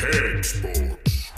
Cakesports. 0.00 1.28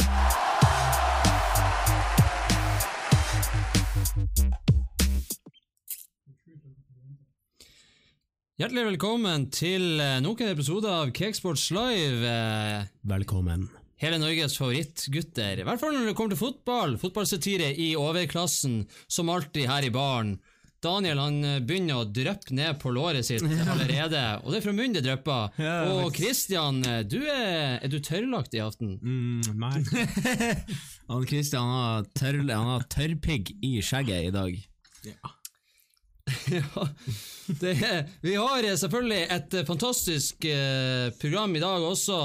Hjertelig 8.60 8.84
velkommen 8.92 9.46
til 9.54 9.98
eh, 10.02 10.18
nok 10.22 10.42
en 10.44 10.52
episode 10.52 10.90
av 10.90 11.10
Cakesports 11.16 11.70
Live. 11.74 12.22
eh, 12.28 12.84
Velkommen. 13.08 13.66
Hele 14.02 14.18
Norges 14.22 14.56
favorittgutter. 14.58 15.62
I 15.62 15.66
hvert 15.66 15.80
fall 15.82 15.94
når 15.96 16.10
det 16.10 16.14
kommer 16.18 16.34
til 16.34 16.40
fotball. 16.42 16.96
Fotballsatire 17.00 17.72
i 17.74 17.92
overklassen, 17.98 18.82
som 19.10 19.30
alltid 19.32 19.68
her 19.70 19.86
i 19.86 19.92
baren. 19.94 20.36
Daniel 20.82 21.20
han 21.22 21.36
eh, 21.46 21.60
begynner 21.62 22.00
å 22.00 22.06
dryppe 22.10 22.54
ned 22.56 22.78
på 22.82 22.90
låret 22.94 23.26
sitt 23.26 23.44
allerede, 23.72 24.22
og 24.42 24.50
det 24.50 24.58
er 24.58 24.64
fra 24.64 24.74
munnen 24.74 24.96
det 24.96 25.04
drypper. 25.06 25.52
Ja, 25.62 25.76
og. 25.92 26.16
Christian, 26.16 26.82
eh, 26.88 27.04
du 27.06 27.20
er, 27.22 27.78
er 27.78 27.92
du 27.92 28.00
tørrlagt 28.02 28.56
i 28.56 28.62
aften? 28.64 28.96
Mm, 28.98 29.60
nei. 29.62 29.76
han 31.12 31.28
Christian 31.30 31.70
har, 31.70 32.08
tørr, 32.18 32.42
han 32.50 32.72
har 32.74 32.88
tørrpigg 32.90 33.54
i 33.62 33.76
skjegget 33.84 34.28
i 34.28 34.34
dag. 34.34 34.58
Ja, 35.06 35.32
det 37.62 37.72
er, 37.82 38.02
vi 38.22 38.34
har 38.38 38.66
eh, 38.66 38.78
selvfølgelig 38.78 39.22
et 39.38 39.58
fantastisk 39.68 40.46
program 41.22 41.54
i 41.58 41.62
dag 41.62 41.86
også. 41.86 42.18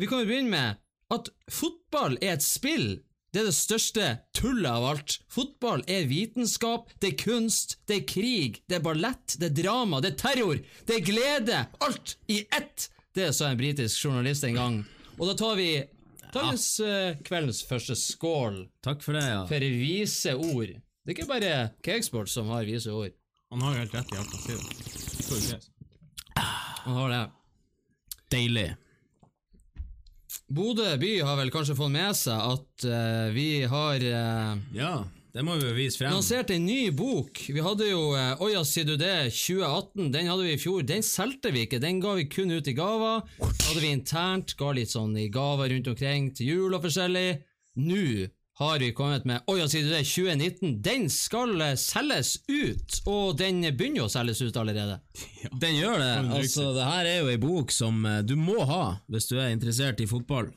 Vi 0.00 0.10
kan 0.10 0.24
jo 0.24 0.30
begynne 0.30 0.50
med 0.50 0.82
at 1.14 1.30
fotball 1.50 2.18
er 2.22 2.36
et 2.36 2.46
spill. 2.46 2.92
Det 3.30 3.44
er 3.44 3.46
det 3.46 3.54
største 3.54 4.06
tullet 4.34 4.66
av 4.66 4.84
alt. 4.88 5.16
Fotball 5.30 5.84
er 5.86 6.08
vitenskap, 6.10 6.88
det 6.98 7.12
er 7.12 7.18
kunst, 7.20 7.76
det 7.86 8.00
er 8.00 8.08
krig, 8.10 8.58
det 8.66 8.80
er 8.80 8.82
ballett, 8.82 9.36
det 9.38 9.52
er 9.52 9.56
drama, 9.60 10.00
det 10.02 10.16
er 10.16 10.18
terror, 10.18 10.58
det 10.88 10.96
er 10.96 11.04
glede. 11.06 11.60
Alt 11.86 12.16
i 12.26 12.40
ett! 12.50 12.88
Det 13.14 13.30
sa 13.34 13.50
en 13.50 13.58
britisk 13.58 14.04
journalist 14.06 14.46
en 14.46 14.58
gang. 14.58 14.80
Og 15.18 15.30
da 15.30 15.36
tar 15.38 15.54
vi 15.58 15.70
dagens 16.34 16.66
uh, 16.82 17.14
kveldens 17.26 17.62
første 17.66 17.96
skål 17.98 18.62
Takk 18.86 19.02
for 19.02 19.18
det, 19.18 19.24
ja. 19.26 19.40
for 19.50 19.66
vise 19.78 20.34
ord. 20.34 20.74
Det 20.74 21.12
er 21.12 21.16
ikke 21.16 21.30
bare 21.30 21.54
Cakesport 21.86 22.30
som 22.30 22.50
har 22.54 22.66
vise 22.66 22.90
ord. 22.94 23.14
Han 23.50 23.62
har 23.66 23.74
jo 23.74 23.82
helt 23.84 23.96
rett 23.98 24.14
i 24.14 24.18
alt 24.18 24.34
han 24.34 24.42
sier. 25.42 25.66
Han 26.84 26.98
har 26.98 27.14
det. 27.14 27.24
Deilig. 28.30 28.68
Bodø 30.50 30.96
by 30.98 31.12
har 31.22 31.36
vel 31.38 31.52
kanskje 31.54 31.76
fått 31.78 31.92
med 31.94 32.16
seg 32.18 32.34
at 32.34 32.86
uh, 32.90 33.28
vi 33.30 33.62
har 33.70 34.02
uh, 34.02 34.56
Ja, 34.74 35.04
det 35.30 35.44
må 35.46 35.54
vi 35.60 35.68
jo 35.68 35.76
vise 35.76 36.00
frem. 36.00 36.10
lansert 36.10 36.50
en 36.50 36.64
ny 36.66 36.90
bok. 36.90 37.38
Vi 37.54 37.62
hadde 37.62 37.86
jo 37.86 38.00
uh, 38.16 38.34
Oja, 38.42 38.64
sier 38.66 38.88
du 38.88 38.96
det? 38.98 39.30
2018. 39.30 40.10
Den 40.10 40.26
hadde 40.26 40.48
vi 40.48 40.56
i 40.56 40.58
fjor. 40.58 40.82
Den 40.82 41.06
solgte 41.06 41.52
vi 41.54 41.68
ikke, 41.68 41.78
den 41.82 42.02
ga 42.02 42.16
vi 42.18 42.26
kun 42.26 42.50
ut 42.50 42.66
i 42.66 42.74
gaver. 42.74 43.22
Hadde 43.38 43.78
vi 43.78 43.92
internt, 43.94 44.56
ga 44.58 44.72
litt 44.74 44.90
sånn 44.90 45.14
i 45.22 45.28
gaver 45.30 45.70
rundt 45.70 45.92
omkring 45.94 46.32
til 46.34 46.50
jul 46.50 46.74
og 46.74 46.82
forskjellig. 46.88 47.28
Nå 47.86 48.02
har 48.60 48.78
vi 48.78 48.92
kommet 48.92 49.24
med 49.24 49.46
Oja, 49.48 49.64
sier 49.68 49.86
du 49.86 49.90
det? 49.94 50.02
2019. 50.04 50.74
Den 50.84 51.06
skal 51.12 51.54
eh, 51.64 51.76
selges 51.80 52.34
ut, 52.44 52.98
og 53.08 53.38
den 53.40 53.62
begynner 53.72 54.04
å 54.04 54.12
selges 54.12 54.42
ut 54.44 54.56
allerede. 54.60 54.98
Den 55.62 55.78
gjør 55.78 55.96
det. 56.02 56.10
Altså, 56.36 56.66
det 56.76 56.84
her 56.84 57.08
er 57.08 57.18
jo 57.22 57.30
ei 57.32 57.40
bok 57.40 57.72
som 57.72 58.04
eh, 58.04 58.20
du 58.20 58.34
må 58.36 58.58
ha 58.68 58.82
hvis 59.08 59.30
du 59.30 59.38
er 59.40 59.54
interessert 59.54 60.02
i 60.04 60.08
fotball. 60.10 60.52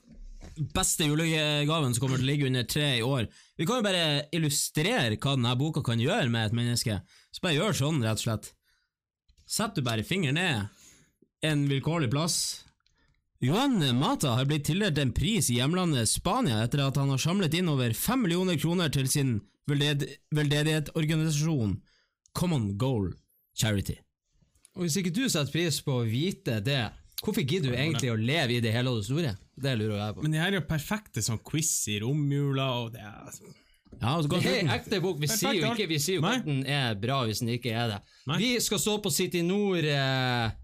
Beste 0.75 1.07
julegaven 1.07 1.95
som 1.95 2.03
kommer 2.03 2.19
til 2.19 2.27
å 2.27 2.31
ligge 2.33 2.49
under 2.51 2.67
tre 2.67 2.89
i 2.97 3.05
år. 3.07 3.29
Vi 3.57 3.65
kan 3.65 3.79
jo 3.79 3.87
bare 3.87 4.27
illustrere 4.35 5.15
hva 5.15 5.37
denne 5.37 5.55
boka 5.57 5.81
kan 5.85 6.01
gjøre 6.03 6.27
med 6.29 6.49
et 6.49 6.57
menneske. 6.59 6.99
Så 7.33 7.41
bare 7.41 7.55
gjør 7.55 7.79
sånn, 7.79 8.03
rett 8.03 8.19
og 8.19 8.25
slett. 8.27 8.51
Sett 9.49 9.79
du 9.79 9.81
bare 9.85 10.05
fingeren 10.05 10.37
ned 10.37 10.83
en 11.43 11.65
vilkårlig 11.71 12.11
plass. 12.11 12.37
Johan 13.43 13.97
Mata 13.99 14.29
har 14.37 14.45
blitt 14.47 14.63
tildelt 14.69 14.97
en 14.97 15.09
pris 15.11 15.49
i 15.51 15.57
hjemlandet 15.57 16.07
Spania 16.07 16.61
etter 16.63 16.79
at 16.85 16.95
han 16.95 17.09
har 17.11 17.19
samlet 17.19 17.57
inn 17.59 17.67
over 17.67 17.91
fem 17.91 18.21
millioner 18.23 18.55
kroner 18.55 18.87
til 18.93 19.09
sin 19.11 19.33
velded 19.67 20.05
veldedighetsorganisasjon 20.31 21.73
Common 22.39 22.69
Goal 22.79 23.09
Charity. 23.59 23.97
Og 24.77 24.85
hvis 24.85 24.95
ikke 25.01 25.11
du 25.11 25.25
setter 25.27 25.51
pris 25.51 25.81
på 25.83 25.97
å 25.99 26.05
vite 26.07 26.61
det, 26.63 26.85
hvorfor 27.19 27.43
gidder 27.43 27.73
du 27.73 27.81
egentlig 27.81 28.13
å 28.13 28.15
leve 28.15 28.55
i 28.55 28.61
det 28.63 28.71
hele 28.71 28.95
og 28.95 29.01
det 29.01 29.09
store? 29.09 29.35
Det 29.59 29.75
lurer 29.75 29.99
jeg 29.99 30.15
på. 30.15 30.23
Men 30.23 30.37
det 30.37 30.43
her 30.45 30.53
er 30.53 30.59
jo 30.61 30.65
perfekte 30.71 31.27
sånn 31.27 31.43
quiz 31.43 31.75
i 31.91 31.99
romjula, 32.05 32.71
og 32.79 32.95
det 32.95 33.03
er 33.03 33.37
Ja, 33.99 34.15
og 34.15 34.31
Det 34.31 34.55
er 34.55 34.71
ekte 34.79 35.03
bok. 35.03 35.19
Vi 35.19 35.27
sier 35.27 35.59
jo 35.59 35.75
ikke 35.75 35.91
vi 35.91 35.99
sier 35.99 36.23
jo 36.23 36.31
at 36.31 36.47
den 36.47 36.63
er 36.63 36.95
bra 36.95 37.25
hvis 37.27 37.43
den 37.43 37.51
ikke 37.59 37.75
er 37.75 37.97
det. 37.97 38.01
Nei. 38.31 38.39
Vi 38.39 38.55
skal 38.63 38.79
stå 38.79 39.01
på 39.03 39.11
City 39.11 39.43
Nord 39.43 39.83
eh, 39.83 40.61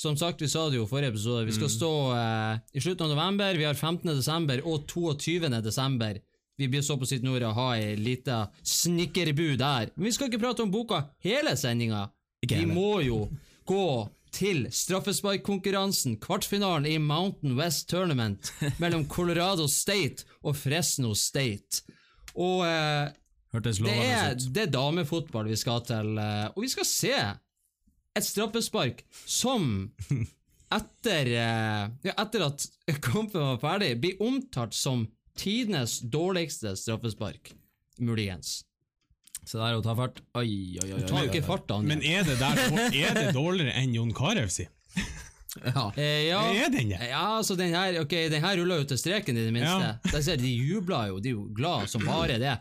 Som 0.00 0.16
sagt, 0.16 0.40
vi 0.40 0.48
sa 0.48 0.62
det 0.72 0.78
jo 0.78 0.86
i 0.86 0.88
forrige 0.88 1.12
episode. 1.12 1.44
Vi 1.44 1.52
skal 1.52 1.68
Mm. 1.68 1.74
stå 1.76 1.92
eh, 2.16 2.58
i 2.72 2.80
slutten 2.80 3.04
av 3.04 3.10
november. 3.12 3.54
Vi 3.58 3.66
har 3.68 3.74
15. 3.76 4.14
desember 4.16 4.62
og 4.64 4.86
22. 4.88 5.60
desember. 5.62 6.20
Vi 6.60 6.68
blir 6.68 6.82
stå 6.84 6.96
på 7.00 7.06
sitt 7.08 7.22
Nord 7.24 7.42
og 7.48 7.54
ha 7.56 7.66
ei 7.76 7.96
lita 7.96 8.46
snikkerbu 8.64 9.56
der. 9.60 9.90
Men 9.96 10.04
vi 10.08 10.12
skal 10.16 10.28
ikke 10.30 10.40
prate 10.40 10.64
om 10.64 10.72
boka 10.72 11.02
hele 11.24 11.52
sendinga. 11.56 12.06
Vi 12.48 12.64
må 12.68 13.02
jo 13.04 13.26
gå 13.68 13.84
til 14.32 14.66
straffesparkkonkurransen, 14.72 16.16
kvartfinalen 16.22 16.86
i 16.86 16.98
Mountain 17.02 17.56
West 17.58 17.88
Tournament 17.90 18.52
mellom 18.82 19.04
Colorado 19.08 19.66
State 19.68 20.24
og 20.44 20.56
Fresno 20.56 21.14
State. 21.14 21.82
Og 22.36 22.64
eh, 22.66 23.10
det 23.52 23.90
er, 23.90 24.34
det 24.38 24.62
er 24.68 24.70
damefotball 24.70 25.48
vi 25.50 25.56
skal 25.58 25.80
til, 25.88 26.12
eh, 26.22 26.46
og 26.54 26.62
vi 26.62 26.68
skal 26.70 26.86
se 26.86 27.16
et 28.18 28.26
straffespark 28.26 29.04
som 29.26 29.90
etter, 30.70 31.26
eh, 31.34 31.84
ja, 32.06 32.14
etter 32.16 32.44
at 32.46 32.66
kampen 33.02 33.40
var 33.40 33.60
ferdig, 33.62 33.94
blir 34.02 34.20
omtalt 34.22 34.74
som 34.76 35.06
tidenes 35.38 36.00
dårligste 36.12 36.76
straffespark. 36.78 37.52
Muligens. 38.00 38.60
Så 39.46 39.58
det 39.58 39.66
er 39.70 39.78
å 39.78 39.82
ta 39.84 39.94
fart. 39.96 40.20
Oi, 40.36 40.76
oi, 40.82 40.90
oi. 40.92 41.00
oi, 41.00 41.06
Ta 41.08 41.16
oi, 41.16 41.24
jo 41.26 41.32
ikke 41.32 41.46
fart. 41.46 41.70
Men 41.86 42.02
er 42.06 42.26
det, 42.28 42.36
der, 42.40 42.60
er 42.92 43.16
det 43.16 43.26
dårligere 43.34 43.72
enn 43.80 43.94
Jon 43.96 44.14
Carew 44.16 44.50
si? 44.52 44.68
Ja. 45.50 45.88
Eh, 45.98 46.28
ja, 46.28 46.44
Er 46.54 46.68
den 46.70 46.92
det? 46.92 46.98
ja, 47.10 47.24
altså 47.40 47.56
den 47.58 47.72
her, 47.74 47.96
okay, 48.04 48.28
den 48.30 48.38
her 48.44 48.54
ruller 48.60 48.84
jo 48.84 48.84
til 48.92 49.00
streken 49.00 49.34
i 49.34 49.48
det 49.48 49.50
minste. 49.50 49.88
Ja. 49.88 50.10
Der 50.12 50.22
ser 50.22 50.38
de 50.38 50.46
jubler 50.46 51.08
jo, 51.10 51.16
de 51.18 51.32
er 51.32 51.34
jo 51.34 51.48
glad 51.56 51.90
som 51.90 52.04
bare 52.06 52.36
det. 52.38 52.52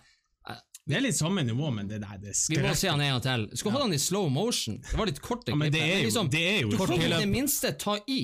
Det 0.90 0.98
er 0.98 1.04
litt 1.06 1.18
samme 1.20 1.44
nivå, 1.46 1.70
men 1.70 1.90
det 1.90 2.00
der 2.02 2.18
det 2.18 2.34
Vi 2.50 2.58
må 2.64 2.74
se 2.74 2.90
han 2.90 3.02
en 3.06 3.12
gang 3.14 3.22
til. 3.22 3.46
Skulle 3.60 3.76
holde 3.78 3.92
han 3.92 3.94
i 3.94 4.02
slow 4.02 4.26
motion. 4.34 4.80
Det 4.82 4.98
var 4.98 5.10
litt 5.12 5.22
kort. 5.22 5.46
Ja, 5.46 5.58
men 5.60 5.70
det 5.74 5.84
er 5.86 6.00
jo, 6.00 6.08
liksom, 6.10 6.30
det 6.34 6.46
er 6.50 6.62
jo 6.64 6.72
Du 6.74 6.80
får 6.82 6.96
i 6.98 7.12
det 7.14 7.30
minste 7.30 7.76
ta 7.78 8.00
i. 8.10 8.22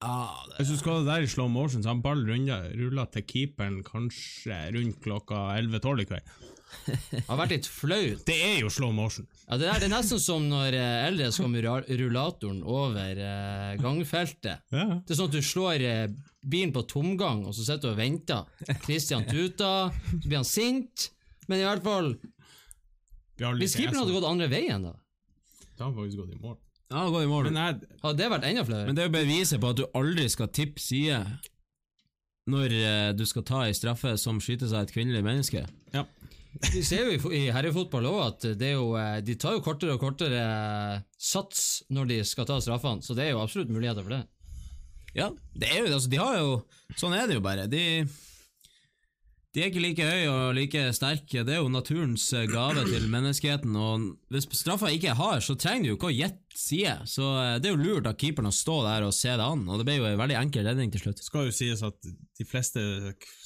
Ah, 0.00 0.46
det. 0.48 0.62
Hvis 0.62 0.70
du 0.72 0.78
skal 0.80 0.94
ha 0.94 1.00
det 1.02 1.10
der 1.10 1.26
i 1.26 1.28
slow 1.28 1.50
motion, 1.52 1.82
så 1.84 1.92
har 1.92 2.00
ball 2.00 2.22
rulla 2.24 3.04
til 3.12 3.26
keeperen 3.28 3.82
kanskje 3.84 4.62
rundt 4.72 5.02
klokka 5.04 5.42
11-12 5.58 6.00
i 6.00 6.08
kveld. 6.08 6.32
Det 7.10 7.24
har 7.26 7.38
vært 7.40 7.52
litt 7.52 7.66
flaut. 7.68 8.20
Det 8.28 8.36
er 8.46 8.58
jo 8.62 8.70
slow 8.72 8.92
motion. 8.94 9.26
Ja, 9.48 9.58
det, 9.58 9.66
der, 9.66 9.80
det 9.82 9.88
er 9.88 9.92
nesten 9.92 10.20
som 10.22 10.44
når 10.48 10.76
eh, 10.78 11.06
eldre 11.08 11.30
skal 11.34 11.50
med 11.50 11.66
rullatoren 11.66 12.60
over 12.62 13.20
eh, 13.26 13.76
gangfeltet. 13.82 14.62
Ja. 14.70 14.86
Det 15.02 15.12
er 15.12 15.18
sånn 15.18 15.32
at 15.32 15.36
du 15.36 15.42
slår 15.44 15.84
eh, 15.84 16.04
bilen 16.40 16.72
på 16.72 16.86
tomgang, 16.88 17.42
og 17.44 17.56
så 17.56 17.66
sitter 17.66 17.90
du 17.90 17.94
og 17.96 18.00
venter. 18.00 18.46
Christian 18.86 19.26
tuter, 19.28 19.90
så 19.90 20.22
blir 20.22 20.38
han 20.38 20.48
sint. 20.48 21.10
Men 21.50 21.62
i 21.62 21.66
hvert 21.66 21.84
fall 21.84 22.12
Vi 22.14 23.46
har 23.46 23.56
Hvis 23.58 23.76
keeperen 23.78 24.02
hadde 24.02 24.14
gått 24.14 24.28
andre 24.28 24.50
veien, 24.52 24.84
da, 24.86 24.94
Da 25.74 25.86
har 25.86 25.90
han 25.90 25.96
faktisk 25.98 26.22
gått 26.22 26.34
i 26.36 26.42
mål. 26.42 26.58
Ja, 26.90 27.06
gått 27.08 27.24
i 27.24 27.30
mål. 27.30 27.48
Men 27.50 27.60
jeg, 27.60 27.96
hadde 28.02 28.18
det 28.18 28.28
vært 28.32 28.46
enda 28.48 28.66
flere. 28.66 28.86
Men 28.88 28.98
det 28.98 29.02
er 29.02 29.08
jo 29.08 29.14
beviset 29.14 29.62
på 29.62 29.70
at 29.70 29.78
du 29.78 29.84
aldri 29.98 30.26
skal 30.32 30.50
tippe 30.54 30.82
side 30.82 31.20
når 32.50 32.72
eh, 32.74 33.10
du 33.14 33.22
skal 33.28 33.44
ta 33.46 33.60
ei 33.66 33.76
straffe 33.76 34.16
som 34.18 34.40
skyter 34.42 34.70
seg 34.70 34.88
et 34.88 34.94
kvinnelig 34.96 35.22
menneske. 35.26 35.66
ja. 35.96 36.06
Vi 36.74 36.80
ser 36.82 37.06
jo 37.06 37.30
i, 37.30 37.44
herrefotball 37.54 38.08
òg 38.10 38.20
at 38.24 38.44
det 38.58 38.72
er 38.72 38.74
jo, 38.74 38.88
eh, 38.98 39.20
de 39.22 39.36
tar 39.38 39.54
jo 39.54 39.62
kortere 39.62 39.94
og 39.94 40.02
kortere 40.02 40.40
eh, 40.40 41.02
sats 41.14 41.84
når 41.94 42.08
de 42.10 42.16
skal 42.26 42.48
ta 42.48 42.56
straffene, 42.58 43.04
så 43.06 43.14
det 43.14 43.28
er 43.28 43.36
jo 43.36 43.42
absolutt 43.44 43.70
muligheter 43.70 44.02
for 44.02 44.16
det. 44.16 44.24
Ja, 45.14 45.28
det 45.54 45.70
er 45.70 45.84
jo, 45.84 45.92
altså, 45.94 46.10
de 46.10 46.18
har 46.20 46.36
jo 46.38 46.50
Sånn 46.98 47.14
er 47.14 47.28
det 47.30 47.36
jo 47.36 47.42
bare. 47.42 47.68
De, 47.70 48.02
de 49.50 49.62
er 49.64 49.70
ikke 49.72 49.80
like 49.82 50.04
høye 50.06 50.26
og 50.30 50.52
like 50.54 50.82
sterke. 50.94 51.42
Det 51.42 51.54
er 51.56 51.58
jo 51.58 51.70
naturens 51.72 52.28
eh, 52.38 52.44
gave 52.46 52.84
til 52.86 53.08
menneskeheten. 53.10 53.74
Og 53.74 54.04
hvis 54.30 54.46
straffa 54.54 54.92
ikke 54.94 55.08
er 55.10 55.18
hard, 55.18 55.42
så 55.42 55.56
trenger 55.58 55.88
du 55.88 55.90
jo 55.90 55.96
ikke 55.98 56.10
å 56.10 56.14
gjette 56.14 56.54
side. 56.60 56.92
Så 57.10 57.26
eh, 57.40 57.56
det 57.58 57.70
er 57.70 57.74
jo 57.74 57.80
lurt 57.82 58.06
av 58.06 58.14
keeperen 58.20 58.46
å 58.50 58.54
stå 58.54 58.76
der 58.86 59.06
og 59.08 59.14
se 59.16 59.32
det 59.34 59.42
an, 59.42 59.64
og 59.66 59.80
det 59.80 59.88
ble 59.88 59.96
jo 59.98 60.06
en 60.06 60.20
veldig 60.20 60.36
enkel 60.38 60.68
redning 60.70 60.92
til 60.94 61.02
slutt. 61.02 61.18
Det 61.18 61.26
skal 61.26 61.48
jo 61.48 61.56
sies 61.56 61.82
at 61.86 61.98
de 62.06 62.46
fleste 62.46 62.84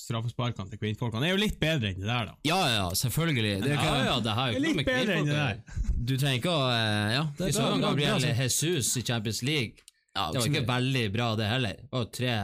straffesparkene 0.05 0.69
til 0.75 0.83
kvinnfolkene 0.83 1.25
er 1.31 1.33
jo 1.33 1.41
litt 1.41 1.57
bedre 1.63 1.95
enn 1.95 2.03
det 2.03 2.11
der, 2.11 2.29
da. 2.29 2.37
Ja, 2.51 2.61
ja, 2.75 2.85
selvfølgelig. 3.01 3.55
Det 3.65 3.73
er 3.73 3.75
Ja, 3.75 3.81
ikke, 3.81 4.05
ja, 4.11 4.19
det 4.29 4.37
er 4.37 4.61
Litt 4.67 4.85
bedre 4.85 5.17
enn 5.23 5.31
det 5.33 5.41
der. 5.41 5.81
Du 6.05 6.15
trenger 6.21 6.37
ikke 6.43 6.53
å 6.53 6.69
eh, 6.69 7.15
Ja, 7.17 7.25
det 7.39 7.49
Vi 7.49 7.57
er 7.57 7.65
bra, 7.65 7.81
Gabriel 7.89 8.19
altså. 8.19 8.37
Jesus 8.45 8.93
i 9.01 9.07
Champions 9.09 9.41
League. 9.47 9.81
Ja, 10.15 10.29
Det 10.31 10.45
var 10.45 10.53
ikke 10.53 10.67
veldig 10.69 11.07
bra, 11.17 11.33
det 11.41 11.49
heller. 11.51 11.81
Jo 11.89 12.05
tre 12.13 12.37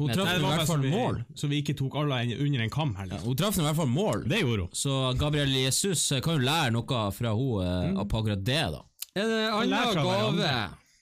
Hun 0.00 0.10
traff 0.16 0.32
i 0.32 0.40
hvert 0.40 0.66
fall 0.66 0.84
mål. 0.88 1.22
så 1.36 1.48
vi 1.50 1.60
ikke 1.60 1.76
tok 1.76 1.98
alle 2.00 2.22
en- 2.24 2.38
under 2.46 2.64
en 2.64 2.70
kam 2.72 2.94
heller. 2.96 3.20
Hun 3.20 3.36
traff 3.36 3.58
i 3.58 3.64
hvert 3.66 3.76
fall 3.76 3.90
mål. 3.92 4.24
Det 4.28 4.40
gjorde 4.40 4.66
hun. 4.66 4.70
Så 4.72 4.98
Gabriel 5.20 5.52
Jesus 5.52 6.12
eh, 6.12 6.22
kan 6.24 6.38
jo 6.38 6.46
lære 6.46 6.72
noe 6.72 7.00
fra 7.12 7.34
henne 7.36 7.96
mm. 7.96 8.04
på 8.08 8.22
akkurat 8.22 8.44
det, 8.44 8.62
da. 8.76 8.84
En 9.20 9.32
annen 9.32 10.04
gave 10.04 10.52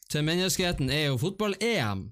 til 0.08 0.24
menneskeheten 0.24 0.88
er 0.90 1.10
jo 1.10 1.18
fotball-EM, 1.20 2.06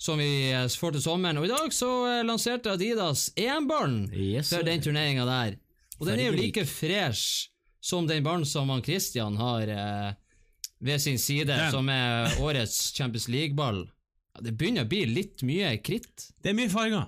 som 0.00 0.18
vi 0.18 0.50
eh, 0.50 0.66
får 0.66 0.96
til 0.96 1.04
sommeren. 1.04 1.38
Og 1.38 1.46
i 1.46 1.52
dag 1.52 1.74
så 1.76 1.90
eh, 2.08 2.24
lanserte 2.26 2.72
Adidas 2.72 3.28
EM-ballen 3.36 4.08
Yes, 4.16 4.50
for 4.50 4.64
den 4.66 4.82
turneringa 4.82 5.26
der. 5.28 5.58
Og 6.00 6.08
den 6.08 6.18
er 6.18 6.30
jo 6.30 6.38
like 6.38 6.64
fresh 6.66 7.52
som 7.82 8.06
den 8.08 8.24
ballen 8.24 8.46
som 8.48 8.70
han 8.72 8.82
Christian 8.82 9.36
har 9.38 9.68
eh, 9.70 10.12
ved 10.82 10.98
sin 10.98 11.18
side, 11.18 11.46
Den. 11.46 11.70
som 11.70 11.88
er 11.88 12.40
årets 12.42 12.94
Champions 12.96 13.28
League-ball. 13.28 13.84
Ja, 14.34 14.40
det 14.46 14.54
begynner 14.58 14.86
å 14.86 14.88
bli 14.88 15.02
litt 15.06 15.42
mye 15.44 15.74
kritt. 15.84 16.30
Det 16.42 16.50
er 16.52 16.56
mye 16.56 16.70
farger. 16.72 17.06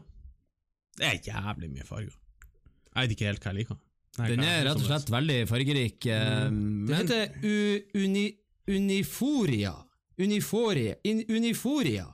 Det 0.99 1.07
er 1.09 1.21
jævlig 1.33 1.71
mye 1.73 1.87
farger. 1.89 2.13
Jeg 2.95 3.09
vet 3.09 3.15
ikke 3.17 3.27
helt 3.31 3.43
hva 3.45 3.53
jeg 3.53 3.59
liker. 3.63 3.79
Nei, 4.19 4.29
Den 4.31 4.45
er 4.47 4.61
rett 4.69 4.77
og 4.79 4.85
slett 4.87 5.09
veldig 5.11 5.39
fargerik. 5.51 6.07
eh, 6.07 6.51
Det 6.87 6.99
heter 7.01 7.95
uni, 7.99 8.27
Uniforia. 8.69 9.73
Uniforia. 10.19 10.95
In, 11.05 11.25
uniforia. 11.29 12.07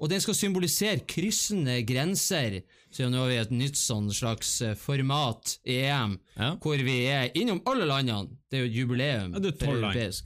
Og 0.00 0.08
den 0.10 0.20
skal 0.22 0.34
symbolisere 0.34 1.00
kryssende 1.10 1.78
grenser. 1.86 2.60
Så 2.90 3.08
nå 3.10 3.18
har 3.22 3.28
vi 3.30 3.36
et 3.38 3.50
nytt 3.54 3.76
sånn 3.78 4.10
slags 4.14 4.60
eh, 4.62 4.74
format 4.78 5.58
EM, 5.66 6.18
Ja. 6.38 6.56
hvor 6.56 6.76
vi 6.82 6.98
er 7.06 7.30
innom 7.34 7.60
alle 7.66 7.84
landene. 7.86 8.36
Det 8.50 8.58
er 8.58 8.64
jo 8.66 8.70
et 8.70 8.76
jubileum. 8.78 9.32
Ja, 9.34 9.38
det 9.44 9.54
er 9.54 9.66
tolv 9.66 9.80
land. 9.80 10.22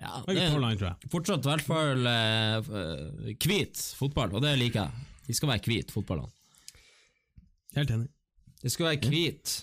Ja, 0.00 0.20
det 0.26 0.36
er 0.40 0.76
jeg. 0.80 1.10
fortsatt 1.12 1.44
i 1.44 1.50
hvert 1.50 1.66
fall 1.66 2.06
hvit 3.36 3.80
eh, 3.80 3.96
fotball, 4.00 4.36
og 4.38 4.44
det 4.44 4.54
liker 4.60 4.86
jeg. 4.86 5.08
De 5.28 5.36
skal 5.36 5.52
være 5.52 5.66
hvite, 5.68 5.94
fotballene. 5.94 6.32
Helt 7.76 7.92
enig. 7.94 8.08
Det 8.62 8.72
skal 8.72 8.90
være 8.90 9.10
hvit. 9.12 9.58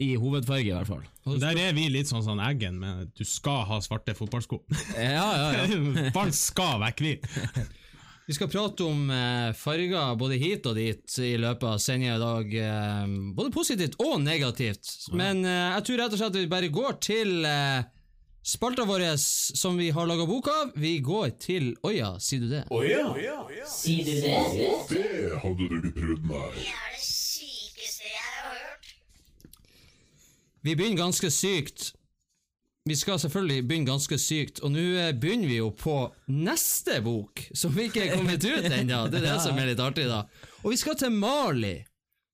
I 0.00 0.14
hovedfarge, 0.16 0.64
i 0.64 0.72
hvert 0.72 0.88
fall. 0.88 1.02
Der 1.42 1.58
er 1.60 1.74
vi 1.76 1.90
litt 1.92 2.08
sånn 2.08 2.22
sånn 2.24 2.40
Eggen, 2.40 2.78
med 2.80 3.10
du 3.18 3.20
skal 3.28 3.66
ha 3.68 3.76
svarte 3.84 4.14
fotballsko. 4.16 4.62
Ja, 4.96 5.26
ja, 5.28 5.50
ja. 5.58 5.82
Ballen 6.16 6.32
skal 6.32 6.80
være 6.80 6.96
hvit. 7.04 7.28
Vi 8.30 8.36
skal 8.36 8.46
prate 8.46 8.84
om 8.86 9.08
eh, 9.10 9.48
farger 9.58 10.12
både 10.14 10.36
hit 10.38 10.66
og 10.70 10.76
dit 10.78 11.14
i 11.18 11.32
løpet 11.40 11.64
av 11.66 11.80
sendinga 11.82 12.14
i 12.14 12.20
dag. 12.22 12.52
Eh, 12.62 13.14
både 13.34 13.50
positivt 13.50 13.96
og 13.98 14.20
negativt. 14.22 14.86
Men 15.18 15.42
eh, 15.42 15.72
jeg 15.74 15.86
tror 15.88 15.98
rett 15.98 16.14
og 16.14 16.20
slett 16.20 16.36
at 16.36 16.38
vi 16.38 16.52
bare 16.52 16.68
går 16.70 17.00
til 17.02 17.32
eh, 17.48 17.88
spalta 18.42 18.84
vår 18.84 19.04
som 19.16 19.76
vi 19.76 19.90
har 19.90 20.06
laga 20.06 20.26
bok 20.26 20.48
av. 20.48 20.72
Vi 20.74 20.98
går 20.98 21.30
til 21.40 21.74
Oja, 21.82 22.14
sier 22.20 22.40
du 22.40 22.48
det? 22.48 22.64
Sier 23.68 24.04
du 24.04 24.12
det? 24.24 24.40
Det 24.90 25.38
hadde 25.42 25.68
du 25.68 25.78
ikke 25.80 25.94
trodd, 26.00 26.26
nei. 26.30 26.50
Det 26.56 26.66
er 26.66 26.92
det 26.96 27.06
sykeste 27.06 28.04
jeg 28.08 28.26
har 28.26 28.58
hørt. 28.58 28.92
Vi 30.62 30.76
begynner 30.76 31.04
ganske 31.06 31.30
sykt. 31.32 31.90
Vi 32.88 32.96
skal 32.96 33.20
selvfølgelig 33.20 33.66
begynne 33.68 33.86
ganske 33.92 34.16
sykt, 34.18 34.62
og 34.64 34.72
nå 34.72 34.82
eh, 34.96 35.12
begynner 35.12 35.50
vi 35.50 35.58
jo 35.58 35.68
på 35.76 35.98
neste 36.32 37.02
bok, 37.04 37.42
som 37.54 37.76
ikke 37.76 38.06
er 38.06 38.16
kommet 38.16 38.40
ut 38.40 38.64
ennå. 38.64 39.02
Det 39.12 39.20
er 39.20 39.26
det 39.28 39.36
som 39.44 39.58
er 39.60 39.68
litt 39.68 39.82
artig, 39.84 40.06
da. 40.08 40.24
Og 40.64 40.72
vi 40.72 40.78
skal 40.80 40.96
til 40.98 41.12
Mali. 41.12 41.76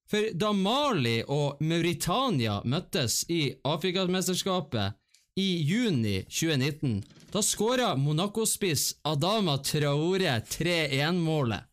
For 0.07 0.31
da 0.39 0.53
Mali 0.55 1.17
og 1.27 1.59
Mauritania 1.67 2.61
møttes 2.63 3.25
i 3.27 3.41
Afrikamesterskapet 3.67 4.95
i 5.37 5.61
juni 5.61 6.23
2019, 6.23 7.03
da 7.31 7.41
skåra 7.45 7.95
Monaco-spiss 7.95 8.95
Adama 9.01 9.57
Traore 9.57 10.39
3-1-målet. 10.49 11.63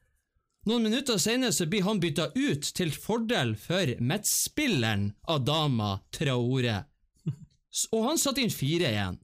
Noen 0.68 0.82
minutter 0.82 1.16
senere 1.20 1.66
blir 1.68 1.84
han 1.84 2.00
bytta 2.00 2.30
ut 2.34 2.68
til 2.76 2.92
fordel 2.92 3.54
for 3.60 3.94
midtspilleren 4.00 5.10
Adama 5.28 5.98
Traore. 6.12 6.82
Og 7.92 8.04
han 8.04 8.20
satte 8.20 8.44
inn 8.44 8.52
fire 8.52 8.92
igjen. 8.92 9.18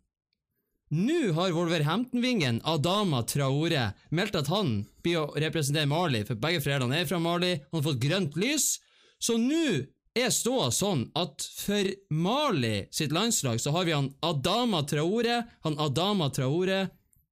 Nå 0.90 1.20
har 1.36 1.52
Wolverhampton-vingen 1.54 2.62
Adama 2.64 3.22
Traore 3.28 3.90
meldt 4.08 4.40
at 4.40 4.48
han 4.50 4.80
blir 5.04 5.20
å 5.20 5.30
representere 5.36 5.88
Mali, 5.88 6.24
for 6.24 6.40
begge 6.40 6.64
foreldrene 6.64 7.04
er 7.04 7.08
fra 7.12 7.20
Mali. 7.22 7.58
Han 7.70 7.78
har 7.78 7.88
fått 7.90 8.02
grønt 8.02 8.40
lys. 8.40 8.72
Så 9.20 9.36
nå 9.38 9.84
er 10.18 10.32
ståa 10.34 10.70
sånn 10.74 11.04
at 11.18 11.44
for 11.54 11.86
Mali 12.10 12.88
sitt 12.94 13.12
landslag 13.14 13.60
så 13.62 13.72
har 13.76 13.86
vi 13.86 13.94
han 13.94 14.10
Adama 14.26 14.82
Traore, 14.88 15.42
han 15.62 15.78
Adama 15.78 16.30
Traore 16.34 16.82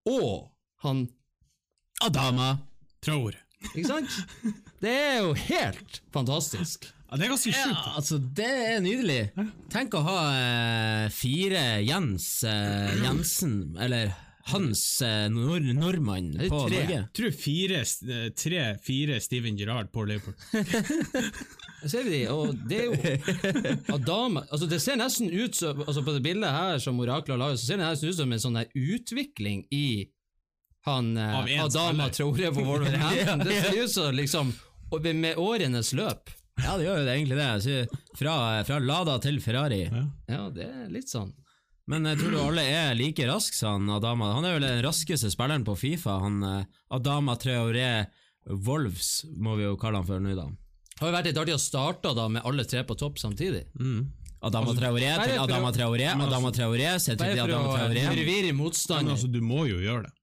og 0.08 0.48
han 0.84 1.06
Adama. 2.06 2.52
Traore. 3.02 3.38
Ikke 3.72 3.88
sant? 3.88 4.54
Det 4.78 4.92
er 4.94 5.18
jo 5.24 5.34
helt 5.48 6.00
fantastisk. 6.14 6.86
Ja, 7.08 7.16
det 7.16 7.26
er 7.26 7.32
ganske 7.32 7.50
Ja, 7.54 7.74
altså, 7.96 8.18
det 8.18 8.46
er 8.46 8.80
nydelig. 8.84 9.20
Tenk 9.72 9.96
å 9.96 10.04
ha 10.06 10.18
eh, 10.36 11.04
fire 11.14 11.62
Jens 11.82 12.26
eh, 12.46 12.98
Jensen, 13.02 13.74
eller 13.80 14.12
Hans 14.48 14.82
eh, 15.04 15.26
nor 15.30 15.60
nordmann 15.60 16.32
på 16.48 16.60
tre. 16.68 16.82
Norge. 16.82 16.98
Jeg 16.98 17.14
tror 17.18 17.34
fire, 17.36 17.80
eh, 17.84 18.28
tre-fire 18.32 19.18
Steven 19.20 19.58
Gerrard 19.58 19.90
på 19.92 20.04
Liverpool. 20.08 20.34
Ser 21.88 22.04
vi 22.06 22.14
de, 22.16 22.20
og 22.32 22.54
det 22.68 22.78
er 22.82 22.86
jo 22.88 22.94
Adama 23.94 24.40
altså 24.48 24.66
Det 24.66 24.80
ser 24.82 24.96
nesten 24.98 25.28
ut 25.30 25.54
som 25.54 25.78
altså 25.84 26.02
På 26.02 26.10
det 26.16 26.24
bildet 26.24 26.50
her 26.50 26.80
som 26.82 26.98
Oraklet 26.98 27.36
har 27.36 27.38
laget, 27.38 27.60
så 27.60 27.68
ser 27.68 27.78
det 27.78 27.86
nesten 27.86 28.10
ut 28.10 28.18
som 28.18 28.32
en 28.34 28.42
sånn 28.42 28.58
der 28.58 28.72
utvikling 28.74 29.62
i 29.70 29.88
han 30.88 31.12
eh, 31.20 31.62
Adama. 31.62 32.08
Traore 32.14 32.50
på 32.54 32.64
Wolverhampton. 32.64 33.42
Det 33.46 33.60
ser 33.60 33.82
ut 33.82 33.92
som 33.92 34.14
liksom 34.14 34.52
og 34.88 35.04
med 35.14 35.36
årenes 35.36 35.92
løp. 35.92 36.30
Ja, 36.62 36.78
det 36.78 36.86
gjør 36.86 37.02
jo 37.02 37.04
det, 37.04 37.12
egentlig 37.12 37.36
det. 37.36 37.98
Fra, 38.16 38.36
fra 38.64 38.78
Lada 38.80 39.18
til 39.20 39.36
Ferrari. 39.44 39.82
Ja, 39.84 40.46
det 40.48 40.64
er 40.64 40.86
litt 40.88 41.10
sånn. 41.12 41.34
Men 41.88 42.04
jeg 42.04 42.18
tror 42.20 42.34
du 42.34 42.38
alle 42.42 42.62
er 42.68 42.94
like 42.98 43.24
rask, 43.30 43.54
sa 43.56 43.72
han 43.78 43.88
Adama. 43.90 44.34
Han 44.36 44.44
er 44.44 44.58
vel 44.58 44.66
den 44.66 44.82
raskeste 44.84 45.30
spilleren 45.32 45.64
på 45.64 45.74
Fifa. 45.80 46.18
Han 46.20 46.42
eh, 46.44 46.64
Adama 46.92 47.36
Traoré 47.40 48.06
Wolves, 48.48 49.24
må 49.36 49.56
vi 49.58 49.64
jo 49.66 49.76
kalle 49.80 50.00
han 50.02 50.06
for 50.08 50.20
nå, 50.20 50.34
da. 50.36 50.46
Det 50.98 51.00
har 51.04 51.10
jo 51.12 51.16
vært 51.16 51.28
litt 51.30 51.40
artig 51.40 51.54
å 51.56 51.62
starte 51.62 52.12
da 52.16 52.26
med 52.32 52.44
alle 52.48 52.64
tre 52.68 52.82
på 52.84 52.96
topp 52.98 53.20
samtidig. 53.22 53.64
Adama 54.42 54.72
Traoré 54.76 55.10
til 55.24 55.34
Adama 55.40 55.72
Traoré, 55.74 56.06
Adama 56.12 56.50
Traoré, 56.54 56.92
til 57.02 57.16
Adama 57.42 57.74
Traoré. 57.76 58.04
forvirre 58.10 58.52
Men 58.52 58.56
motstander. 58.60 59.12
altså, 59.16 59.28
du 59.30 59.40
må 59.42 59.64
jo 59.70 59.80
gjøre 59.82 60.06
det. 60.08 60.14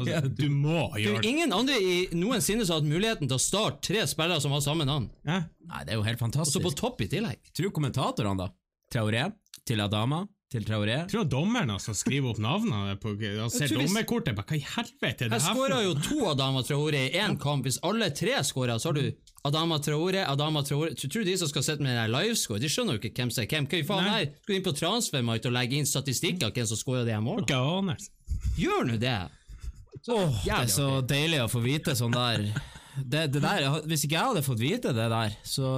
Altså, 0.00 0.28
du 0.40 0.46
må 0.50 0.76
Det 0.94 1.00
er 1.00 1.04
gjøre 1.06 1.22
det. 1.22 1.30
ingen 1.32 1.52
andre 1.52 1.76
i 1.80 1.96
noensinne 2.16 2.64
som 2.66 2.76
har 2.76 2.82
hatt 2.84 2.90
muligheten 2.92 3.28
til 3.30 3.36
å 3.36 3.42
starte 3.42 3.82
tre 3.88 4.04
spillere 4.08 4.40
som 4.42 4.54
har 4.56 4.62
samme 4.64 4.86
navn. 4.88 5.08
Ja. 5.26 5.40
Nei, 5.68 5.82
det 5.84 5.94
er 5.94 6.00
jo 6.00 6.06
helt 6.06 6.22
fantastisk. 6.22 6.58
Og 6.60 6.64
så 6.64 6.68
på 6.70 6.74
topp 6.80 7.02
i 7.04 7.10
tillegg. 7.12 7.42
Tror 7.56 7.74
kommentatorene, 7.76 8.46
da. 8.46 8.48
Traoré 8.92 9.26
til 9.66 9.82
Adama 9.84 10.22
til 10.52 10.66
Traoré. 10.66 10.94
Jeg 11.02 11.10
tror 11.10 11.26
dommeren 11.26 11.72
altså 11.74 11.94
skriver 11.96 12.30
opp 12.30 12.40
navnene 12.42 12.94
på, 13.02 13.14
og 13.16 13.52
ser 13.52 13.72
dommerkortet. 13.72 14.36
Bare, 14.36 14.46
Hva 14.46 14.58
i 14.58 14.62
helvete 14.62 15.26
er 15.26 15.32
det 15.32 15.40
Her 15.40 15.40
Jeg 15.40 15.56
skåra 15.56 15.80
jo 15.82 15.94
to 16.06 16.18
Adama 16.30 16.62
Traore 16.66 17.00
i 17.08 17.22
én 17.22 17.34
kamp. 17.42 17.66
Hvis 17.66 17.80
alle 17.86 18.12
tre 18.14 18.36
skåra, 18.46 18.78
så 18.78 18.92
har 18.92 19.00
du 19.00 19.08
Adama 19.46 19.78
Traore, 19.82 20.22
Adama 20.26 20.62
tror 20.66 20.94
du 20.94 21.24
de 21.24 21.36
som 21.38 21.50
skal 21.50 21.66
sitte 21.66 21.82
med 21.82 21.94
den 21.98 22.12
livescore, 22.14 22.58
de 22.62 22.70
skjønner 22.70 22.96
jo 22.96 23.02
ikke 23.02 23.22
hvem 23.22 23.34
som 23.34 23.42
er 23.44 23.50
hvem. 23.50 23.66
Hva 23.70 23.80
i 23.80 23.86
faen 23.86 24.08
her? 24.10 24.28
Skal 24.42 24.52
du 24.52 24.58
inn 24.58 24.66
på 24.66 24.76
transfermarkedet 24.80 25.50
og 25.50 25.58
legge 25.58 25.80
inn 25.80 25.90
statistikker 25.90 26.48
av 26.48 26.54
hvem 26.56 26.70
som 26.70 26.80
skåra 26.80 27.04
de 27.06 27.18
målene? 27.22 27.46
Okay. 27.46 28.08
Gjør 28.62 28.88
nå 28.90 29.00
det! 29.02 29.18
Åh, 30.06 30.40
det 30.44 30.54
er 30.54 30.70
så 30.70 30.88
deilig 31.02 31.42
å 31.42 31.50
få 31.50 31.62
vite 31.64 31.96
sånn 31.98 32.14
der. 32.14 32.44
Det, 32.96 33.26
det 33.34 33.42
der 33.42 33.64
Hvis 33.88 34.06
ikke 34.06 34.16
jeg 34.16 34.30
hadde 34.30 34.42
fått 34.46 34.60
vite 34.62 34.92
det 34.96 35.08
der, 35.12 35.34
så 35.44 35.70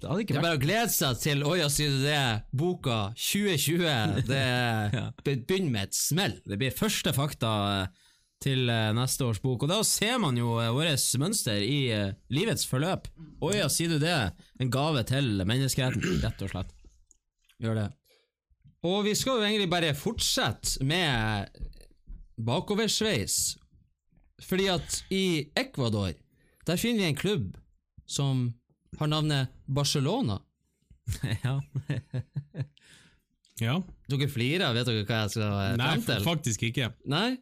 det 0.00 0.08
hadde 0.10 0.22
ikke 0.24 0.34
vært 0.36 0.44
bare 0.46 0.58
å 0.58 0.62
glede 0.62 0.92
seg 0.94 1.16
til 1.22 1.40
Oja 1.48 1.68
sier 1.72 1.90
du 1.90 2.02
det, 2.04 2.18
boka 2.54 2.98
2020. 3.18 4.20
Det 4.28 4.42
be- 5.26 5.38
begynner 5.48 5.72
med 5.74 5.88
et 5.88 5.96
smell. 5.98 6.36
Det 6.46 6.58
blir 6.60 6.74
første 6.76 7.10
fakta 7.16 7.52
eh, 7.72 8.04
til 8.44 8.68
eh, 8.70 8.92
neste 8.94 9.26
års 9.26 9.40
bok, 9.42 9.64
og 9.66 9.72
da 9.72 9.80
ser 9.86 10.20
man 10.22 10.38
jo 10.38 10.56
eh, 10.62 10.70
vårt 10.76 11.08
mønster 11.18 11.58
i 11.64 11.80
livets 12.30 12.66
forløp. 12.70 13.08
Å 13.42 13.50
ja, 13.56 13.66
sier 13.72 13.90
du 13.96 13.98
det? 14.02 14.14
En 14.62 14.70
gave 14.70 15.02
til 15.08 15.42
menneskeheten, 15.42 16.20
rett 16.22 16.44
og 16.46 16.52
slett. 16.54 16.70
Gjør 17.58 17.80
det. 17.82 17.88
Og 18.86 19.00
vi 19.08 19.16
skal 19.18 19.40
jo 19.40 19.48
egentlig 19.48 19.70
bare 19.72 19.90
fortsette 19.98 20.84
med 20.86 21.50
bakoversveis. 22.38 23.56
Fordi 24.46 24.68
at 24.70 25.00
i 25.10 25.24
Ecuador, 25.58 26.12
der 26.66 26.78
finner 26.78 27.02
vi 27.02 27.08
en 27.10 27.18
klubb 27.18 27.56
som 28.08 28.52
har 29.00 29.10
navnet 29.10 29.50
Barcelona. 29.68 30.40
ja. 31.44 31.54
Ja. 33.58 33.74
Dere 34.10 34.28
flirer, 34.30 34.74
vet 34.76 34.86
dere 34.86 35.04
hva 35.08 35.22
jeg 35.24 35.32
skal 35.34 35.78
Nei, 35.80 35.88
frem 35.96 36.04
til? 36.06 36.24
faktisk 36.26 36.66
ikke. 36.68 36.92
Nei. 37.10 37.38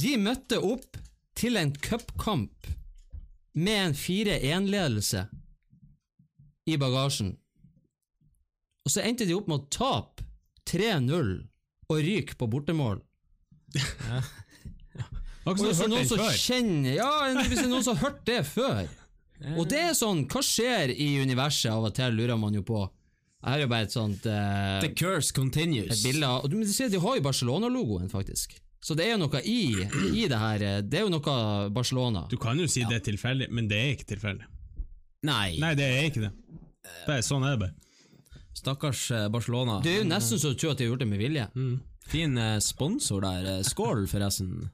De 0.00 0.14
møtte 0.20 0.60
opp 0.64 0.96
til 1.38 1.58
en 1.60 1.72
cupkamp 1.74 2.70
med 3.58 3.82
en 3.82 3.96
4-1-ledelse 3.98 5.26
i 6.70 6.76
bagasjen. 6.80 7.34
Og 8.86 8.94
så 8.94 9.04
endte 9.04 9.26
de 9.28 9.36
opp 9.36 9.50
med 9.50 9.60
å 9.60 9.68
tape 9.74 10.24
3-0 10.70 11.34
og 11.88 12.00
ryke 12.04 12.36
på 12.38 12.48
bortemål. 12.50 13.02
Har 14.08 15.52
ikke 15.52 15.66
hvis 15.66 15.80
det 15.80 15.86
er 15.86 15.92
noen 15.92 16.08
som 16.08 16.22
kjenner 16.40 16.94
Ja, 16.96 17.10
hvis 17.36 17.58
det 17.58 17.66
er 17.66 17.70
noen 17.72 17.84
som 17.84 17.98
har 17.98 18.08
hørt 18.08 18.22
det 18.28 18.40
før 18.48 18.86
Og 19.56 19.68
det 19.70 19.78
er 19.78 19.92
sånn, 19.94 20.24
hva 20.26 20.40
skjer 20.42 20.90
i 20.94 21.10
universet 21.22 21.70
av 21.70 21.84
og 21.88 21.94
til, 21.94 22.16
lurer 22.18 22.38
man 22.40 22.54
jo 22.58 22.62
på. 22.66 22.80
Jeg 23.38 23.52
har 23.52 23.60
jo 23.62 23.68
bare 23.70 23.86
et 23.86 23.92
sånt 23.94 24.24
eh, 24.26 24.80
The 24.82 24.88
curse 24.98 25.30
continues. 25.36 25.92
et 25.94 26.02
bilde 26.02 26.26
av 26.26 26.48
men 26.50 26.64
du 26.66 26.72
ser, 26.74 26.88
De 26.90 26.98
har 26.98 27.16
jo 27.20 27.22
Barcelona-logoen, 27.22 28.08
faktisk. 28.10 28.56
Så 28.82 28.94
det 28.98 29.06
er 29.06 29.12
jo 29.14 29.20
noe 29.26 29.40
i, 29.46 29.58
i 30.18 30.24
det 30.30 30.38
her. 30.38 30.62
eh, 30.66 30.80
Det 30.82 30.98
er 31.00 31.04
jo 31.06 31.12
noe 31.14 31.70
Barcelona. 31.70 32.24
Du 32.30 32.36
kan 32.36 32.58
jo 32.58 32.66
si 32.66 32.82
det 32.86 32.98
er 32.98 33.04
tilfeldig, 33.12 33.46
men 33.54 33.68
det 33.70 33.78
er 33.78 33.92
ikke 33.94 34.08
tilfeldig. 34.16 34.48
Nei, 35.28 35.58
Nei, 35.62 35.74
det 35.78 35.86
er 35.86 36.08
ikke 36.10 36.24
det. 36.26 36.32
Det 37.06 37.14
er 37.18 37.22
sånn 37.26 37.44
er 37.46 37.54
det 37.56 37.62
bare. 37.62 37.74
stakkars 38.58 39.10
eh, 39.14 39.28
Barcelona. 39.30 39.78
Det 39.84 39.92
er 39.94 40.02
jo 40.02 40.08
nesten 40.10 40.38
så 40.42 40.50
du 40.50 40.58
tror 40.58 40.72
at 40.74 40.78
de 40.82 40.86
har 40.88 40.92
gjort 40.96 41.04
det 41.04 41.08
med 41.10 41.22
vilje. 41.22 41.46
Fin 42.10 42.38
eh, 42.38 42.58
sponsor 42.64 43.22
der. 43.22 43.62
Skål, 43.66 44.06
forresten. 44.10 44.70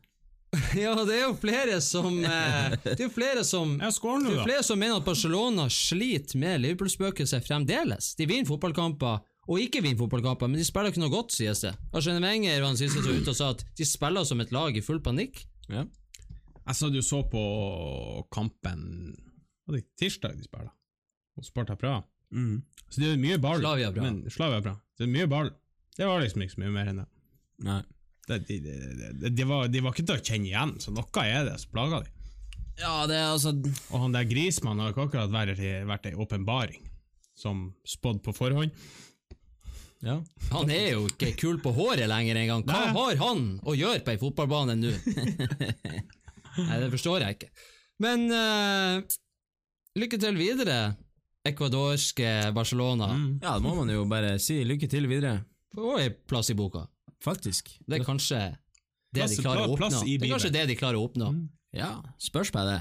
Ja, 0.84 0.94
det 1.06 1.16
er 1.16 1.22
jo 1.26 1.34
flere 1.38 1.80
som 1.84 2.18
eh, 2.24 2.74
Det 2.84 2.96
er 2.98 3.06
jo 3.06 3.12
flere 3.12 3.44
som 3.46 3.76
Ja, 3.82 3.90
skål 3.94 4.22
nå, 4.22 4.32
Det 4.32 4.40
er 4.42 4.48
flere 4.48 4.66
som 4.66 4.80
mener 4.80 5.00
at 5.00 5.06
Barcelona 5.06 5.68
sliter 5.72 6.38
med 6.40 6.62
Liverpool-spøkelset 6.64 7.46
fremdeles. 7.46 8.12
De 8.18 8.28
vinner 8.30 8.48
fotballkamper, 8.48 9.22
og 9.44 9.60
ikke 9.60 9.82
vinner 9.84 10.00
fotballkamper, 10.00 10.50
men 10.50 10.60
de 10.60 10.66
spiller 10.66 10.92
ikke 10.92 11.02
noe 11.02 11.12
godt, 11.12 11.34
sies 11.36 11.64
det. 11.66 11.74
Arsene 11.92 12.22
Wenger 12.24 12.60
var 12.60 12.70
den 12.72 12.80
siste 12.80 13.02
som 13.02 13.10
var 13.10 13.20
ute 13.20 13.34
og 13.34 13.38
sa 13.40 13.50
at 13.56 13.66
de 13.76 13.88
spiller 13.88 14.28
som 14.28 14.40
et 14.44 14.54
lag 14.54 14.76
i 14.76 14.84
full 14.84 15.02
panikk. 15.04 15.42
Ja. 15.68 15.84
Jeg 16.64 16.78
sa 16.78 16.88
du 16.88 17.00
så 17.04 17.20
på 17.28 17.42
kampen 18.32 18.84
Var 19.68 19.76
det 19.76 19.84
tirsdag 20.00 20.38
de 20.38 20.46
spiller? 20.46 20.72
Og 21.36 21.44
Sparta 21.44 21.76
Praha. 21.76 22.04
Mm. 22.34 22.62
Så 22.88 23.02
det 23.02 23.10
er 23.12 23.20
mye 23.20 23.40
ball. 23.42 23.60
Slavia 23.60 23.90
Praha. 23.92 24.06
Men, 24.06 24.30
Slavia 24.32 24.62
Praha. 24.64 24.80
Det 24.96 25.06
er 25.06 25.12
mye 25.12 25.28
ball. 25.30 25.50
Det 25.96 26.06
var 26.08 26.22
liksom 26.22 26.44
ikke 26.44 26.54
så 26.56 26.62
mye 26.62 26.74
mer 26.74 26.90
enn 26.90 27.02
det. 27.02 27.06
Nei. 27.64 27.80
Det, 28.28 28.38
de, 28.48 28.58
det, 28.64 29.12
det 29.20 29.30
de, 29.36 29.44
var, 29.48 29.68
de 29.68 29.82
var 29.84 29.92
ikke 29.92 30.06
til 30.08 30.16
å 30.16 30.24
kjenne 30.24 30.48
igjen, 30.48 30.74
så 30.80 30.92
noe 30.94 31.24
er 31.28 31.48
det 31.50 31.58
som 31.60 31.72
plager 31.74 32.06
de. 32.06 32.12
Ja, 32.80 33.04
det 33.06 33.14
er 33.14 33.28
altså 33.30 33.52
Og 33.54 34.00
han 34.02 34.14
der 34.16 34.26
Grismann 34.26 34.80
har 34.82 34.90
ikke 34.90 35.04
akkurat 35.06 35.30
vært, 35.30 35.60
vært 35.86 36.08
ei 36.10 36.14
åpenbaring, 36.18 36.80
som 37.38 37.68
spådd 37.86 38.22
på 38.24 38.34
forhånd. 38.34 38.74
Ja. 40.04 40.18
Han 40.52 40.72
er 40.72 40.90
jo 40.96 41.04
ikke 41.08 41.30
kul 41.40 41.60
på 41.64 41.72
håret 41.76 42.08
lenger 42.10 42.36
engang. 42.36 42.64
Hva 42.66 42.80
Nei. 42.82 42.96
har 42.96 43.20
han 43.22 43.44
å 43.64 43.76
gjøre 43.76 44.02
på 44.04 44.12
ei 44.12 44.20
fotballbane 44.20 44.76
nå? 44.76 44.90
Nei, 46.68 46.80
det 46.82 46.90
forstår 46.92 47.24
jeg 47.24 47.38
ikke. 47.38 47.48
Men 48.04 48.26
uh, 48.28 49.00
lykke 49.96 50.18
til 50.20 50.36
videre, 50.36 50.94
ecuadorske 51.46 52.50
Barcelona. 52.56 53.14
ja, 53.40 53.56
det 53.56 53.64
må 53.64 53.76
man 53.78 53.92
jo 53.92 54.04
bare 54.10 54.36
si. 54.42 54.60
Lykke 54.66 54.90
til 54.92 55.08
videre. 55.08 55.38
Få 55.74 55.96
ei 56.02 56.10
plass 56.12 56.52
i 56.52 56.58
boka. 56.58 56.84
Faktisk. 57.24 57.70
Det 57.88 58.00
er 58.00 58.04
kanskje 58.06 58.40
det 59.14 59.22
Plass- 59.22 59.36
de 59.36 59.42
klarer 59.44 59.64
å 59.68 59.74
oppnå. 59.76 60.00
Det 60.04 60.26
er 60.26 60.32
kanskje 60.34 60.52
det 60.52 60.64
de 60.68 60.76
klarer 60.76 60.98
å 61.00 61.06
oppnå. 61.08 61.30
Ja, 61.74 61.92
spørs 62.20 62.52
meg 62.54 62.68
det. 62.70 62.80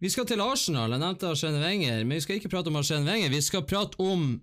Vi 0.00 0.08
skal 0.08 0.24
til 0.28 0.40
Arsenal. 0.40 0.94
Jeg 0.94 1.02
nevnte 1.02 1.28
Arsene 1.28 1.60
Wenger, 1.60 2.04
men 2.06 2.16
vi 2.16 2.22
skal 2.24 2.38
ikke 2.40 2.50
prate 2.52 2.70
om 2.72 2.78
Arsene 2.80 3.04
Wenger. 3.04 3.28
Vi 3.34 3.40
skal 3.44 3.66
prate 3.68 4.00
om 4.00 4.40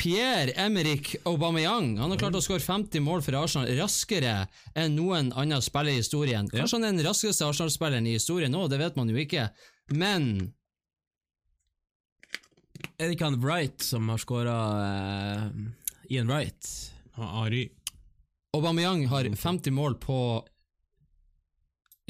Pierre-Emerick 0.00 1.14
Aubameyang. 1.28 1.94
Han 2.00 2.12
har 2.12 2.20
klart 2.20 2.36
å 2.36 2.42
skåre 2.44 2.60
50 2.64 3.00
mål 3.04 3.24
for 3.24 3.36
Arsenal 3.40 3.68
raskere 3.80 4.34
enn 4.76 4.94
noen 4.96 5.32
annen 5.36 5.64
spiller 5.64 5.92
i 5.92 6.00
historien. 6.00 6.48
Kanskje 6.52 6.78
han 6.78 6.86
er 6.88 6.94
den 6.96 7.04
raskeste 7.08 7.48
Arsenal-spilleren 7.48 8.08
i 8.08 8.14
historien 8.16 8.52
nå, 8.52 8.66
det 8.72 8.80
vet 8.80 8.96
man 9.00 9.08
jo 9.12 9.16
ikke. 9.20 9.48
Men 9.96 10.52
Er 13.00 13.08
det 13.08 13.16
ikke 13.16 13.28
han 13.28 13.40
Wright 13.40 13.80
som 13.84 14.08
har 14.12 14.20
scora 14.20 14.56
Ian 16.10 16.30
Wright? 16.30 16.66
Og 17.16 17.44
Ari. 17.44 17.68
Aubameyang 18.56 19.04
har 19.06 19.28
50 19.30 19.70
mål 19.70 19.94
på 20.02 20.18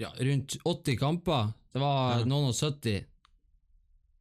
ja, 0.00 0.08
rundt 0.16 0.56
80 0.64 0.96
kamper. 1.00 1.52
Det 1.72 1.82
var 1.82 2.24
noen 2.24 2.48
og 2.48 2.56
70. 2.56 3.04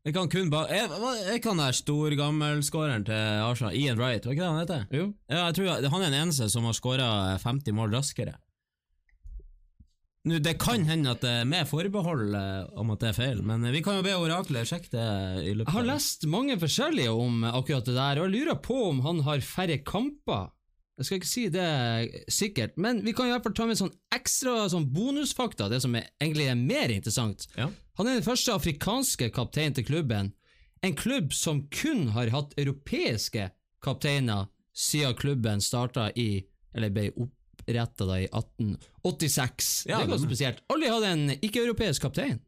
Jeg 0.07 0.15
kan 0.15 0.29
kun 0.31 0.51
bare 0.51 0.73
jeg, 0.73 0.89
jeg 1.27 1.41
kan 1.43 1.59
der 1.59 1.75
storgammelskåreren 1.75 3.03
til 3.07 3.41
Arsenal, 3.43 3.75
Ian 3.75 3.99
Wright, 3.99 4.25
var 4.25 4.35
ikke 4.35 4.43
det 4.43 4.51
han 4.51 4.61
heter? 4.61 4.85
Jo. 4.95 5.07
Ja, 5.29 5.41
jeg 5.47 5.57
tror 5.57 5.89
han 5.95 6.05
er 6.05 6.11
den 6.11 6.19
eneste 6.23 6.47
som 6.51 6.67
har 6.67 6.75
skåra 6.75 7.09
50 7.43 7.75
mål 7.75 7.95
raskere. 7.95 8.35
Nå, 10.29 10.37
Det 10.43 10.55
kan 10.61 10.85
hende 10.85 11.15
at 11.15 11.23
det 11.23 11.31
er 11.41 11.49
med 11.49 11.67
forbehold 11.69 12.35
eh, 12.37 12.69
om 12.77 12.93
at 12.93 13.01
det 13.01 13.09
er 13.09 13.17
feil, 13.17 13.41
men 13.45 13.65
vi 13.73 13.81
kan 13.85 13.97
jo 13.97 14.05
be 14.05 14.13
oraklet 14.19 14.69
sjekke 14.69 14.91
det 14.93 15.09
i 15.49 15.55
løpet 15.55 15.71
Jeg 15.71 15.77
har 15.79 15.89
lest 15.89 16.27
mange 16.29 16.59
forskjellige 16.61 17.15
om 17.15 17.43
akkurat 17.49 17.89
det 17.89 17.97
der, 17.97 18.21
og 18.21 18.29
jeg 18.29 18.35
lurer 18.35 18.61
på 18.63 18.79
om 18.91 19.01
han 19.07 19.23
har 19.25 19.43
færre 19.45 19.79
kamper. 19.81 20.49
Jeg 20.99 21.07
skal 21.07 21.19
ikke 21.21 21.31
si 21.31 21.45
det 21.53 21.67
sikkert, 22.27 22.73
men 22.75 22.99
vi 23.05 23.13
kan 23.15 23.29
i 23.29 23.31
hvert 23.31 23.45
fall 23.45 23.55
ta 23.55 23.65
med 23.69 23.79
sånn 23.79 23.93
ekstra 24.11 24.65
sånn 24.71 24.89
bonusfakta, 24.91 25.69
det 25.71 25.79
som 25.79 25.95
er, 25.95 26.09
egentlig 26.19 26.49
er 26.51 26.59
mer 26.59 26.91
interessant. 26.91 27.47
Ja. 27.55 27.69
Han 27.99 28.09
er 28.09 28.19
den 28.19 28.25
første 28.25 28.53
afrikanske 28.55 29.29
kapteinen 29.35 29.77
til 29.77 29.87
klubben, 29.87 30.33
en 30.83 30.95
klubb 30.99 31.31
som 31.35 31.65
kun 31.71 32.09
har 32.15 32.31
hatt 32.35 32.55
europeiske 32.59 33.49
kapteiner 33.83 34.47
siden 34.75 35.15
klubben 35.19 35.63
starta 35.63 36.09
i, 36.19 36.43
eller 36.75 36.91
ble 36.95 37.09
oppretta 37.69 38.05
da 38.05 38.19
i 38.19 38.27
1886. 38.27 39.85
Ja, 39.87 39.99
det 39.99 40.07
er 40.07 40.11
ganske 40.13 40.29
spesielt. 40.29 40.61
Aldri 40.69 40.89
hadde 40.89 41.13
en 41.13 41.35
ikke-europeisk 41.39 42.01
kaptein. 42.01 42.39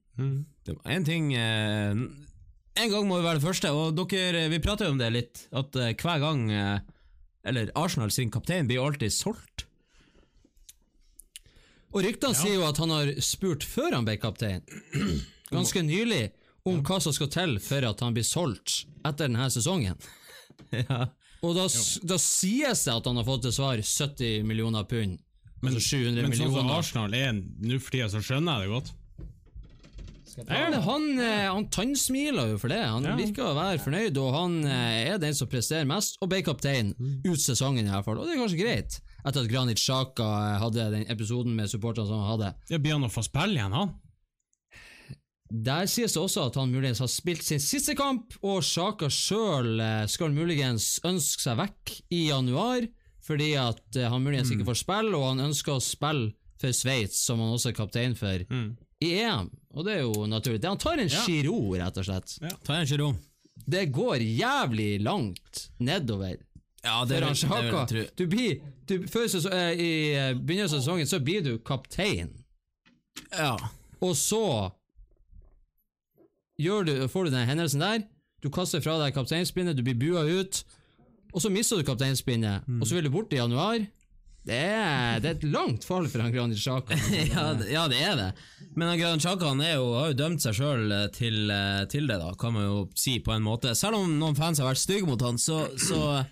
Det 0.66 0.76
var 0.76 0.92
en 0.92 1.06
ting 1.06 1.34
eh, 1.34 1.92
En 1.92 2.92
gang 2.92 3.08
må 3.08 3.18
vi 3.18 3.26
være 3.26 3.40
det 3.40 3.46
første, 3.46 3.72
og 3.72 3.96
dere, 3.98 4.50
vi 4.52 4.60
prater 4.62 4.86
jo 4.86 4.92
om 4.92 5.00
det 5.00 5.12
litt, 5.14 5.46
at 5.52 5.76
eh, 5.80 5.96
hver 5.96 6.20
gang 6.22 6.44
eh, 6.52 6.80
Eller 7.48 7.72
Arsenal 7.76 8.12
sin 8.12 8.30
kaptein 8.32 8.68
blir 8.68 8.84
alltid 8.84 9.14
solgt. 9.14 9.66
Og 11.92 12.06
ryktene 12.06 12.38
sier 12.38 12.60
jo 12.60 12.68
at 12.68 12.78
han 12.80 12.92
har 12.94 13.10
spurt 13.20 13.66
før 13.68 13.98
han 13.98 14.06
ble 14.06 14.16
kaptein, 14.22 14.62
ganske 15.56 15.82
nylig, 15.84 16.30
om 16.70 16.84
hva 16.86 17.00
som 17.02 17.16
skal 17.16 17.32
til 17.34 17.58
for 17.60 17.84
at 17.88 18.04
han 18.06 18.14
blir 18.14 18.28
solgt 18.28 18.84
etter 19.02 19.26
denne 19.26 19.50
sesongen. 19.52 19.98
ja. 20.86 21.08
Og 21.42 21.56
da, 21.58 21.66
da 22.06 22.18
sies 22.22 22.84
det 22.86 22.94
at 22.94 23.08
han 23.10 23.18
har 23.18 23.26
fått 23.26 23.42
til 23.48 23.54
svar 23.56 23.80
70 23.82 24.44
millioner 24.46 24.84
pund. 24.86 25.18
altså 25.64 25.82
700 25.82 26.22
Men 26.28 26.38
sånn 26.38 26.54
som. 26.54 26.70
Arsenal 26.74 27.14
er 27.18 27.32
nå 27.34 27.80
for 27.82 27.92
tida, 27.96 28.10
så 28.14 28.22
skjønner 28.22 28.62
jeg 28.62 28.70
det 28.70 28.76
godt. 28.76 28.92
Men 30.48 30.74
han, 30.86 31.06
eh, 31.20 31.48
han 31.52 31.66
tannsmiler 31.68 32.54
jo 32.54 32.58
for 32.62 32.72
det. 32.72 32.80
Han 32.88 33.04
Ja. 33.04 33.16
virker 33.18 33.44
å 33.50 33.56
være 33.58 33.82
fornøyd, 33.84 34.18
og 34.18 34.30
han 34.34 34.54
eh, 34.66 35.12
er 35.12 35.18
den 35.20 35.34
som 35.36 35.48
presterer 35.52 35.86
mest, 35.86 36.16
og 36.22 36.30
ble 36.32 36.40
kaptein 36.42 36.94
ut 37.26 37.38
sesongen 37.42 37.86
i 37.86 37.92
hvert 37.92 38.06
fall. 38.06 38.18
Og 38.22 38.26
det 38.30 38.38
er 38.38 38.40
kanskje 38.40 38.62
greit, 38.62 39.00
etter 39.26 39.44
at 39.44 39.50
Granit 39.52 39.78
Xhaka 39.82 40.30
eh, 40.56 40.60
hadde 40.64 40.88
den 40.96 41.06
episoden 41.12 41.54
med 41.58 41.68
supporterne 41.70 42.08
som 42.08 42.22
han 42.24 42.32
hadde. 42.40 42.54
Ja, 42.72 42.78
Blir 42.80 42.94
han 42.96 43.04
å 43.04 43.12
få 43.12 43.26
spille 43.28 43.60
igjen, 43.60 43.76
han? 43.76 43.92
Der 45.52 45.88
sies 45.92 46.14
det 46.16 46.22
også 46.22 46.46
at 46.48 46.56
han 46.56 46.72
muligens 46.72 47.02
har 47.04 47.10
spilt 47.12 47.44
sin 47.44 47.60
siste 47.60 47.96
kamp, 48.00 48.38
og 48.42 48.62
Sjaka 48.64 49.10
sjøl 49.12 49.82
skal 50.08 50.32
muligens 50.32 50.94
ønske 51.08 51.44
seg 51.44 51.60
vekk 51.60 51.96
i 52.16 52.22
januar, 52.30 52.88
fordi 53.22 53.52
at 53.60 54.00
eh, 54.00 54.08
han 54.10 54.24
muligens 54.24 54.54
ikke 54.54 54.70
får 54.70 54.80
spille, 54.80 55.12
og 55.18 55.34
han 55.34 55.44
ønsker 55.50 55.76
å 55.76 55.84
spille 55.84 56.32
for 56.62 56.76
Sveits, 56.78 57.20
som 57.26 57.42
han 57.42 57.56
også 57.56 57.72
er 57.72 57.78
kaptein 57.78 58.16
for, 58.18 58.46
i 59.02 59.12
EM. 59.18 59.50
Og 59.74 59.86
det 59.88 59.98
er 59.98 60.04
jo 60.06 60.28
naturlig. 60.30 60.62
Han 60.68 60.80
tar 60.82 61.02
en 61.02 61.10
Giro, 61.10 61.58
rett 61.74 61.98
og 61.98 62.06
slett. 62.06 62.36
Ja. 62.44 62.54
Tar 62.68 62.82
en 62.84 62.90
giro. 62.90 63.12
Det 63.66 63.88
går 63.94 64.24
jævlig 64.24 65.02
langt 65.02 65.68
nedover. 65.82 66.38
Ja, 66.82 67.04
For 67.06 67.26
han 67.28 67.38
Sjaka, 67.38 67.86
du 68.18 68.24
blir 68.30 68.62
du, 68.90 69.08
før 69.08 69.28
så, 69.30 69.42
eh, 69.54 69.72
I 69.78 69.92
eh, 70.18 70.32
begynnelsen 70.34 70.80
av 70.80 70.82
sesongen 70.82 71.10
så 71.10 71.20
blir 71.22 71.44
du 71.46 71.52
kaptein. 71.62 72.32
Ja. 73.30 73.54
Og 74.02 74.16
så 74.18 74.72
du, 76.62 76.94
får 77.12 77.28
du 77.28 77.34
den 77.34 77.50
hendelsen 77.50 77.84
der, 77.84 78.04
du 78.42 78.50
kaster 78.54 78.82
fra 78.84 78.98
deg 79.02 79.16
kapteinspinnet, 79.16 79.78
du 79.78 79.86
blir 79.86 79.98
bua 79.98 80.26
ut, 80.26 80.64
og 81.32 81.42
så 81.44 81.52
mister 81.54 81.80
du 81.80 81.88
kapteinspinnet, 81.88 82.68
og 82.80 82.88
så 82.88 82.98
vil 82.98 83.08
du 83.08 83.14
bort 83.14 83.34
i 83.34 83.40
januar. 83.40 83.84
Det 84.42 84.58
er, 84.58 85.20
det 85.22 85.28
er 85.30 85.36
et 85.36 85.44
langt 85.54 85.84
fall 85.86 86.08
for 86.10 86.24
han 86.24 86.32
Granit 86.34 86.58
Xhaka. 86.58 86.98
ja, 87.30 87.44
ja, 87.70 87.84
det 87.92 88.00
er 88.02 88.16
det. 88.18 88.30
Men 88.74 88.90
han 88.90 88.98
Granit 88.98 89.22
Xhaka 89.22 89.52
har 89.54 89.76
jo 89.78 90.16
dømt 90.18 90.42
seg 90.42 90.58
sjøl 90.58 90.96
til, 91.14 91.44
eh, 91.54 91.84
til 91.92 92.10
det, 92.10 92.18
da, 92.24 92.32
kan 92.42 92.56
man 92.56 92.66
jo 92.66 92.80
si 92.98 93.20
på 93.22 93.36
en 93.36 93.46
måte. 93.46 93.76
Selv 93.78 94.00
om 94.00 94.16
noen 94.18 94.38
fans 94.38 94.62
har 94.62 94.72
vært 94.72 94.82
stygge 94.82 95.06
mot 95.06 95.22
han, 95.22 95.38
så, 95.38 95.68
så, 95.78 96.24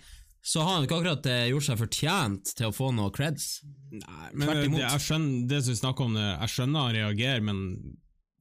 så 0.42 0.66
har 0.66 0.80
han 0.80 0.88
ikke 0.88 0.98
akkurat 0.98 1.30
eh, 1.30 1.46
gjort 1.52 1.68
seg 1.68 1.82
fortjent 1.84 2.54
til 2.58 2.72
å 2.72 2.74
få 2.74 2.90
noe 2.98 3.14
creds. 3.14 3.60
Nei, 3.94 4.32
men 4.34 4.48
Tvert 4.48 4.64
det, 4.66 4.82
jeg 4.82 5.06
skjønner 5.06 5.50
det 5.54 5.62
som 5.62 5.76
vi 5.76 5.82
snakker 5.84 6.10
om, 6.10 6.18
jeg 6.18 6.54
skjønner 6.56 6.88
han 6.88 6.98
reagerer, 6.98 7.46
men 7.46 7.62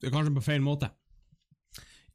det 0.02 0.10
er 0.10 0.18
kanskje 0.18 0.34
på 0.34 0.48
feil 0.50 0.66
måte. 0.66 0.90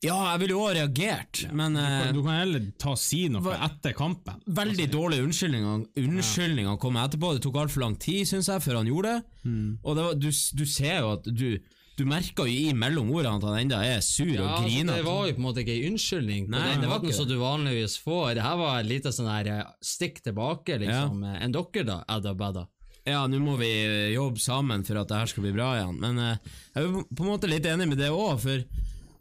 Ja, 0.04 0.16
jeg 0.34 0.40
ville 0.42 0.54
jo 0.56 0.62
òg 0.66 0.74
reagert, 0.76 1.44
men 1.56 1.78
uh, 1.80 2.10
Du 2.12 2.20
kan 2.24 2.36
heller 2.42 2.66
ta 2.80 2.92
si 3.00 3.22
noe 3.32 3.54
etter 3.66 3.94
kampen. 3.96 4.42
Veldig 4.44 4.88
dårlig 4.92 5.22
unnskyldning 5.24 5.64
Unnskyldning 6.00 6.68
han 6.68 6.80
kom 6.82 6.98
etterpå. 7.00 7.34
Det 7.38 7.44
tok 7.46 7.56
altfor 7.64 7.86
lang 7.86 7.96
tid, 8.02 8.26
syns 8.28 8.50
jeg, 8.52 8.62
før 8.64 8.82
han 8.82 8.90
gjorde 8.90 9.14
det. 9.14 9.54
Og 9.82 9.96
det 9.96 10.04
var, 10.08 10.18
du, 10.20 10.28
du 10.30 10.64
ser 10.68 11.00
jo 11.00 11.14
at 11.16 11.30
du 11.30 11.48
Du 11.94 12.02
merker 12.10 12.48
jo 12.48 12.50
i 12.50 12.72
mellom 12.74 13.10
ordene 13.14 13.38
at 13.38 13.44
han 13.46 13.58
enda 13.60 13.80
er 13.86 14.00
sur 14.02 14.26
Ja, 14.26 14.42
og 14.42 14.48
altså, 14.50 14.64
griner. 14.66 14.96
det 14.98 15.04
var 15.06 15.20
jo 15.28 15.34
på 15.36 15.40
en 15.40 15.46
måte 15.46 15.62
ikke 15.62 15.76
en 15.78 15.92
unnskyldning. 15.92 16.46
på 16.48 16.54
Nei, 16.56 16.62
den 16.72 16.80
det 16.82 16.88
var 16.90 16.96
måten 16.98 17.10
ikke 17.12 17.18
som 17.20 17.28
du 17.30 17.36
vanligvis 17.38 17.96
får. 18.02 18.24
Det 18.34 18.42
her 18.44 18.56
var 18.58 18.78
et 18.80 18.88
lite 18.90 19.12
sånn 19.14 19.30
her 19.30 19.50
eh, 19.52 19.60
stikk 19.94 20.18
tilbake, 20.26 20.80
liksom. 20.82 21.22
Ja. 21.22 21.36
Enn 21.46 21.54
dere, 21.54 21.84
da, 21.86 22.00
Adda 22.16 22.34
Badda. 22.34 22.64
Ja, 23.06 23.20
nå 23.28 23.38
må 23.44 23.54
vi 23.60 23.68
eh, 23.84 24.10
jobbe 24.14 24.42
sammen 24.42 24.82
for 24.88 24.98
at 25.00 25.10
det 25.12 25.20
her 25.20 25.30
skal 25.30 25.46
bli 25.46 25.54
bra 25.54 25.70
igjen. 25.76 25.98
Men 26.02 26.18
uh, 26.18 26.58
jeg 26.74 26.88
er 26.88 27.06
på 27.14 27.26
en 27.26 27.30
måte 27.30 27.50
litt 27.52 27.66
enig 27.68 27.86
med 27.92 28.00
det 28.00 28.10
òg, 28.10 28.40
for 28.42 28.64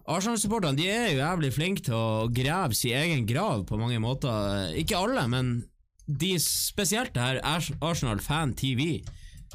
Arsenal-supporterne 0.06 0.76
de 0.78 0.88
er 0.92 1.06
jo 1.14 1.20
jævlig 1.22 1.52
flinke 1.56 1.84
til 1.86 1.96
å 1.96 2.28
grave 2.36 2.76
sin 2.76 2.92
egen 3.00 3.26
grav 3.30 3.64
på 3.70 3.78
mange 3.80 4.00
måter. 4.04 4.74
Ikke 4.76 4.98
alle, 5.00 5.24
men 5.32 5.54
de 6.08 6.34
spesielt 6.44 7.14
det 7.16 7.24
her 7.24 7.40
Arsenal 7.80 8.20
Fan 8.20 8.52
TV, 8.60 8.98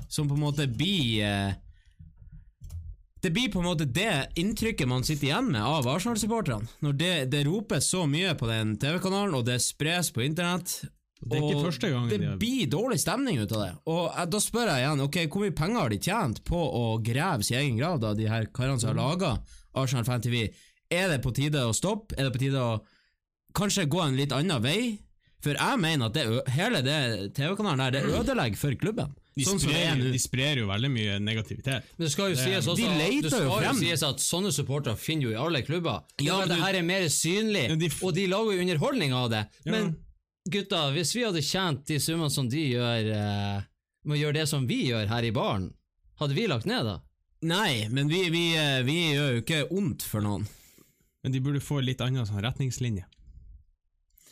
som 0.08 0.28
på 0.30 0.38
en 0.38 0.44
måte 0.46 0.64
blir 0.70 1.18
eh, 1.26 1.52
Det 3.20 3.32
blir 3.34 3.50
på 3.50 3.58
en 3.60 3.66
måte 3.66 3.84
det 3.90 4.28
inntrykket 4.38 4.86
man 4.88 5.02
sitter 5.04 5.26
igjen 5.32 5.48
med 5.50 5.60
av 5.66 5.88
Arsenal-supporterne. 5.90 6.68
Når 6.86 6.92
det, 7.00 7.12
det 7.32 7.40
ropes 7.48 7.88
så 7.90 8.04
mye 8.06 8.36
på 8.38 8.46
den 8.48 8.76
TV-kanalen, 8.78 9.34
og 9.34 9.44
det 9.48 9.58
spres 9.64 10.12
på 10.14 10.22
internett. 10.22 10.78
Det 11.18 11.34
er 11.34 11.48
ikke 11.48 11.64
første 11.66 11.88
gangen 11.90 12.08
Det 12.12 12.20
de 12.22 12.28
har- 12.30 12.36
blir 12.38 12.68
dårlig 12.70 13.00
stemning 13.02 13.40
ut 13.42 13.52
av 13.52 13.64
det. 13.64 13.72
Og 13.90 14.04
eh, 14.14 14.24
da 14.30 14.38
spør 14.40 14.70
jeg 14.70 14.84
igjen, 14.86 15.02
ok, 15.02 15.16
hvor 15.26 15.44
mye 15.44 15.56
penger 15.60 15.80
har 15.82 15.90
de 15.90 15.98
tjent 16.08 16.44
på 16.46 16.60
å 16.62 16.84
grave 17.02 17.42
sin 17.44 17.58
egen 17.58 17.76
grav, 17.82 17.98
da, 18.00 18.14
de 18.14 18.28
her 18.30 18.46
karene 18.54 18.78
som 18.80 18.94
har 18.94 19.00
laga 19.02 19.32
Arsenal 19.82 20.06
Fan 20.08 20.24
TV? 20.24 20.46
Er 20.90 21.08
det 21.12 21.20
på 21.24 21.32
tide 21.36 21.66
å 21.68 21.74
stoppe? 21.76 22.16
Er 22.18 22.28
det 22.28 22.32
på 22.36 22.40
tide 22.46 22.62
å 22.62 22.78
kanskje 23.56 23.86
gå 23.90 24.00
en 24.04 24.16
litt 24.18 24.32
annen 24.36 24.62
vei? 24.64 24.80
For 25.38 25.54
jeg 25.54 25.78
mener 25.78 26.08
at 26.10 26.16
det, 26.16 26.22
hele 26.50 26.80
det 26.82 26.94
TV-kanalen 27.36 27.78
der, 27.84 27.94
det 28.08 28.16
ødelegger 28.18 28.58
for 28.58 28.74
klubben. 28.80 29.12
De, 29.38 29.44
sånn 29.46 29.60
som 29.62 29.70
det 29.70 29.78
er 29.84 29.92
sprer, 29.94 30.08
de 30.16 30.18
sprer 30.18 30.58
jo 30.58 30.64
veldig 30.66 30.88
mye 30.90 31.18
negativitet. 31.22 31.84
Men 31.94 32.02
det 32.02 32.10
skal 32.10 32.32
jo 32.32 32.38
sies 32.40 32.66
også 32.66 32.74
de 32.80 32.88
leter 32.98 33.28
det 33.28 33.30
skal 33.30 33.44
jo 33.44 33.52
jo 33.52 33.60
frem. 33.60 33.78
sies 33.84 34.02
at 34.08 34.24
sånne 34.24 34.50
supportere 34.56 34.98
finner 34.98 35.28
jo 35.28 35.34
i 35.36 35.38
alle 35.38 35.60
klubber. 35.62 36.00
Ja, 36.18 36.24
Ja, 36.26 36.38
men 36.40 36.50
det 36.50 36.58
her 36.64 36.78
er 36.80 36.86
mer 36.88 37.06
synlig, 37.14 37.68
Ja, 37.70 37.76
de 37.78 37.86
f- 37.92 38.02
og 38.02 38.16
de 38.18 38.26
lager 38.32 38.56
jo 38.56 38.64
underholdning 38.66 39.14
av 39.14 39.28
det. 39.30 39.44
Ja. 39.62 39.70
Men 39.76 39.92
gutta, 40.50 40.88
hvis 40.96 41.14
vi 41.14 41.22
hadde 41.28 41.44
tjent 41.46 41.86
de 41.86 42.00
summene 42.02 42.34
som 42.34 42.48
de 42.50 42.64
gjør 42.72 43.12
eh, 43.14 43.62
med 44.08 44.16
å 44.18 44.20
gjøre 44.24 44.40
det 44.40 44.48
som 44.50 44.66
vi 44.66 44.80
gjør 44.88 45.06
her 45.14 45.22
i 45.30 45.30
baren, 45.38 45.70
hadde 46.18 46.34
vi 46.34 46.48
lagt 46.50 46.66
ned 46.66 46.82
da? 46.82 46.98
Nei, 47.46 47.86
men 47.94 48.08
vi, 48.10 48.24
vi, 48.34 48.44
eh, 48.58 48.80
vi 48.86 48.96
gjør 49.14 49.36
jo 49.36 49.42
ikke 49.44 49.60
vondt 49.70 50.02
for 50.08 50.24
noen. 50.24 50.46
Men 51.22 51.34
de 51.34 51.40
burde 51.42 51.60
få 51.62 51.78
litt 51.84 52.00
annen 52.02 52.26
sånn 52.26 52.42
retningslinje. 52.42 53.04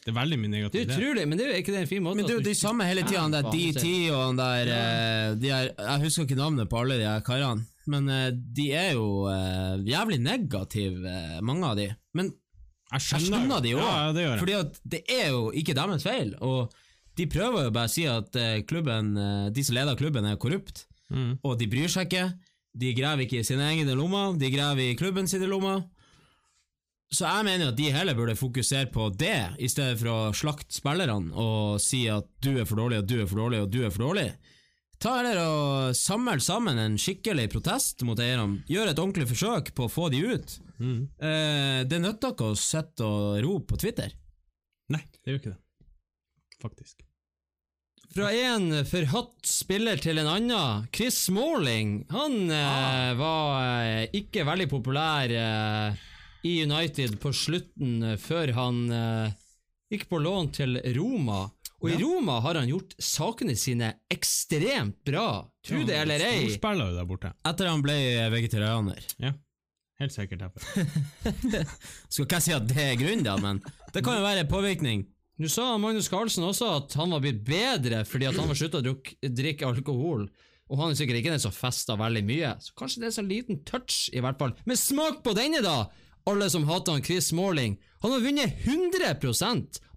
Det 0.07 0.13
er 0.13 0.17
veldig 0.21 0.37
mye 0.39 0.69
Det 0.71 0.81
er 0.85 0.91
utrolig, 0.95 1.23
men 1.27 1.39
det 1.39 1.45
er 1.47 1.51
jo 1.51 1.61
ikke 1.65 1.73
det 1.75 1.79
en 1.81 1.89
fin 1.91 2.03
måte 2.05 2.15
Men 2.21 2.27
det 2.29 2.35
er 2.35 2.39
jo 2.39 2.45
de 2.47 2.55
samme 2.55 2.85
hele 2.87 3.03
tida, 3.03 3.25
han 3.25 3.33
der 3.35 3.49
DT 3.51 3.87
og 4.15 4.21
han 4.21 4.37
der 4.39 4.69
eh, 4.71 5.31
de 5.43 5.51
er, 5.51 5.71
Jeg 5.75 6.03
husker 6.05 6.29
ikke 6.29 6.39
navnet 6.39 6.71
på 6.71 6.79
alle 6.79 6.99
de 7.01 7.09
her 7.09 7.25
karene, 7.27 7.65
men 7.91 8.07
eh, 8.15 8.29
de 8.31 8.67
er 8.71 8.93
jo 8.95 9.09
jævlig 9.87 10.21
negative, 10.23 11.17
mange 11.43 11.67
av 11.73 11.75
de. 11.81 11.89
Men 12.15 12.31
Jeg 12.31 13.03
jeg 13.03 13.27
skjønner 13.27 13.63
de 13.65 13.75
òg, 13.75 13.83
Ja, 13.83 14.13
det 14.15 14.27
fordi 14.39 14.55
at 14.61 14.79
det 14.95 15.03
er 15.11 15.29
jo 15.35 15.49
ikke 15.59 15.75
deres 15.75 16.07
feil. 16.07 16.37
Og 16.39 16.71
de 17.19 17.27
prøver 17.27 17.67
jo 17.67 17.75
bare 17.75 17.91
å 17.91 17.95
si 17.97 18.05
at 18.07 18.31
klubben, 18.71 19.15
de 19.51 19.65
som 19.67 19.75
leder 19.75 19.99
klubben, 19.99 20.25
er 20.27 20.39
korrupt, 20.39 20.87
Mm. 21.07 21.39
og 21.47 21.53
de 21.59 21.67
bryr 21.71 21.87
seg 21.87 22.09
ikke. 22.09 22.33
De 22.77 22.93
graver 22.97 23.25
ikke 23.25 23.41
i 23.41 23.47
sine 23.47 23.65
egne 23.73 23.97
lommer, 23.97 24.35
de 24.37 24.51
graver 24.53 24.91
i 24.91 24.97
klubben 24.99 25.29
sine 25.31 25.49
lommer. 25.49 25.85
Så 27.13 27.25
jeg 27.25 27.47
mener 27.47 27.71
at 27.71 27.79
de 27.79 27.87
heller 27.95 28.17
burde 28.19 28.35
fokusere 28.37 28.91
på 28.93 29.09
det, 29.15 29.39
i 29.63 29.69
stedet 29.71 30.01
for 30.01 30.11
å 30.11 30.35
slakte 30.35 30.75
spillerne 30.75 31.31
og 31.39 31.79
si 31.81 32.03
at 32.11 32.27
du 32.43 32.57
er 32.59 32.67
for 32.67 32.83
dårlig, 32.83 33.01
og 33.01 33.09
du 33.09 33.17
er 33.23 33.31
for 33.31 33.45
dårlig, 33.45 33.63
og 33.63 33.71
du 33.73 33.81
er 33.87 33.95
for 33.95 34.09
dårlig. 34.09 34.29
Ta 35.03 35.19
heller 35.19 35.39
og 35.43 35.97
Samle 35.97 36.39
sammen 36.41 36.81
en 36.81 36.97
skikkelig 37.01 37.51
protest 37.53 38.03
mot 38.09 38.21
eierne. 38.21 38.63
Gjør 38.71 38.91
et 38.91 39.03
ordentlig 39.03 39.29
forsøk 39.31 39.75
på 39.77 39.87
å 39.87 39.93
få 39.93 40.09
de 40.13 40.23
ut. 40.25 40.57
Mm. 40.81 41.01
Eh, 41.21 41.81
det 41.89 42.01
nytter 42.03 42.35
ikke 42.35 42.53
å 42.53 42.59
sitte 42.59 43.07
og 43.07 43.43
rope 43.45 43.75
på 43.75 43.81
Twitter. 43.85 44.17
Nei, 44.93 45.05
det 45.21 45.33
gjør 45.33 45.43
ikke 45.43 45.55
det. 45.55 45.61
Faktisk. 46.65 47.06
Fra 48.17 48.31
en 48.33 48.71
forhatt 48.89 49.45
spiller 49.45 49.99
til 50.01 50.17
en 50.17 50.29
annen. 50.31 50.87
Chris 50.89 51.19
Smalling 51.27 52.07
han 52.09 52.47
eh, 52.49 53.11
var 53.19 53.51
eh, 53.61 54.05
ikke 54.17 54.47
veldig 54.49 54.67
populær 54.71 55.35
eh, 55.37 55.99
i 56.49 56.55
United 56.65 57.19
på 57.21 57.29
slutten, 57.37 58.15
før 58.17 58.55
han 58.57 58.79
gikk 59.93 60.07
på 60.09 60.21
lån 60.25 60.49
til 60.57 60.79
Roma. 60.97 61.43
Og 61.83 61.91
i 61.93 61.99
Roma 62.01 62.39
har 62.41 62.57
han 62.57 62.71
gjort 62.71 62.95
sakene 62.97 63.53
sine 63.59 63.91
ekstremt 64.09 64.97
bra, 65.05 65.43
tro 65.67 65.83
det 65.85 65.99
eller 65.99 66.25
ei. 66.25 66.47
spiller 66.55 66.95
jo 66.95 66.97
der 66.97 67.11
borte. 67.11 67.35
Etter 67.45 67.69
han 67.69 67.85
ble 67.85 67.99
vegetarianer. 68.33 69.11
Ja. 69.21 69.35
Helt 70.01 70.17
sikkert. 70.17 70.57
Skal 72.09 72.25
ikke 72.25 72.41
jeg 72.41 72.47
si 72.49 72.57
at 72.57 72.73
det 72.73 72.81
er 72.81 72.97
grunnen, 73.01 73.27
da, 73.29 73.37
men 73.41 73.61
det 73.93 74.05
kan 74.07 74.17
jo 74.17 74.25
være 74.25 74.49
påvirkning. 74.49 75.05
Nå 75.37 75.51
sa 75.53 75.75
Magnus 75.77 76.09
Carlsen 76.09 76.47
også 76.49 76.69
at 76.79 76.95
han 76.97 77.13
var 77.13 77.21
blitt 77.25 77.43
bedre 77.45 78.05
fordi 78.09 78.29
at 78.31 78.39
han 78.41 78.49
var 78.49 78.57
slutta 78.57 78.81
å 78.81 78.95
drikke 79.37 79.69
alkohol. 79.69 80.25
Og 80.67 80.81
han 80.81 80.91
er 80.91 80.99
sikkert 80.99 81.21
ikke 81.21 81.35
den 81.35 81.43
som 81.43 81.55
fester 81.55 81.99
veldig 82.01 82.23
mye, 82.27 82.55
så 82.59 82.73
kanskje 82.79 83.03
det 83.03 83.11
er 83.11 83.17
så 83.19 83.23
liten 83.23 83.61
touch, 83.69 84.09
i 84.11 84.23
hvert 84.25 84.41
fall. 84.41 84.57
Men 84.67 84.81
smak 84.81 85.21
på 85.23 85.37
denne, 85.37 85.61
da! 85.63 85.85
Alle 86.27 86.49
som 86.51 86.65
hater 86.67 86.97
han 86.97 87.05
Chris 87.07 87.29
Smalling. 87.31 87.77
Han 88.03 88.17
har 88.17 88.25
vunnet 88.25 88.65
100 88.67 89.13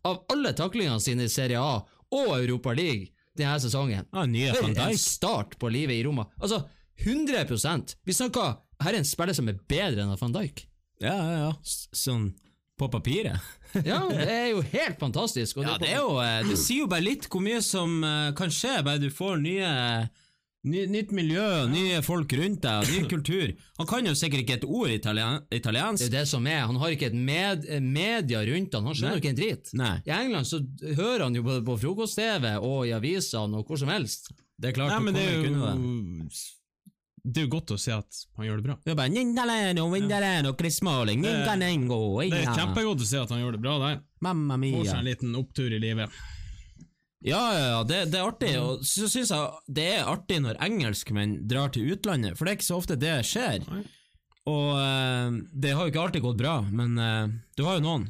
av 0.06 0.20
alle 0.30 0.52
taklingene 0.54 1.02
sine 1.02 1.26
i 1.26 1.32
Serie 1.32 1.58
A 1.58 1.80
og 2.14 2.36
Europa 2.36 2.76
League 2.78 3.10
denne 3.40 3.56
sesongen. 3.64 4.06
Ja, 4.14 4.26
nye 4.30 4.54
For 4.54 4.70
en 4.70 5.00
start 5.02 5.58
på 5.60 5.72
livet 5.74 5.98
i 5.98 6.04
Roma. 6.06 6.28
Altså, 6.38 6.62
100% 7.00 7.96
Vi 8.06 8.14
snakker 8.14 8.58
Her 8.84 8.94
er 8.94 9.00
en 9.00 9.08
spiller 9.08 9.36
som 9.36 9.48
er 9.48 9.58
bedre 9.72 10.04
enn 10.04 10.20
van 10.20 10.36
Dijk. 10.36 10.66
Ja, 11.02 11.16
ja, 11.16 11.38
ja. 11.48 11.52
Sånn 11.64 12.30
på 12.80 12.88
papiret. 12.92 13.40
Ja, 13.86 14.00
det 14.10 14.30
er 14.34 14.48
jo 14.54 14.64
helt 14.72 14.98
fantastisk. 15.02 15.60
Ja, 15.62 15.76
det 15.82 15.92
er 15.94 16.00
jo 16.02 16.16
eh, 16.24 16.40
Det 16.48 16.58
sier 16.58 16.86
jo 16.86 16.90
bare 16.90 17.06
litt 17.06 17.28
hvor 17.30 17.44
mye 17.46 17.62
som 17.66 18.00
eh, 18.04 18.32
kan 18.38 18.50
skje, 18.54 18.80
bare 18.86 19.02
du 19.02 19.10
får 19.14 19.38
nye 19.44 19.70
ny, 20.68 20.82
Nytt 20.92 21.14
miljø, 21.16 21.46
nye 21.72 22.02
folk 22.04 22.34
rundt 22.36 22.66
deg, 22.66 22.90
ny 22.92 23.06
kultur. 23.08 23.54
Han 23.80 23.88
kan 23.88 24.10
jo 24.10 24.16
sikkert 24.18 24.44
ikke 24.44 24.58
et 24.58 24.66
ord 24.68 24.92
italien, 24.92 25.46
Det 25.48 25.62
er 26.10 26.16
det 26.18 26.26
som 26.28 26.48
er. 26.50 26.66
Han 26.68 26.82
har 26.82 26.92
ikke 26.96 27.12
et 27.14 27.16
med, 27.16 27.70
media 27.80 28.42
rundt 28.50 28.76
han. 28.76 28.90
Han 28.90 28.98
skjønner 28.98 29.16
jo 29.20 29.24
ikke 29.24 29.34
en 29.36 29.40
drit. 29.40 29.74
Nei, 29.80 29.96
I 30.04 30.16
England 30.18 30.50
så 30.50 30.60
hører 30.98 31.30
han 31.30 31.38
jo 31.40 31.46
både 31.48 31.64
på 31.64 31.78
frokost-TV 31.80 32.58
og 32.60 32.88
i 32.90 32.96
avisene 32.98 33.62
og 33.62 33.70
hvor 33.70 33.80
som 33.80 33.94
helst. 33.94 34.34
det 34.60 34.74
er 34.74 34.80
klart. 34.82 34.98
Nei, 34.98 35.14
du 35.14 35.20
er 35.20 35.36
kommer 35.38 35.48
jo 35.48 35.54
unna 35.54 35.76
det. 36.28 36.59
Det 37.24 37.42
er 37.42 37.48
jo 37.48 37.52
godt 37.58 37.74
å 37.76 37.78
se 37.80 37.94
at 37.96 38.20
han 38.38 38.48
gjør 38.48 38.60
det 38.62 38.66
bra. 38.68 38.76
Det 38.86 38.94
er 38.94 38.98
bare 39.00 39.14
Det 42.32 42.44
er 42.44 42.58
kjempegodt 42.58 43.06
å 43.06 43.08
se 43.10 43.22
at 43.22 43.32
han 43.34 43.42
gjør 43.44 43.58
det 43.58 43.64
bra 43.64 43.78
der. 43.84 44.02
Mamma 44.26 44.60
Får 44.60 44.92
seg 44.92 45.00
en 45.02 45.10
liten 45.10 45.40
opptur 45.40 45.76
i 45.76 45.80
livet. 45.82 46.20
Ja, 47.20 47.40
ja, 47.52 47.64
ja, 47.74 47.80
det, 47.84 47.98
det 48.14 48.20
er 48.20 48.28
artig. 48.30 48.52
Og 48.64 48.84
så 48.88 49.10
syns 49.12 49.34
jeg 49.36 49.74
det 49.76 49.88
er 49.98 50.08
artig 50.08 50.40
når 50.44 50.60
engelskmenn 50.64 51.40
drar 51.52 51.74
til 51.76 51.92
utlandet, 51.92 52.38
for 52.40 52.48
det 52.48 52.54
er 52.54 52.60
ikke 52.60 52.70
så 52.70 52.80
ofte 52.80 53.00
det 53.00 53.18
skjer. 53.28 53.66
Og 54.50 54.70
eh, 54.80 55.42
det 55.52 55.74
har 55.76 55.84
jo 55.84 55.92
ikke 55.92 56.06
alltid 56.06 56.24
gått 56.24 56.40
bra, 56.40 56.56
men 56.64 56.96
eh, 56.96 57.36
du 57.60 57.66
har 57.68 57.80
jo 57.80 57.86
noen. 57.86 58.08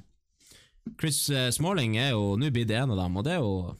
Chris 0.99 1.23
eh, 1.33 1.49
Smalling 1.53 1.97
er 2.01 2.13
jo 2.13 2.35
nå 2.39 2.51
blitt 2.53 2.71
en 2.73 2.93
av 2.93 3.01
dem, 3.01 3.17
og 3.17 3.25
det 3.25 3.35
er 3.35 3.41
jo 3.41 3.75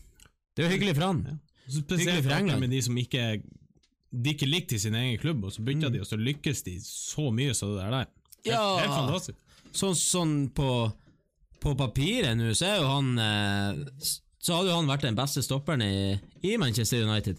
Det 0.53 0.63
er 0.63 0.67
jo 0.67 0.73
hyggelig 0.75 0.97
for 0.97 1.07
han. 1.07 1.21
Hyggelig 1.69 1.85
spesielt 1.85 2.25
for 2.25 2.35
England. 2.39 2.65
med 2.65 2.73
de 2.73 2.81
som 2.81 2.97
ikke 2.97 3.25
De 4.11 4.31
ikke 4.33 4.47
likte 4.49 4.75
i 4.75 4.79
sin 4.81 4.95
egen 4.97 5.19
klubb, 5.21 5.43
og 5.45 5.51
så 5.53 5.61
bytta 5.61 5.87
Mm. 5.89 5.93
de, 5.93 5.99
og 6.01 6.07
så 6.09 6.17
lykkes 6.17 6.63
de 6.65 6.79
så 6.81 7.27
mye 7.31 7.53
som 7.53 7.75
det 7.75 7.83
der 7.83 7.91
der. 7.91 8.07
Helt, 8.45 8.55
Ja. 8.55 8.77
helt 8.79 8.95
fantastisk. 8.95 9.37
Sånn, 9.71 9.93
sånn 9.95 10.49
på, 10.55 10.91
på 11.61 11.75
papiret 11.77 12.35
nå, 12.37 12.49
så 12.57 12.65
er 12.65 12.79
jo 12.81 12.87
han 12.87 13.19
eh, 13.19 13.85
Så 14.41 14.55
hadde 14.55 14.69
jo 14.71 14.75
han 14.79 14.87
vært 14.87 15.01
den 15.05 15.15
beste 15.19 15.43
stopperen 15.43 15.81
i, 15.83 16.19
i 16.41 16.55
Manchester 16.57 17.03
United. 17.05 17.37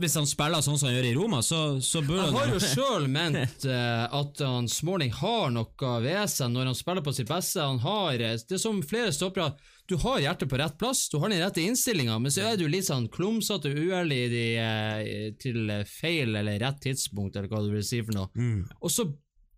Hvis 0.00 0.14
han 0.16 0.24
spiller 0.26 0.62
sånn 0.64 0.78
som 0.80 0.88
han 0.88 0.96
gjør 0.96 1.06
i 1.10 1.14
Roma, 1.14 1.42
så, 1.44 1.78
så 1.84 2.00
burde 2.00 2.24
Jeg 2.24 2.32
har 2.32 2.46
han 2.46 2.54
jo 2.56 2.60
sjøl 2.74 3.06
ment 3.12 3.66
eh, 3.68 4.06
at 4.16 4.40
han 4.40 4.66
Smalling 4.72 5.12
har 5.12 5.50
noe 5.52 5.90
ved 6.00 6.24
seg 6.32 6.50
når 6.54 6.70
han 6.70 6.78
spiller 6.78 7.04
på 7.04 7.12
sitt 7.14 7.28
beste. 7.28 7.60
Han 7.60 7.78
har, 7.84 8.14
eh, 8.16 8.38
det 8.48 8.56
er 8.56 8.62
som 8.62 8.80
flere 8.82 9.12
stoppere, 9.12 9.52
du 9.90 9.96
har 9.98 10.20
hjertet 10.22 10.50
på 10.50 10.58
rett 10.60 10.76
plass, 10.78 11.08
du 11.10 11.18
har 11.18 11.32
den 11.32 11.42
rette 11.42 11.62
innstillinga, 11.62 12.18
men 12.22 12.32
så 12.32 12.44
er 12.50 12.60
du 12.60 12.68
litt 12.70 12.86
sånn 12.86 13.08
klumsete 13.12 13.72
og 13.72 13.80
uærlig 13.90 14.20
eh, 14.60 15.32
til 15.40 15.72
feil 15.90 16.36
eller 16.38 16.60
rett 16.62 16.78
tidspunkt, 16.84 17.36
eller 17.36 17.50
hva 17.50 17.64
du 17.64 17.72
vil 17.74 17.86
si 17.86 17.98
for 18.04 18.16
noe. 18.16 18.30
Mm. 18.38 18.62
Og 18.78 18.94
så 18.94 19.08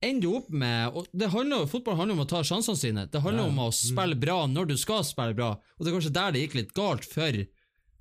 ender 0.03 0.25
du 0.25 0.37
opp 0.40 0.49
med 0.51 0.97
og 0.99 1.11
det 1.14 1.29
handler, 1.31 1.68
Fotball 1.71 1.99
handler 2.01 2.18
om 2.18 2.25
å 2.25 2.31
ta 2.31 2.40
sjansene 2.47 2.81
sine. 2.81 3.05
Det 3.12 3.23
handler 3.23 3.51
om 3.51 3.61
å 3.62 3.68
spille 3.77 4.18
bra 4.18 4.40
når 4.51 4.73
du 4.73 4.79
skal 4.81 5.05
spille 5.07 5.37
bra, 5.38 5.53
og 5.55 5.85
det 5.85 5.92
er 5.92 5.99
kanskje 5.99 6.16
der 6.16 6.33
det 6.35 6.47
gikk 6.47 6.59
litt 6.59 6.73
galt 6.77 7.07
for 7.09 7.45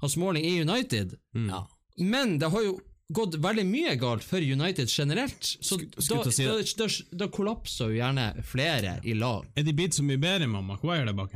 Hans 0.02 0.18
Måling 0.18 0.48
i 0.48 0.56
United. 0.64 1.20
ja. 1.36 1.68
Men 2.00 2.38
det 2.40 2.48
har 2.50 2.64
jo 2.64 2.80
gått 3.12 3.36
veldig 3.44 3.66
mye 3.68 3.96
galt 4.00 4.24
for 4.24 4.42
United 4.42 4.90
generelt, 4.90 5.44
så 5.44 5.78
da, 5.78 6.24
si 6.32 6.48
da, 6.48 6.56
da, 6.80 6.88
da 7.20 7.28
kollapser 7.34 7.92
jo 7.92 8.00
gjerne 8.00 8.28
flere 8.48 8.96
i 9.04 9.16
lag. 9.18 9.46
Er 9.60 9.68
de 9.68 9.76
blitt 9.76 9.98
så 9.98 10.06
mye 10.08 10.22
bedre 10.22 10.48
med 10.50 10.66
Maguire 10.66 11.04
der 11.10 11.18
bak? 11.18 11.36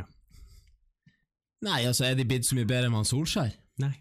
Nei, 1.66 1.84
altså, 1.90 2.06
er 2.08 2.18
de 2.18 2.28
blitt 2.28 2.46
så 2.48 2.58
mye 2.58 2.68
bedre 2.70 2.92
enn 2.92 3.08
Solskjær? 3.08 3.54
Nei. 3.82 3.94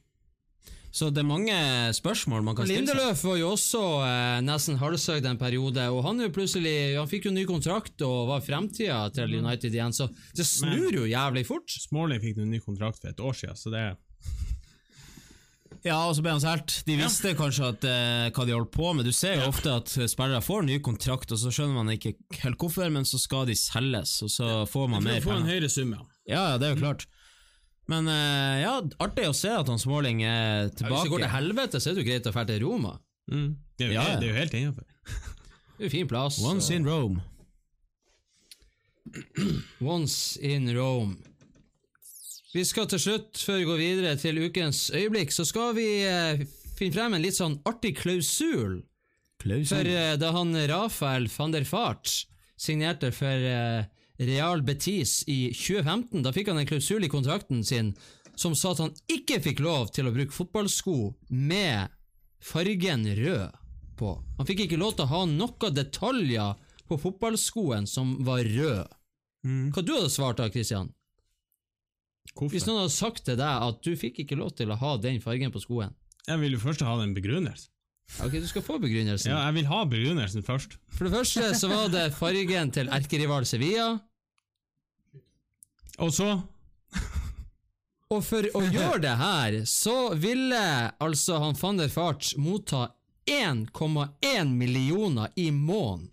Så 0.94 1.08
det 1.10 1.24
er 1.24 1.26
mange 1.26 1.54
spørsmål 1.96 2.44
man 2.46 2.54
kan 2.54 2.68
stille 2.68 2.84
seg. 2.84 2.92
Lindeløf 2.94 3.22
var 3.26 3.38
jo 3.40 3.48
også 3.56 3.80
eh, 4.06 4.36
nesten 4.46 4.76
halshøgd 4.78 5.26
en 5.26 5.40
periode, 5.40 5.86
og 5.90 6.04
han, 6.06 6.20
er 6.20 6.28
jo 6.28 6.34
plutselig, 6.36 6.74
han 6.94 7.08
fikk 7.10 7.26
jo 7.26 7.32
ny 7.34 7.42
kontrakt 7.48 8.04
og 8.06 8.28
var 8.28 8.44
fremtida 8.46 9.00
til 9.16 9.34
United 9.40 9.74
igjen, 9.74 9.96
så 9.96 10.06
det 10.38 10.46
snur 10.46 10.94
jo 10.94 11.08
jævlig 11.10 11.42
fort. 11.48 11.66
Smalling 11.88 12.22
fikk 12.22 12.38
en 12.44 12.52
ny 12.54 12.60
kontrakt 12.62 13.02
for 13.02 13.10
et 13.10 13.22
år 13.26 13.34
siden, 13.40 13.58
så 13.58 13.74
det 13.74 13.82
er 13.88 13.96
Ja, 15.84 15.98
og 16.06 16.14
så 16.16 16.22
ble 16.24 16.36
han 16.36 16.40
solgt. 16.40 16.78
De 16.86 16.94
visste 16.96 17.34
kanskje 17.36 17.72
at, 17.74 17.82
eh, 17.90 18.28
hva 18.30 18.46
de 18.46 18.54
holdt 18.54 18.70
på 18.72 18.94
med. 18.94 19.04
Du 19.04 19.12
ser 19.12 19.34
jo 19.40 19.50
ofte 19.50 19.74
at 19.74 19.90
spillere 19.90 20.40
får 20.46 20.62
ny 20.70 20.78
kontrakt, 20.78 21.34
og 21.34 21.42
så 21.42 21.50
skjønner 21.50 21.74
man 21.74 21.90
ikke 21.92 22.14
helt 22.44 22.56
hvorfor, 22.62 22.86
men 22.94 23.04
så 23.04 23.18
skal 23.20 23.50
de 23.50 23.58
selges, 23.58 24.14
og 24.22 24.30
så 24.32 24.54
får 24.70 24.94
man 24.94 25.02
mer 25.02 25.18
penger. 25.18 25.26
Du 25.26 25.28
får 25.32 25.42
en 25.42 25.50
høyere 25.50 25.74
sum, 25.74 25.98
ja. 25.98 26.06
Ja, 26.24 26.46
ja, 26.52 26.56
det 26.62 26.70
er 26.70 26.78
jo 26.78 26.82
klart. 26.86 27.04
Men 27.92 28.08
eh, 28.08 28.62
ja, 28.62 28.78
artig 29.04 29.26
å 29.28 29.34
se 29.36 29.50
at 29.52 29.68
han 29.68 29.78
Småling 29.82 30.22
er 30.24 30.70
tilbake. 30.72 30.94
Hvis 30.94 31.04
det 31.04 31.12
går 31.14 31.24
til 31.26 31.34
helvete, 31.34 31.80
så 31.82 31.90
er 31.90 31.94
det 31.98 32.04
jo 32.04 32.08
greit 32.10 32.26
å 32.30 32.32
dra 32.32 32.44
til 32.48 32.62
Roma. 32.64 32.94
Mm. 33.30 33.50
Det, 33.76 33.84
er 33.84 33.88
jo, 33.90 33.94
Ja, 33.98 34.04
ja. 34.08 34.16
det 34.20 34.26
er 34.28 34.32
jo 34.32 34.38
helt 34.40 34.56
innafor. 34.60 34.86
Det 35.74 35.82
er 35.82 35.88
jo 35.88 35.92
fin 35.92 36.08
plass. 36.08 36.38
Once 36.44 36.70
og- 36.70 36.76
in 36.78 36.88
Rome. 36.88 37.22
Once 39.80 40.40
in 40.40 40.70
Rome. 40.76 41.16
Vi 42.54 42.62
skal 42.64 42.86
til 42.86 43.00
slutt, 43.02 43.40
før 43.42 43.58
vi 43.58 43.66
går 43.66 43.80
videre 43.80 44.16
til 44.20 44.38
ukens 44.46 44.86
øyeblikk, 44.94 45.32
så 45.34 45.44
skal 45.46 45.72
vi 45.74 45.86
eh, 46.06 46.44
finne 46.78 46.94
frem 46.94 47.16
en 47.16 47.24
litt 47.24 47.34
sånn 47.36 47.56
artig 47.66 47.96
klausul. 47.98 48.78
Klausul. 49.42 49.72
For 49.74 49.90
eh, 49.90 50.14
da 50.22 50.30
han 50.36 50.54
Rafael 50.70 51.26
van 51.34 51.54
der 51.56 51.66
Fart 51.66 52.12
signerte 52.56 53.10
for 53.12 53.26
eh, 53.50 53.88
Real 54.18 54.62
Betis 54.62 55.24
i 55.26 55.48
2015, 55.50 56.22
da 56.22 56.32
fikk 56.34 56.52
han 56.52 56.60
en 56.60 56.68
klausul 56.68 57.04
i 57.04 57.10
kontrakten 57.10 57.64
sin 57.66 57.94
som 58.38 58.54
sa 58.58 58.72
at 58.74 58.82
han 58.82 58.94
ikke 59.10 59.40
fikk 59.42 59.62
lov 59.62 59.90
til 59.94 60.08
å 60.08 60.14
bruke 60.14 60.34
fotballsko 60.34 60.96
med 61.30 61.90
fargen 62.42 63.06
rød 63.18 63.54
på. 63.98 64.10
Han 64.38 64.48
fikk 64.48 64.66
ikke 64.66 64.78
lov 64.78 64.96
til 64.96 65.06
å 65.06 65.12
ha 65.12 65.22
noen 65.30 65.74
detaljer 65.74 66.54
på 66.90 66.98
fotballskoen 67.00 67.86
som 67.90 68.16
var 68.26 68.46
rød. 68.46 68.86
Hva 69.44 69.84
du 69.84 69.92
hadde 69.94 70.12
svart 70.12 70.40
da, 70.40 70.48
Christian? 70.50 70.90
Hvorfor? 72.32 72.54
Hvis 72.54 72.66
noen 72.66 72.82
hadde 72.82 72.94
sagt 72.94 73.26
til 73.26 73.38
deg 73.38 73.66
at 73.68 73.82
du 73.84 73.92
fikk 73.98 74.22
ikke 74.24 74.38
lov 74.40 74.54
til 74.58 74.72
å 74.72 74.78
ha 74.80 74.96
den 74.98 75.20
fargen 75.22 75.52
på 75.54 75.62
skoen. 75.62 75.94
Jeg 76.24 76.40
ville 76.40 76.58
først 76.60 76.82
ha 76.86 76.96
en 77.02 77.14
begrunnelse. 77.16 77.68
Ok, 78.22 78.36
du 78.38 78.46
skal 78.46 78.62
få 78.62 78.78
begrunnelsen. 78.78 79.32
Ja, 79.32 79.40
jeg 79.48 79.56
vil 79.58 79.68
ha 79.70 79.80
begrunnelsen 79.90 80.44
først. 80.46 80.76
For 80.94 81.08
det 81.08 81.14
første 81.16 81.50
så 81.58 81.70
var 81.72 81.88
det 81.92 82.04
fargen 82.14 82.70
til 82.74 82.90
erkerival 82.92 83.46
Sevilla. 83.48 83.94
Og 86.02 86.12
så 86.14 86.28
Og 88.12 88.20
for 88.22 88.46
å 88.54 88.60
gjøre 88.68 89.00
det 89.02 89.14
her, 89.18 89.56
så 89.66 90.14
ville 90.20 90.60
altså 91.02 91.40
han 91.42 91.56
van 91.58 91.80
der 91.80 91.90
Farts 91.90 92.34
motta 92.38 92.90
1,1 93.26 94.52
millioner 94.52 95.32
i 95.40 95.48
måneden. 95.50 96.10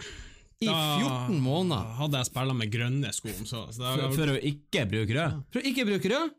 I 0.61 0.69
14 0.69 1.39
måneder. 1.41 1.83
Da 1.89 1.97
hadde 1.97 2.19
jeg 2.21 2.29
spilla 2.29 2.53
med 2.53 2.69
grønne 2.73 3.09
sko. 3.17 3.31
Så, 3.49 3.63
så 3.73 3.95
For, 3.97 4.11
for 4.13 4.33
å 4.33 4.35
ikke 4.37 4.83
bruke 4.89 5.15
rød. 5.17 5.39
For 5.49 5.61
å 5.61 5.71
ikke 5.71 5.85
bruke 5.89 6.11
rød, 6.11 6.35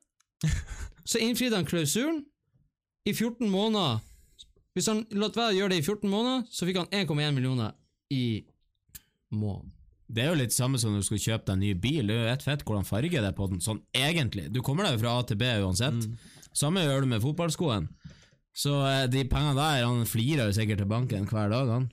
så 1.10 1.22
innfridde 1.22 1.58
han 1.58 1.66
klausulen. 1.66 2.20
I 3.02 3.14
14 3.18 3.50
måneder 3.50 3.98
Hvis 4.72 4.88
han 4.88 5.04
lot 5.20 5.37
være 5.37 5.52
å 5.52 5.58
gjøre 5.58 5.74
det 5.74 5.82
i 5.82 5.85
14 5.85 6.08
måneder, 6.11 6.44
så 6.48 6.68
fikk 6.68 6.80
han 6.80 6.90
1,1 7.04 7.37
millioner 7.37 7.74
i 8.12 8.24
måneden. 9.32 9.72
Det 10.12 10.24
er 10.24 10.32
jo 10.32 10.40
litt 10.42 10.52
samme 10.52 10.76
som 10.80 10.92
når 10.92 11.04
du 11.04 11.08
skal 11.08 11.22
kjøpe 11.22 11.46
deg 11.48 11.54
en 11.54 11.62
ny 11.64 11.72
bil. 11.80 12.08
Det 12.08 12.16
er 12.16 12.26
jo 12.26 12.32
ett 12.35 12.44
fett 12.44 12.64
hvordan 12.68 12.85
farge 12.85 13.16
det 13.16 13.28
er 13.30 13.37
på 13.37 13.48
den, 13.48 13.62
sånn 13.64 13.80
egentlig. 13.96 14.50
Du 14.52 14.61
kommer 14.64 14.85
deg 14.85 14.98
jo 14.98 15.02
fra 15.04 15.14
A 15.16 15.24
til 15.28 15.38
B 15.40 15.48
uansett. 15.64 16.04
Samme 16.52 16.85
gjør 16.85 17.04
du 17.04 17.08
med 17.14 17.22
fotballskoen. 17.24 17.87
Så 18.52 18.74
eh, 18.85 19.06
de 19.08 19.24
pengene 19.24 19.56
der, 19.56 19.87
han 19.88 20.04
flirer 20.08 20.50
jo 20.50 20.56
sikkert 20.56 20.82
til 20.82 20.90
banken 20.90 21.24
hver 21.30 21.52
dag, 21.52 21.70
han. 21.72 21.88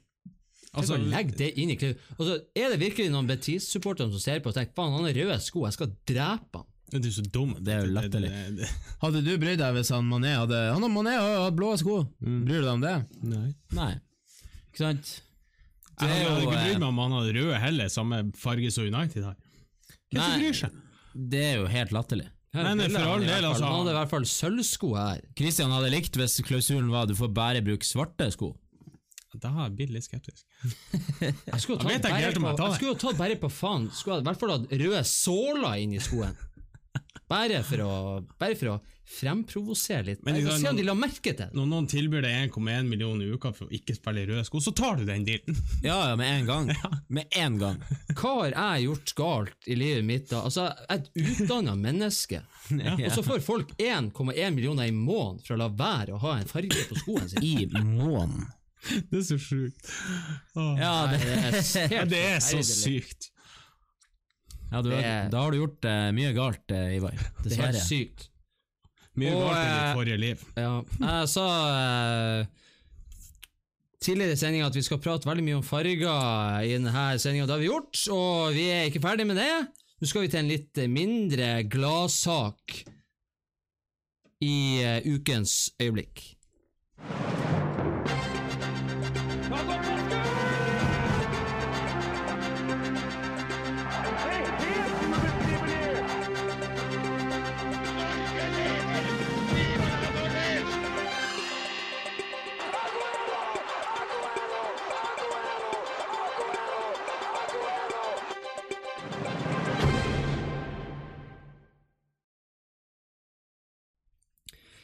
Altså, 0.78 1.00
Legg 1.00 1.32
det 1.40 1.54
inn 1.58 1.72
i 1.74 1.78
klausulen. 1.80 2.02
Altså, 2.18 2.36
er 2.60 2.74
det 2.74 2.82
virkelig 2.84 3.14
noen 3.14 3.30
Betis-supportere 3.30 4.12
som 4.12 4.22
ser 4.22 4.44
på 4.44 4.52
og 4.52 4.58
tenker 4.58 4.76
faen, 4.76 4.98
han 4.98 5.08
har 5.08 5.16
røde 5.16 5.40
sko, 5.44 5.64
jeg 5.66 5.78
skal 5.78 5.96
drepe 6.12 6.62
han. 6.62 6.68
Det 6.92 7.06
er 7.06 7.16
så 7.16 7.24
dum. 7.30 7.56
Det 7.62 7.74
er 7.76 7.86
jo 7.86 7.94
latterlig. 7.96 8.30
Hadde 9.04 9.22
du 9.26 9.32
brydd 9.42 9.62
deg 9.62 9.76
hvis 9.78 9.92
han 9.94 10.08
Mané 10.10 10.36
hadde 10.40 10.60
Han 10.74 10.86
har 10.86 10.94
Mané 10.94 11.16
har 11.18 11.44
hatt 11.46 11.58
blå 11.58 11.72
sko. 11.80 12.00
Bryr 12.20 12.62
du 12.62 12.66
deg 12.66 12.72
om 12.74 12.86
det? 12.86 12.96
Nei. 13.30 13.50
Nei. 13.78 13.92
Ikke 14.70 14.84
sant? 14.86 15.14
Det 16.00 16.08
Jeg 16.08 16.26
hadde 16.26 16.42
jo 16.42 16.48
ikke 16.48 16.58
eh, 16.58 16.66
brydd 16.66 16.82
meg 16.82 16.90
om 16.90 17.02
han 17.04 17.16
hadde 17.18 17.34
røde 17.36 17.62
heller, 17.62 17.90
samme 17.92 18.22
farge 18.40 18.72
som 18.72 18.88
United 18.88 19.26
har. 19.28 19.38
Hvem 20.10 20.22
som 20.24 20.38
bryr 20.40 20.60
seg? 20.64 20.78
Det 21.34 21.44
er 21.44 21.58
jo 21.60 21.68
helt 21.70 21.92
latterlig. 21.96 22.30
Men 22.56 22.82
for 22.90 23.04
all 23.06 23.22
del, 23.22 23.46
altså- 23.46 23.66
Han 23.66 23.76
hadde 23.82 23.92
i 23.92 23.98
hvert 24.00 24.10
fall 24.10 24.26
sølvsko 24.26 24.96
her. 24.98 25.22
Christian 25.38 25.70
hadde 25.76 25.92
likt 25.94 26.16
hvis 26.18 26.40
klausulen 26.48 26.90
var 26.90 27.06
du 27.06 27.14
får 27.20 27.34
bare 27.34 27.62
bruke 27.62 27.86
svarte 27.86 28.32
sko. 28.34 28.56
Da 29.38 29.52
har 29.54 29.68
jeg 29.68 29.76
blitt 29.78 29.92
litt 29.94 30.04
skeptisk. 30.08 30.42
Jeg 31.22 31.60
skulle 31.62 31.78
jo 31.78 31.84
tatt 31.86 32.02
bare 32.02 32.32
på, 32.34 32.48
jeg 32.50 32.58
tar 32.58 32.72
jeg 32.72 32.78
skulle 32.80 32.90
jo 32.90 32.98
tatt 33.00 33.20
bare 33.20 33.36
på 33.40 33.50
faen 33.54 33.86
Skulle 33.94 34.18
i 34.20 34.26
hvert 34.26 34.40
fall 34.42 34.52
hatt 34.56 34.74
røde 34.82 35.02
såler 35.06 35.76
inni 35.84 36.00
skoen. 36.02 36.34
Bare 37.30 37.60
for 37.62 37.82
å, 37.86 37.92
bare 38.42 38.56
for 38.58 38.72
å 38.74 38.80
fremprovosere 39.10 40.04
litt. 40.06 40.22
Men 40.26 40.36
liksom, 40.38 40.58
se 40.62 40.70
om 40.70 40.78
de 40.78 40.84
la 40.86 40.94
merke 40.98 41.32
til 41.34 41.38
det. 41.44 41.48
Når 41.58 41.68
noen 41.70 41.88
tilbyr 41.90 42.24
deg 42.26 42.50
1,1 42.50 42.90
million 42.90 43.22
i 43.22 43.30
uka 43.30 43.52
for 43.54 43.68
å 43.68 43.74
ikke 43.74 43.96
spille 43.98 44.24
i 44.24 44.28
røde 44.30 44.44
sko, 44.48 44.62
så 44.62 44.74
tar 44.78 45.00
du 45.00 45.06
den 45.08 45.26
dealen. 45.28 45.58
Ja, 45.86 45.98
ja, 46.10 46.16
med 46.20 46.30
en 46.40 46.50
gang. 46.50 46.72
Med 47.20 47.38
en 47.38 47.58
gang. 47.62 47.80
Hva 48.14 48.34
har 48.36 48.54
jeg 48.56 48.88
gjort 48.88 49.16
galt 49.18 49.70
i 49.70 49.78
livet 49.80 50.06
mitt 50.06 50.30
da? 50.30 50.44
Altså, 50.50 50.68
jeg 50.74 50.90
er 50.90 51.02
et 51.02 51.42
utdanna 51.44 51.76
menneske, 51.80 52.44
og 53.06 53.10
så 53.16 53.26
får 53.26 53.44
folk 53.46 53.74
1,1 53.78 54.56
millioner 54.58 54.90
i 54.90 54.94
måneden 54.96 55.42
for 55.46 55.58
å 55.58 55.62
la 55.64 55.70
være 55.74 56.18
å 56.18 56.24
ha 56.26 56.38
en 56.42 56.50
farge 56.50 56.86
på 56.90 56.98
skoen 57.02 57.30
sin. 57.30 57.46
I 57.46 57.70
måneden. 57.74 58.48
Det 59.10 59.20
er 59.20 59.26
så 59.28 59.38
sjukt. 59.42 59.90
Åh. 60.56 60.78
Ja, 60.80 60.94
det, 61.12 61.20
Det 61.26 61.98
er 62.00 62.10
det 62.10 62.22
er 62.36 62.40
så 62.44 62.62
sykt. 62.64 63.32
Ja 64.72 64.82
du, 64.86 64.90
Det 64.92 65.04
er- 65.06 65.30
da 65.34 65.42
har 65.44 65.52
du 65.52 65.58
gjort 65.62 65.86
uh, 65.90 66.10
mye 66.14 66.34
galt, 66.38 66.66
uh, 66.72 66.96
Ivar. 66.96 67.16
Det 67.18 67.24
er 67.24 67.50
Dessverre. 67.50 67.82
sykt. 67.86 68.28
Mye 69.20 69.34
Og, 69.36 69.42
galt 69.42 69.58
i 69.58 69.66
eh, 69.66 69.76
ditt 69.76 69.98
forrige 69.98 70.20
liv. 70.22 70.44
Ja, 70.56 70.74
jeg 71.10 71.30
sa 71.34 71.46
eh, 71.74 72.46
tidligere 74.00 74.38
i 74.38 74.40
sendinga 74.40 74.68
at 74.70 74.78
vi 74.78 74.84
skal 74.86 75.02
prate 75.04 75.28
veldig 75.28 75.44
mye 75.44 75.58
om 75.60 75.66
farger 75.66 76.64
i 76.64 76.72
denne 76.78 77.08
sendinga. 77.20 77.48
Det 77.50 77.56
har 77.58 77.64
vi 77.66 77.68
gjort, 77.72 78.04
og 78.16 78.54
vi 78.56 78.68
er 78.72 78.86
ikke 78.88 79.02
ferdig 79.04 79.26
med 79.28 79.42
det. 79.42 79.50
Nå 80.00 80.08
skal 80.08 80.24
vi 80.24 80.30
til 80.32 80.40
en 80.40 80.52
litt 80.54 80.80
mindre 80.88 81.50
gladsak 81.68 82.78
i 84.46 84.56
eh, 84.86 85.02
ukens 85.12 85.74
øyeblikk. 85.84 86.22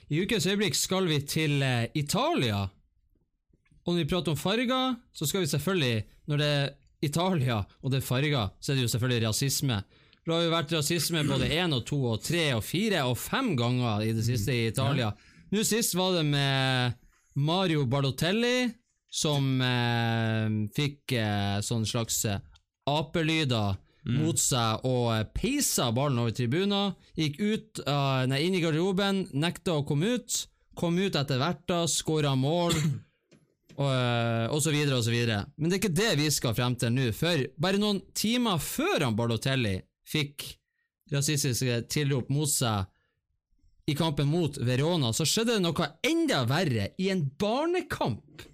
I 0.10 0.22
ukens 0.22 0.46
øyeblikk 0.46 0.76
skal 0.78 1.08
vi 1.10 1.20
til 1.26 1.62
eh, 1.66 1.88
Italia. 1.98 2.66
Og 3.86 3.94
når 3.94 4.02
vi 4.04 4.10
prater 4.10 4.34
om 4.34 4.38
farger, 4.38 4.96
så 5.14 5.26
skal 5.26 5.42
vi 5.42 5.48
selvfølgelig 5.48 6.04
Når 6.28 6.38
det 6.38 6.48
er 6.48 6.70
Italia 7.02 7.58
og 7.82 7.92
det 7.92 8.00
er 8.00 8.06
farger, 8.06 8.50
så 8.60 8.72
er 8.72 8.76
det 8.76 8.86
jo 8.86 8.94
selvfølgelig 8.94 9.28
rasisme. 9.28 9.84
Det 10.26 10.34
har 10.34 10.42
jo 10.42 10.54
vært 10.54 10.74
rasisme 10.74 11.22
både 11.28 11.50
én 11.54 11.74
og 11.76 11.84
to 11.86 12.00
og 12.10 12.24
tre 12.26 12.48
og 12.56 12.64
fire 12.66 13.04
og 13.06 13.18
fem 13.18 13.52
ganger 13.58 14.08
i 14.08 14.14
det 14.18 14.26
siste 14.26 14.54
i 14.56 14.68
Italia. 14.72 15.12
Nå 15.54 15.62
sist 15.64 15.94
var 15.94 16.16
det 16.18 16.24
med 16.26 16.96
Mario 17.36 17.86
Balotelli, 17.86 18.72
som 19.12 19.62
eh, 19.62 20.50
fikk 20.76 21.14
eh, 21.20 21.62
sånn 21.62 21.86
slags 21.86 22.24
eh, 22.26 22.42
apelyder 24.06 24.26
mot 24.26 24.40
seg 24.40 24.86
og 24.86 25.08
eh, 25.16 25.24
peisa 25.34 25.92
ballen 25.96 26.20
over 26.22 26.34
tribunen. 26.36 26.94
Gikk 27.18 27.40
ut, 27.42 27.82
uh, 27.88 28.26
nei, 28.30 28.46
inn 28.46 28.58
i 28.58 28.62
garderoben, 28.64 29.26
nekta 29.34 29.80
å 29.80 29.86
komme 29.88 30.16
ut. 30.18 30.46
Kom 30.76 30.98
ut 31.00 31.16
etter 31.16 31.40
hvert, 31.40 31.64
da, 31.68 31.86
skåra 31.88 32.36
mål. 32.36 32.76
Og, 33.76 33.90
eh, 33.92 34.46
og 34.56 34.62
så 34.64 34.72
videre 34.72 34.96
og 34.96 35.04
så 35.04 35.12
videre. 35.12 35.42
Men 35.60 35.68
det 35.68 35.76
er 35.76 35.82
ikke 35.82 35.98
det 35.98 36.12
vi 36.16 36.30
skal 36.32 36.54
frem 36.56 36.78
til 36.80 36.94
nå, 36.96 37.10
for 37.12 37.42
bare 37.60 37.76
noen 37.76 37.98
timer 38.16 38.56
før 38.64 39.04
han 39.04 39.18
Balotelli 39.20 39.74
fikk 40.08 40.46
rasistiske 41.12 41.82
tilrop 41.92 42.30
mot 42.32 42.48
seg 42.48 42.88
i 43.92 43.98
kampen 44.00 44.32
mot 44.32 44.56
Verona, 44.64 45.12
så 45.12 45.28
skjedde 45.28 45.58
det 45.58 45.66
noe 45.66 45.90
enda 46.08 46.46
verre 46.48 46.88
i 47.04 47.10
en 47.12 47.26
barnekamp 47.36 48.46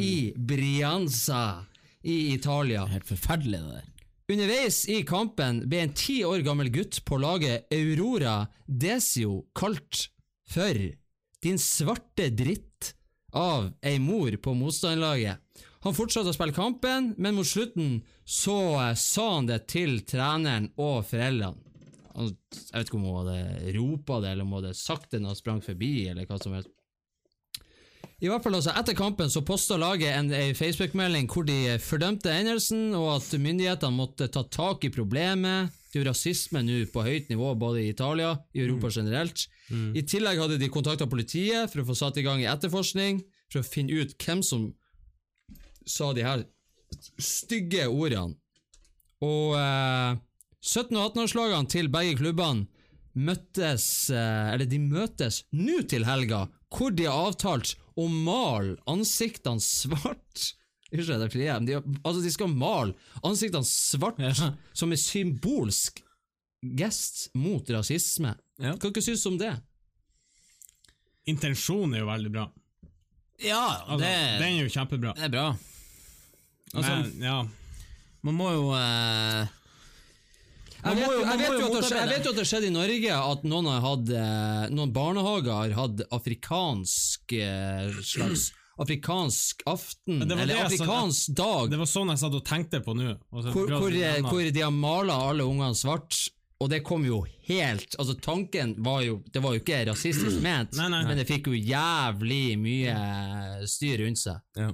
i 0.00 0.32
Brianza 0.32 1.66
i 2.00 2.32
Italia. 2.32 2.86
Helt 2.88 3.04
forferdelig, 3.04 3.60
det 3.60 3.82
der. 3.82 3.99
Underveis 4.30 4.84
i 4.86 5.00
kampen 5.02 5.64
ble 5.66 5.80
en 5.82 5.92
ti 5.96 6.20
år 6.22 6.44
gammel 6.46 6.68
gutt 6.70 7.00
på 7.02 7.16
laget 7.18 7.66
Aurora 7.74 8.44
Desio 8.62 9.40
kalt 9.58 10.04
for 10.46 10.78
din 11.42 11.58
svarte 11.58 12.28
dritt 12.38 12.92
av 13.34 13.72
ei 13.82 13.98
mor 13.98 14.36
på 14.38 14.54
motstanderlaget. 14.54 15.40
Han 15.82 15.96
fortsatte 15.96 16.30
å 16.30 16.36
spille 16.36 16.54
kampen, 16.54 17.14
men 17.18 17.34
mot 17.34 17.48
slutten 17.48 18.04
så 18.22 18.58
eh, 18.84 18.94
sa 18.94 19.26
han 19.34 19.50
det 19.50 19.64
til 19.72 19.98
treneren 20.06 20.68
og 20.78 21.08
foreldrene. 21.10 21.66
Jeg 22.20 22.74
vet 22.74 22.86
ikke 22.86 22.98
om 23.00 23.06
hun 23.08 23.20
hadde 23.24 23.74
ropa 23.80 24.20
det, 24.22 24.30
eller 24.34 24.46
om 24.46 24.54
hun 24.54 24.60
hadde 24.60 24.78
sagt 24.78 25.10
det 25.10 25.22
når 25.22 25.34
han 25.34 25.40
sprang 25.40 25.64
forbi, 25.64 25.94
eller 26.10 26.30
hva 26.30 26.38
som 26.42 26.54
helst. 26.54 26.70
I 28.20 28.28
hvert 28.28 28.44
fall 28.44 28.58
altså 28.58 28.74
Etter 28.76 28.96
kampen 28.96 29.30
så 29.32 29.40
posta 29.46 29.78
laget 29.80 30.12
en, 30.12 30.28
en 30.36 30.56
Facebook-melding 30.56 31.28
hvor 31.32 31.46
de 31.48 31.78
fordømte 31.80 32.32
hendelsen, 32.34 32.90
og 32.98 33.14
at 33.14 33.30
myndighetene 33.40 33.96
måtte 33.96 34.28
ta 34.28 34.42
tak 34.44 34.84
i 34.84 34.92
problemet. 34.92 35.72
Det 35.88 35.98
er 35.98 36.04
jo 36.04 36.10
rasisme 36.10 36.60
nå 36.62 36.82
på 36.92 37.04
høyt 37.06 37.32
nivå, 37.32 37.54
både 37.58 37.80
i 37.82 37.88
Italia, 37.94 38.34
i 38.52 38.60
Europa 38.66 38.92
generelt. 38.92 39.46
I 39.96 40.02
tillegg 40.04 40.38
hadde 40.42 40.58
de 40.60 40.68
kontakta 40.70 41.08
politiet 41.08 41.72
for 41.72 41.82
å 41.82 41.88
få 41.88 41.96
satt 41.96 42.20
i 42.20 42.26
gang 42.26 42.42
i 42.42 42.48
etterforskning, 42.50 43.22
for 43.50 43.62
å 43.62 43.66
finne 43.66 44.02
ut 44.02 44.14
hvem 44.20 44.44
som 44.44 44.68
sa 45.88 46.12
de 46.14 46.26
her 46.26 46.44
stygge 47.22 47.88
ordene. 47.88 48.36
Og 49.24 49.56
eh, 49.56 50.20
17- 50.60 50.92
og 50.96 51.10
18-årslagene 51.10 51.72
til 51.72 51.88
begge 51.92 52.18
klubbene 52.20 52.68
møttes 53.20 53.84
eh, 54.14 54.52
Eller 54.54 54.68
de 54.70 54.78
møtes 54.80 55.42
nå 55.52 55.82
til 55.90 56.06
helga, 56.08 56.46
hvor 56.70 56.92
de 56.94 57.06
har 57.08 57.30
avtalt 57.32 57.74
å 57.98 58.06
male 58.08 58.76
ansiktene 58.90 59.60
svart. 59.64 60.44
Unnskyld, 60.90 61.20
det 61.22 61.30
flirer 61.32 61.46
jeg, 61.52 61.62
men 61.62 61.66
de, 61.68 61.98
altså 62.06 62.22
de 62.24 62.30
skal 62.34 62.48
male 62.50 62.94
ansiktene 63.26 63.66
svart 63.66 64.18
Ja. 64.22 64.52
som 64.74 64.90
en 64.94 64.98
symbolsk 64.98 66.00
gest 66.76 67.28
mot 67.38 67.68
rasisme. 67.70 68.34
Ja. 68.60 68.74
Hva 68.76 68.90
dere 68.90 69.02
synes 69.06 69.26
om 69.30 69.38
det? 69.40 69.52
Intensjonen 71.30 71.94
er 71.94 72.02
jo 72.04 72.08
veldig 72.10 72.32
bra. 72.34 72.46
Ja, 73.40 73.60
Altså, 73.86 74.02
det, 74.02 74.14
Den 74.40 74.56
er 74.58 74.62
jo 74.66 74.72
kjempebra. 74.74 75.14
det 75.16 75.24
er 75.28 75.32
bra. 75.32 75.46
Altså, 76.74 76.90
Men, 76.96 77.22
ja. 77.24 77.38
man 78.22 78.34
må 78.36 78.50
jo 78.52 78.66
eh, 78.76 79.46
Jeg 80.84 80.96
vet, 80.96 81.04
jo- 81.06 81.12
jo, 81.12 81.24
jeg, 81.26 81.38
vet 81.38 81.48
jo 81.48 81.58
jo 81.58 81.66
at 81.66 81.72
det, 81.72 81.80
motarbeide. 81.82 82.00
jeg 82.00 82.08
vet 82.14 82.24
jo 82.24 82.30
at 82.30 82.36
det 82.40 82.46
skjedde 82.50 82.66
i 82.70 82.74
Norge 82.74 83.18
at 83.32 83.42
noen, 83.44 83.66
har 83.72 83.80
hatt, 83.84 84.10
eh, 84.20 84.64
noen 84.74 84.92
barnehager 84.96 85.52
har 85.52 85.74
hatt 85.76 86.00
afrikansk 86.16 87.32
eh, 87.36 88.00
slags 88.02 88.50
Afrikansk 88.80 89.60
aften, 89.68 90.22
eller 90.24 90.46
det 90.48 90.54
jeg 90.56 90.64
afrikansk 90.70 91.34
dag, 91.36 91.66
Det 91.68 91.76
var 91.82 91.88
sånn 91.90 92.08
jeg 92.14 92.20
satt 92.22 92.36
og 92.38 92.44
tenkte 92.48 92.80
på 92.80 92.94
nå. 92.96 93.10
hvor, 93.28 93.50
hvor, 93.52 93.92
eh, 93.92 94.22
hvor 94.24 94.40
de 94.56 94.60
har 94.64 94.70
mala 94.72 95.18
alle 95.28 95.44
ungene 95.44 95.76
svart. 95.76 96.30
Og 96.60 96.68
det 96.68 96.82
kom 96.84 97.04
jo 97.08 97.22
helt 97.48 97.94
Altså 97.96 98.12
Tanken 98.20 98.74
var 98.84 99.00
jo 99.00 99.22
Det 99.32 99.40
var 99.40 99.54
jo 99.54 99.60
ikke 99.62 99.78
rasistisk 99.88 100.42
ment, 100.44 100.74
Nei, 100.76 100.88
nei. 100.92 101.02
men 101.08 101.16
det 101.16 101.24
fikk 101.28 101.46
jo 101.48 101.56
jævlig 101.56 102.56
mye 102.60 103.66
styr 103.68 104.02
rundt 104.04 104.20
seg. 104.20 104.40
ja. 104.56 104.72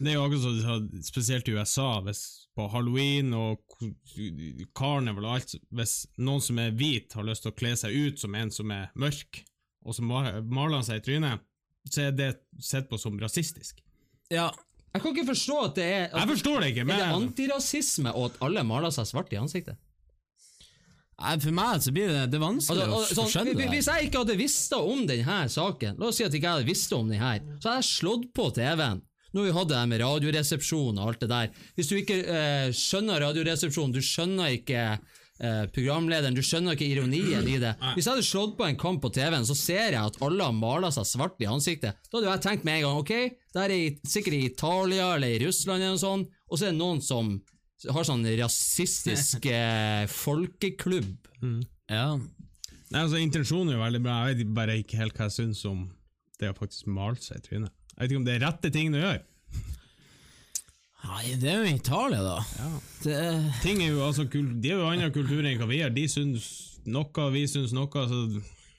Det 0.00 0.14
er 0.14 0.14
jo 0.16 0.22
akkurat 0.24 0.62
som 0.64 0.84
spesielt 1.04 1.48
i 1.50 1.52
USA, 1.58 2.00
hvis 2.06 2.39
på 2.56 2.66
halloween 2.72 3.32
og 3.36 3.60
karneval 4.76 5.26
og 5.28 5.36
alt, 5.38 5.54
hvis 5.70 5.94
noen 6.18 6.42
som 6.44 6.58
er 6.62 6.74
hvit 6.76 7.14
har 7.16 7.26
lyst 7.26 7.44
til 7.46 7.52
å 7.52 7.56
kle 7.56 7.74
seg 7.78 7.94
ut 7.94 8.22
som 8.22 8.34
en 8.34 8.50
som 8.54 8.72
er 8.74 8.90
mørk, 8.98 9.42
og 9.86 9.96
så 9.96 10.04
maler 10.04 10.74
han 10.80 10.84
seg 10.86 11.00
i 11.00 11.04
trynet, 11.06 11.44
så 11.88 12.08
er 12.08 12.16
det 12.16 12.32
sett 12.60 12.90
på 12.90 12.98
som 13.00 13.16
rasistisk. 13.20 13.80
ja. 14.32 14.50
Jeg 14.90 15.04
kan 15.04 15.12
ikke 15.14 15.28
forstå 15.28 15.56
at 15.62 15.76
det 15.78 15.84
er 15.86 16.06
Jeg 16.18 16.28
forstår 16.32 16.56
det 16.64 16.68
ikke, 16.72 16.82
Er 16.82 16.96
det 16.98 17.10
antirasisme 17.14 18.10
og 18.10 18.24
at 18.32 18.40
alle 18.42 18.64
maler 18.66 18.90
seg 18.90 19.06
svart 19.06 19.30
i 19.30 19.36
ansiktet? 19.38 19.76
Nei, 21.20 21.34
For 21.44 21.54
meg 21.54 21.84
så 21.84 21.92
blir 21.94 22.08
det, 22.10 22.24
det 22.32 22.40
vanskelig 22.42 22.88
Altså, 22.88 22.96
altså, 22.98 23.22
å 23.22 23.30
skjønne 23.30 23.54
det. 23.54 23.68
hvis 23.70 23.86
jeg 23.86 24.08
ikke 24.08 24.22
hadde 24.24 24.36
visst 24.40 24.74
om 24.74 25.04
denne 25.06 25.36
saken, 25.52 25.94
la 26.00 26.08
oss 26.08 26.18
si 26.18 26.24
at 26.26 26.34
jeg 26.34 26.40
ikke 26.42 26.54
hadde 26.56 26.66
visst 26.66 26.96
om 26.96 27.06
denne, 27.12 27.32
så 27.60 27.70
hadde 27.70 27.84
jeg 27.84 27.88
slått 27.92 28.26
på 28.34 28.48
TV-en. 28.56 29.02
Når 29.36 29.46
vi 29.46 29.54
hadde 29.56 29.76
det 29.76 29.86
med 29.92 30.02
radioresepsjon 30.02 30.98
og 30.98 31.08
alt 31.12 31.24
det 31.24 31.30
der. 31.30 31.50
Hvis 31.78 31.90
du 31.90 31.96
ikke 32.00 32.20
eh, 32.24 32.68
skjønner 32.74 33.22
radioresepsjon, 33.22 33.94
du 33.94 34.00
skjønner 34.02 34.56
ikke 34.56 34.80
eh, 34.96 35.62
programlederen, 35.74 36.34
du 36.34 36.42
skjønner 36.44 36.74
ikke 36.74 36.88
ironien 36.90 37.46
i 37.46 37.58
det. 37.62 37.76
Hvis 37.94 38.08
jeg 38.08 38.14
hadde 38.16 38.26
slått 38.26 38.56
på 38.58 38.66
en 38.66 38.80
kamp 38.80 39.02
på 39.04 39.12
TV-en, 39.14 39.46
så 39.46 39.56
ser 39.58 39.94
jeg 39.94 40.00
at 40.00 40.18
alle 40.26 40.48
har 40.48 40.56
mala 40.56 40.90
seg 40.94 41.06
svart 41.08 41.38
i 41.42 41.48
ansiktet. 41.50 42.00
Da 42.10 42.18
hadde 42.18 42.34
jeg 42.34 42.44
tenkt 42.48 42.66
med 42.66 42.80
en 42.80 42.88
gang 42.88 43.04
ok, 43.04 43.14
det 43.54 43.64
er 43.66 43.76
sikkert 44.16 44.38
i 44.40 44.44
Italia 44.50 45.14
eller 45.14 45.36
i 45.36 45.40
Russland 45.46 45.82
eller 45.82 45.96
noe 45.96 46.02
sånt, 46.02 46.36
og 46.50 46.58
så 46.58 46.66
er 46.66 46.74
det 46.74 46.80
noen 46.82 47.00
som 47.04 47.38
har 47.88 48.04
sånn 48.04 48.26
rasistisk 48.42 49.46
eh, 49.54 50.04
folkeklubb. 50.10 51.14
Ja. 51.90 52.12
Nei, 52.90 53.04
altså, 53.04 53.20
intensjonen 53.22 53.70
er 53.70 53.78
jo 53.78 53.84
veldig 53.84 54.02
bra. 54.04 54.16
Jeg 54.28 54.42
vet 54.42 54.54
bare 54.56 54.78
ikke 54.82 54.98
helt 55.00 55.16
hva 55.16 55.28
jeg 55.28 55.38
syns 55.38 55.62
om 55.68 55.86
det 56.40 56.50
å 56.50 56.56
faktisk 56.56 56.88
male 56.90 57.20
seg 57.22 57.38
i 57.38 57.44
trynet. 57.46 57.74
Jeg 58.00 58.06
vet 58.06 58.12
ikke 58.14 58.20
om 58.22 58.24
det 58.24 58.34
er 58.38 58.46
rette 58.46 58.70
tingen 58.72 58.94
å 58.96 59.00
gjøre. 59.02 59.20
Nei, 61.04 61.34
det 61.40 61.48
er 61.52 61.58
jo 61.64 61.74
Italia, 61.76 62.20
da. 62.24 62.38
Det, 63.04 63.16
Ting 63.60 63.80
er 63.84 63.90
jo, 63.92 64.00
altså, 64.06 64.24
kul- 64.28 64.54
de 64.60 64.72
har 64.72 64.80
jo 64.80 64.88
annen 64.88 65.12
kultur 65.12 65.44
enn 65.44 65.58
hva 65.60 65.68
vi 65.68 65.80
har. 65.82 65.92
De 65.92 66.04
syns 66.08 66.46
noe, 66.88 67.26
vi 67.34 67.44
syns 67.48 67.72
noe. 67.76 67.88
Så 68.08 68.20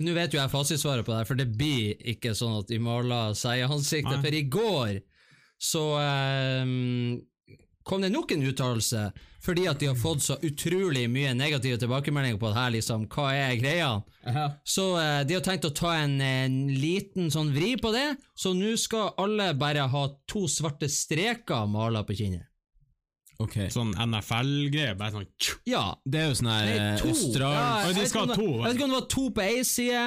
Nå 0.01 0.13
vet 0.17 0.33
jo 0.33 0.39
jeg 0.41 0.49
fasitsvaret 0.49 1.05
på 1.05 1.13
det, 1.13 1.25
for 1.29 1.37
det 1.37 1.47
blir 1.57 1.97
ikke 2.15 2.33
sånn 2.37 2.59
at 2.63 2.69
de 2.69 2.79
maler 2.81 3.35
seg 3.37 3.61
i 3.61 3.65
ansiktet. 3.67 4.15
Nei. 4.17 4.21
For 4.25 4.37
i 4.37 4.43
går 4.57 5.01
så 5.61 5.83
ehm, 6.01 7.19
kom 7.83 8.01
det 8.01 8.11
nok 8.13 8.31
en 8.31 8.43
uttalelse, 8.45 9.07
fordi 9.41 9.65
at 9.69 9.79
de 9.81 9.87
har 9.89 9.97
fått 9.97 10.21
så 10.25 10.37
utrolig 10.45 11.07
mye 11.09 11.33
negative 11.33 11.79
tilbakemeldinger 11.81 12.37
på 12.41 12.51
det 12.51 12.59
her, 12.59 12.73
liksom, 12.75 13.07
hva 13.09 13.31
er 13.33 13.55
greia? 13.57 13.89
Så 14.63 14.85
eh, 15.01 15.23
de 15.25 15.37
har 15.37 15.43
tenkt 15.45 15.65
å 15.65 15.73
ta 15.73 15.95
en, 15.97 16.19
en 16.21 16.59
liten 16.77 17.31
sånn 17.33 17.49
vri 17.55 17.73
på 17.81 17.93
det, 17.95 18.07
så 18.37 18.53
nå 18.57 18.75
skal 18.77 19.15
alle 19.21 19.51
bare 19.57 19.87
ha 19.89 20.05
to 20.29 20.45
svarte 20.51 20.89
streker 20.91 21.67
mala 21.71 22.05
på 22.05 22.17
kinnet. 22.21 22.47
ok. 23.41 23.57
sånn 23.73 23.95
NFL-greier. 23.97 24.93
Bare 24.99 25.15
sånn 25.15 25.29
tju. 25.41 25.55
Ja, 25.71 25.87
Det 26.05 26.19
er 26.21 26.27
jo 26.29 26.35
sånn 26.37 26.51
her 26.53 26.67
Nei, 26.69 26.75
eh, 26.77 26.99
to. 27.01 27.13
Austral... 27.15 27.55
Ja, 27.55 27.63
jeg, 27.87 27.95
de 27.95 28.03
jeg 28.05 28.11
Jeg 28.11 28.67
vet 28.67 28.77
ikke 28.77 28.85
om 28.85 28.93
det 28.93 28.99
var 28.99 29.07
to 29.15 29.25
på 29.33 29.47
ei 29.47 29.63
side, 29.65 30.03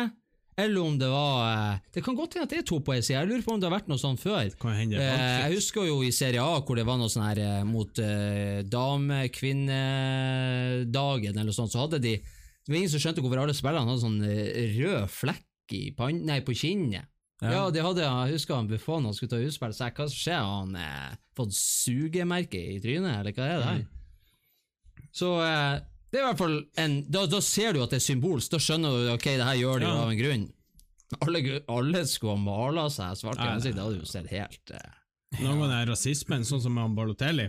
eller 0.57 0.81
om 0.81 0.99
det 0.99 1.09
var 1.11 1.49
eh, 1.49 1.79
Det 1.95 2.03
kan 2.07 2.17
godt 2.19 2.35
hende 2.35 2.45
at 2.47 2.53
det 2.53 2.59
er 2.63 2.67
to 2.69 2.79
på 2.85 2.93
side. 3.01 3.17
Jeg 3.17 3.29
lurer 3.31 3.45
på 3.47 3.53
om 3.55 3.61
det 3.61 3.69
har 3.69 3.79
vært 3.79 3.91
noe 3.91 4.01
sånt 4.01 4.21
før. 4.23 4.41
Eh, 4.45 4.49
jeg 4.93 5.55
husker 5.57 5.83
jo 5.89 5.97
i 6.07 6.13
Serie 6.15 6.43
A 6.43 6.45
hvor 6.61 6.75
det 6.79 6.87
var 6.87 6.97
noe 7.01 7.13
sånn 7.13 7.27
her 7.27 7.39
eh, 7.43 7.65
mot 7.67 7.93
eh, 8.03 8.61
dame-kvinnedagen 8.71 11.35
eller 11.35 11.49
noe 11.51 11.59
sånt, 11.59 11.73
så 11.75 11.83
hadde 11.85 11.99
de 12.05 12.15
Det 12.21 12.69
var 12.71 12.79
ingen 12.81 12.95
som 12.95 13.03
skjønte 13.03 13.21
hvorfor 13.25 13.41
alle 13.43 13.57
spillerne 13.57 13.89
hadde 13.91 14.07
sånn 14.07 14.23
rød 14.79 15.03
flekk 15.13 15.51
i 15.75 15.77
pann, 15.97 16.19
nei, 16.29 16.41
på 16.45 16.53
kinnet. 16.57 17.05
Ja. 17.43 17.71
de 17.73 17.81
hadde, 17.83 18.03
jeg 18.05 18.33
husker 18.39 18.55
han 18.57 18.69
Buffon 18.71 19.05
han 19.05 19.15
skulle 19.17 19.31
ta 19.35 19.41
utspill, 19.43 19.73
så 19.75 19.85
jeg, 19.89 19.95
hva 19.99 20.07
skjer, 20.13 20.41
har 20.41 20.61
han 20.63 20.77
eh, 20.79 21.17
fått 21.37 21.53
sugemerke 21.57 22.61
i 22.61 22.81
trynet, 22.83 23.19
eller 23.19 23.33
hva 23.37 23.45
er 23.49 23.59
det 23.59 23.69
her? 23.69 23.83
Så 25.15 25.29
eh, 25.45 25.75
det 26.15 26.21
er 26.21 26.25
i 26.25 26.27
hvert 26.31 26.39
fall 26.45 26.57
en 26.79 26.93
da, 27.11 27.25
da 27.27 27.41
ser 27.43 27.75
du 27.75 27.81
at 27.83 27.91
det 27.91 27.99
er 27.99 28.05
symbolsk, 28.07 28.53
da 28.55 28.61
skjønner 28.63 28.95
du 28.95 29.09
ok, 29.17 29.25
det 29.41 29.49
her 29.49 29.59
gjør 29.59 29.83
de 29.83 29.89
Ja. 29.89 29.97
av 30.05 30.13
en 30.13 30.21
grunn. 30.21 30.45
Alle, 31.27 31.41
alle 31.71 32.01
skulle 32.11 32.37
ha 32.37 32.41
mala 32.43 32.85
seg 32.91 33.19
svart 33.19 33.39
i 33.43 33.49
ansiktet, 33.51 33.77
det 33.77 33.83
hadde 33.85 33.99
jo 34.01 34.07
sett 34.09 34.31
helt 34.33 34.73
eh, 34.79 34.95
Noen 35.43 35.61
ganger 35.65 35.75
er 35.83 35.89
rasismen, 35.91 36.47
sånn 36.47 36.63
som 36.63 36.75
med 36.79 36.95
Balotelli. 36.95 37.49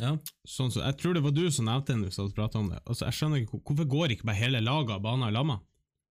Ja. 0.00 0.14
Sånn 0.48 0.70
som, 0.72 0.82
jeg 0.84 0.96
tror 1.00 1.14
det 1.16 1.22
var 1.24 1.32
du 1.36 1.44
som 1.52 1.68
nevnte 1.68 1.92
den, 1.92 2.02
hvis 2.08 2.16
du 2.16 2.22
hadde 2.24 2.36
prata 2.36 2.58
om 2.60 2.70
det. 2.72 2.80
Altså, 2.88 3.04
jeg 3.06 3.16
skjønner 3.18 3.42
ikke, 3.44 3.60
Hvorfor 3.68 3.88
går 3.92 4.14
ikke 4.16 4.26
bare 4.28 4.40
hele 4.40 4.60
laget 4.64 4.94
av 4.96 5.02
banen 5.04 5.28
i 5.28 5.32
lamma? 5.36 5.58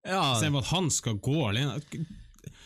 ja. 0.05 0.21
Istedenfor 0.35 0.61
at 0.67 0.71
han 0.75 0.91
skal 0.93 1.17
gå 1.25 1.39
alene. 1.49 1.81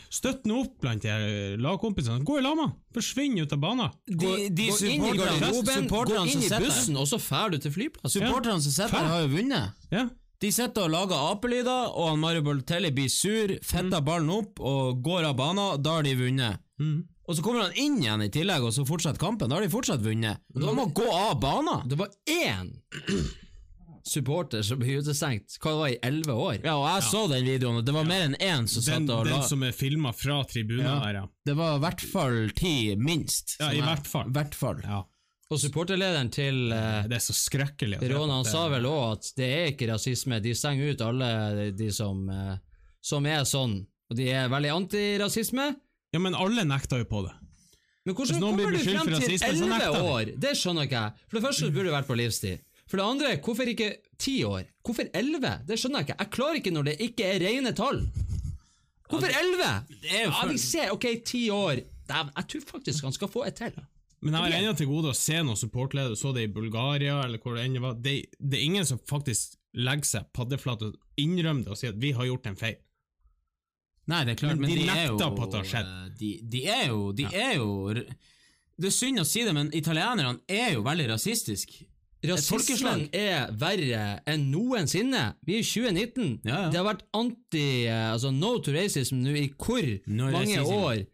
Støtt 0.09 0.47
nå 0.49 0.63
opp 0.65 0.79
blant 0.83 1.05
de 1.05 1.57
lagkompisene. 1.61 2.25
Gå 2.25 2.39
i 2.41 2.45
lamma! 2.45 2.71
Forsvinn 2.97 3.37
ut 3.43 3.53
av 3.53 3.61
banen! 3.61 3.93
De, 4.09 4.15
de 4.49 4.71
Gå 4.71 4.79
inn 4.89 5.05
i 5.05 5.11
supporterne 5.11 5.19
garderoben, 5.19 5.91
gå 5.91 6.23
inn 6.33 6.47
i 6.47 6.53
bussen, 6.65 6.97
og 6.97 7.11
så 7.11 7.21
drar 7.21 7.53
du 7.53 7.59
til 7.61 7.75
flyplassen. 7.75 8.23
Supporterne 8.23 8.65
som 8.65 8.75
sitter 8.75 8.97
her, 8.97 9.13
har 9.13 9.27
jo 9.27 9.35
vunnet. 9.37 9.77
Ja. 9.93 10.07
De 10.39 10.51
sitter 10.55 10.87
og 10.87 10.93
lager 10.95 11.29
apelyder, 11.33 11.93
og 11.93 12.13
han 12.13 12.23
Mario 12.23 12.45
Boltelli 12.47 12.93
blir 12.95 13.11
sur, 13.13 13.53
fetter 13.67 14.05
ballen 14.07 14.31
opp 14.33 14.63
og 14.63 15.03
går 15.05 15.29
av 15.33 15.37
banen. 15.41 15.83
Da 15.83 15.99
har 15.99 16.07
de 16.07 16.15
vunnet. 16.19 16.63
Mm. 16.79 17.03
Og 17.29 17.37
så 17.37 17.45
kommer 17.45 17.67
han 17.67 17.77
inn 17.77 17.99
igjen 18.01 18.25
i 18.25 18.31
tillegg, 18.33 18.65
og 18.65 18.73
så 18.73 18.87
fortsetter 18.89 19.21
kampen. 19.21 19.51
Da 19.51 19.59
har 19.59 19.67
de 19.67 19.73
fortsatt 19.73 20.01
vunnet. 20.01 20.41
Da 20.55 20.73
må 20.73 20.87
han 20.87 20.95
gå 20.97 21.09
av 21.13 21.37
banen! 21.43 21.85
Det 21.91 21.99
var 22.01 22.15
én 22.25 22.73
supporter 24.09 24.63
som 24.67 24.79
blir 24.81 24.99
utestengt, 25.03 25.59
hva 25.63 25.71
det 25.75 25.79
var 25.83 25.93
i 25.93 25.99
elleve 26.09 26.35
år. 26.35 26.57
Ja, 26.65 26.75
og 26.81 26.87
jeg 26.89 27.05
så 27.11 27.23
den 27.31 27.45
videoen, 27.47 27.77
og 27.81 27.85
det 27.87 27.95
var 27.95 28.09
mer 28.09 28.25
enn 28.27 28.37
én 28.41 28.67
som 28.69 28.83
Den, 28.83 29.07
satt 29.07 29.15
og 29.19 29.27
la 29.29 29.37
den 29.37 29.47
som 29.51 29.63
er 29.69 29.73
filma 29.77 30.13
fra 30.17 30.41
tribunen 30.49 30.89
her, 30.89 31.21
ja. 31.21 31.27
Det 31.47 31.55
var 31.59 31.77
i 31.77 31.83
hvert 31.85 32.05
fall 32.13 32.39
ti, 32.57 32.75
minst. 32.97 33.57
Ja, 33.61 33.71
i 33.73 33.79
er- 33.83 33.87
hvert 33.91 34.07
fall. 34.11 34.31
hvert 34.35 34.55
fall. 34.59 34.83
ja. 34.85 35.05
Og 35.49 35.57
supporterlederen 35.57 36.29
til 36.31 36.73
eh, 36.77 37.07
Det 37.09 37.17
er 37.17 37.23
så 37.25 37.33
skrekkelig. 37.33 38.03
Råna 38.11 38.35
han 38.43 38.45
sa 38.45 38.67
vel 38.69 38.85
òg 38.85 39.15
at 39.15 39.31
det 39.39 39.47
er 39.49 39.71
ikke 39.73 39.87
rasisme, 39.89 40.43
de 40.45 40.53
stenger 40.53 40.91
ut 40.93 41.01
alle 41.07 41.71
de 41.73 41.89
som, 41.91 42.21
eh, 42.29 42.59
som 43.01 43.25
er 43.25 43.47
sånn, 43.49 43.79
og 44.11 44.17
de 44.19 44.27
er 44.29 44.51
veldig 44.53 44.75
antirasisme. 44.75 45.71
Ja, 46.13 46.21
men 46.21 46.35
alle 46.37 46.65
nekta 46.69 46.99
jo 47.01 47.07
på 47.09 47.23
det. 47.25 47.33
Men 48.05 48.15
hvordan 48.17 48.41
kommer 48.41 48.73
du 48.73 48.79
frem 48.79 49.09
til 49.21 49.39
elleve 49.49 49.89
år? 50.05 50.31
Det 50.41 50.53
skjønner 50.57 50.85
ikke 50.89 51.01
jeg. 51.01 51.13
For 51.29 51.39
det 51.39 51.45
første 51.49 51.71
burde 51.73 51.89
du 51.91 51.93
vært 51.97 52.09
på 52.09 52.17
livstid. 52.21 52.61
For 52.89 52.97
det 53.01 53.05
andre, 53.05 53.35
hvorfor 53.45 53.69
ikke 53.69 53.91
ti 54.19 54.39
år? 54.49 54.65
Hvorfor 54.87 55.11
elleve? 55.17 55.59
Det 55.69 55.77
skjønner 55.77 56.01
jeg 56.03 56.09
ikke. 56.09 56.19
Jeg 56.23 56.33
klarer 56.39 56.61
ikke 56.63 56.73
når 56.73 56.89
det 56.89 56.97
ikke 57.05 57.27
er 57.35 57.43
rene 57.45 57.75
tall. 57.77 58.01
Hvorfor 59.09 59.29
elleve? 59.29 59.71
Ja, 60.09 60.47
vi 60.49 60.59
ser, 60.61 60.93
ok, 60.97 61.07
ti 61.25 61.47
år. 61.53 61.83
Jeg 62.09 62.49
tror 62.49 62.65
faktisk 62.73 63.05
han 63.05 63.13
skal 63.17 63.29
få 63.33 63.45
et 63.49 63.61
til. 63.61 63.77
Men 64.25 64.35
jeg 64.35 64.43
har 64.43 64.57
ennå 64.59 64.73
til 64.75 64.89
gode 64.91 65.13
å 65.13 65.17
se 65.17 65.37
noen 65.45 65.59
supportledere, 65.59 66.17
så 66.19 66.33
det 66.35 66.49
i 66.49 66.51
Bulgaria, 66.51 67.21
eller 67.23 67.39
hvor 67.39 67.55
det 67.55 67.69
enn 67.69 67.77
var. 67.85 67.95
Det, 68.03 68.17
det 68.41 68.59
er 68.59 68.65
ingen 68.67 68.89
som 68.89 68.99
faktisk 69.07 69.55
legger 69.79 70.09
seg 70.09 70.31
paddeflat 70.35 70.83
og 70.89 70.97
innrømmer 71.21 71.69
det 71.69 71.75
og 71.75 71.79
sier 71.79 71.93
at 71.95 72.01
vi 72.03 72.11
har 72.17 72.27
gjort 72.27 72.49
en 72.51 72.59
feil. 72.59 72.81
Nei, 74.09 74.23
det 74.25 74.35
er 74.35 74.41
klart, 74.41 74.57
Men 74.57 74.65
men, 74.65 74.73
de 74.73 74.81
de, 74.81 74.89
er 74.89 75.05
jo 75.07 75.19
nekter 75.19 75.37
på 75.37 75.45
at 75.45 75.53
det 75.53 75.61
har 75.61 75.69
skjedd. 75.69 75.93
eh, 75.93 76.11
De, 76.19 76.31
de 76.57 76.65
er 76.73 76.85
jo 76.89 77.01
De 77.13 77.27
er 77.29 77.55
jo 77.59 77.69
Det 77.93 78.89
er 78.89 78.95
synd 78.97 79.21
å 79.21 79.27
si 79.29 79.45
det, 79.45 79.53
men 79.55 79.69
italienerne 79.77 80.41
er 80.49 80.73
jo 80.73 80.83
veldig 80.87 81.11
rasistiske. 81.13 81.85
Rasismen 82.27 83.09
er 83.15 83.51
verre 83.59 84.21
enn 84.27 84.49
noensinne. 84.51 85.35
Vi 85.47 85.55
er 85.59 85.63
i 85.63 85.67
2019. 85.67 86.41
Ja, 86.45 86.65
ja. 86.65 86.71
Det 86.73 86.81
har 86.81 86.87
vært 86.89 87.05
anti, 87.15 87.67
eh, 87.87 88.13
altså 88.13 88.33
no 88.35 88.57
to 88.59 88.73
racism 88.75 89.21
nå 89.23 89.35
i 89.39 89.49
hvor 89.55 89.87
No 90.07 90.31
mange 90.33 90.59
racism. 90.59 90.73
år? 90.75 91.07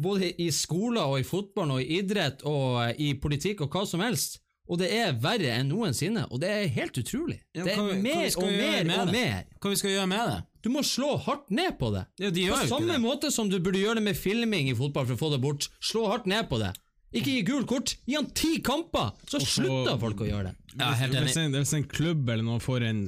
Både 0.00 0.30
i 0.40 0.50
skoler 0.54 1.02
og 1.04 1.18
i 1.20 1.26
fotball 1.28 1.70
og 1.74 1.82
i 1.82 1.98
idrett 1.98 2.40
og 2.48 2.78
eh, 2.86 2.94
i 2.98 3.14
politikk 3.20 3.60
og 3.66 3.70
hva 3.74 3.82
som 3.86 4.00
helst. 4.00 4.38
Og 4.68 4.76
det 4.78 4.90
er 4.92 5.14
verre 5.16 5.54
enn 5.56 5.70
noensinne, 5.72 6.26
og 6.30 6.40
det 6.42 6.48
er 6.52 6.66
helt 6.68 6.96
utrolig. 7.00 7.38
Ja, 7.56 7.64
det 7.64 7.72
er 7.72 7.86
vi- 7.88 8.02
mer 8.02 8.26
og 8.36 8.42
mer 8.52 9.00
og 9.00 9.06
det? 9.06 9.12
mer. 9.14 9.44
Hva 9.60 9.70
vi 9.70 9.76
skal 9.80 9.90
gjøre 9.90 10.06
med 10.08 10.26
det? 10.28 10.42
Du 10.62 10.68
må 10.70 10.82
slå 10.84 11.14
hardt 11.24 11.50
ned 11.50 11.78
på 11.78 11.88
det. 11.94 12.04
Ja, 12.20 12.30
de 12.30 12.48
På 12.50 12.66
samme 12.68 12.98
måte 13.00 13.30
som 13.32 13.48
du 13.48 13.58
burde 13.60 13.78
gjøre 13.80 13.94
det 13.96 14.02
med 14.04 14.16
filming 14.16 14.68
i 14.68 14.74
fotball 14.74 15.06
for 15.06 15.14
å 15.14 15.18
få 15.18 15.30
det 15.32 15.40
bort. 15.40 15.68
Slå 15.80 16.06
hardt 16.10 16.26
ned 16.26 16.48
på 16.50 16.58
det. 16.60 16.74
Ikke 17.12 17.32
gi 17.32 17.44
gult 17.48 17.68
kort, 17.70 17.94
gi 18.04 18.16
han 18.18 18.26
ti 18.36 18.58
kamper, 18.64 19.14
så 19.30 19.40
slutter 19.40 19.96
folk 20.00 20.20
å 20.20 20.28
gjøre 20.28 20.50
det. 20.50 20.74
Ja, 20.76 20.90
helt 21.00 21.16
Hvis 21.24 21.38
en, 21.40 21.54
hvis 21.56 21.72
en 21.78 21.86
klubb 21.88 22.28
eller 22.28 22.44
noe 22.44 22.60
får 22.60 22.84
en 22.84 23.00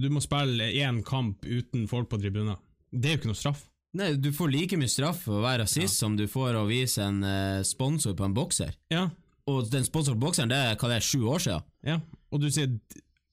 du 0.00 0.06
må 0.08 0.22
spille 0.24 0.70
én 0.80 1.02
kamp 1.04 1.44
uten 1.44 1.88
folk 1.90 2.08
på 2.08 2.16
tribunen. 2.22 2.56
Det 2.88 3.10
er 3.10 3.16
jo 3.16 3.20
ikke 3.20 3.32
noe 3.34 3.36
straff. 3.36 3.66
Nei, 3.98 4.14
du 4.20 4.30
får 4.32 4.48
like 4.52 4.78
mye 4.80 4.88
straff 4.88 5.24
for 5.26 5.40
å 5.40 5.44
være 5.44 5.64
rasist 5.66 6.00
som 6.00 6.14
du 6.16 6.24
får 6.30 6.56
å 6.56 6.62
vise 6.68 7.02
en 7.04 7.18
eh, 7.24 7.60
sponsor 7.68 8.14
på 8.16 8.24
en 8.24 8.36
bokser. 8.36 8.72
Ja, 8.92 9.08
Og 9.48 9.68
den 9.72 9.84
sponsoren 9.84 10.18
på 10.20 10.26
bokseren, 10.28 10.50
det 10.52 10.56
er 10.56 10.74
hva 10.76 10.88
det 10.90 10.98
er, 11.00 11.04
sju 11.04 11.24
år 11.28 11.44
siden? 11.44 11.68
ja. 11.88 12.00
Og 12.28 12.42
du 12.42 12.50
sier 12.52 12.68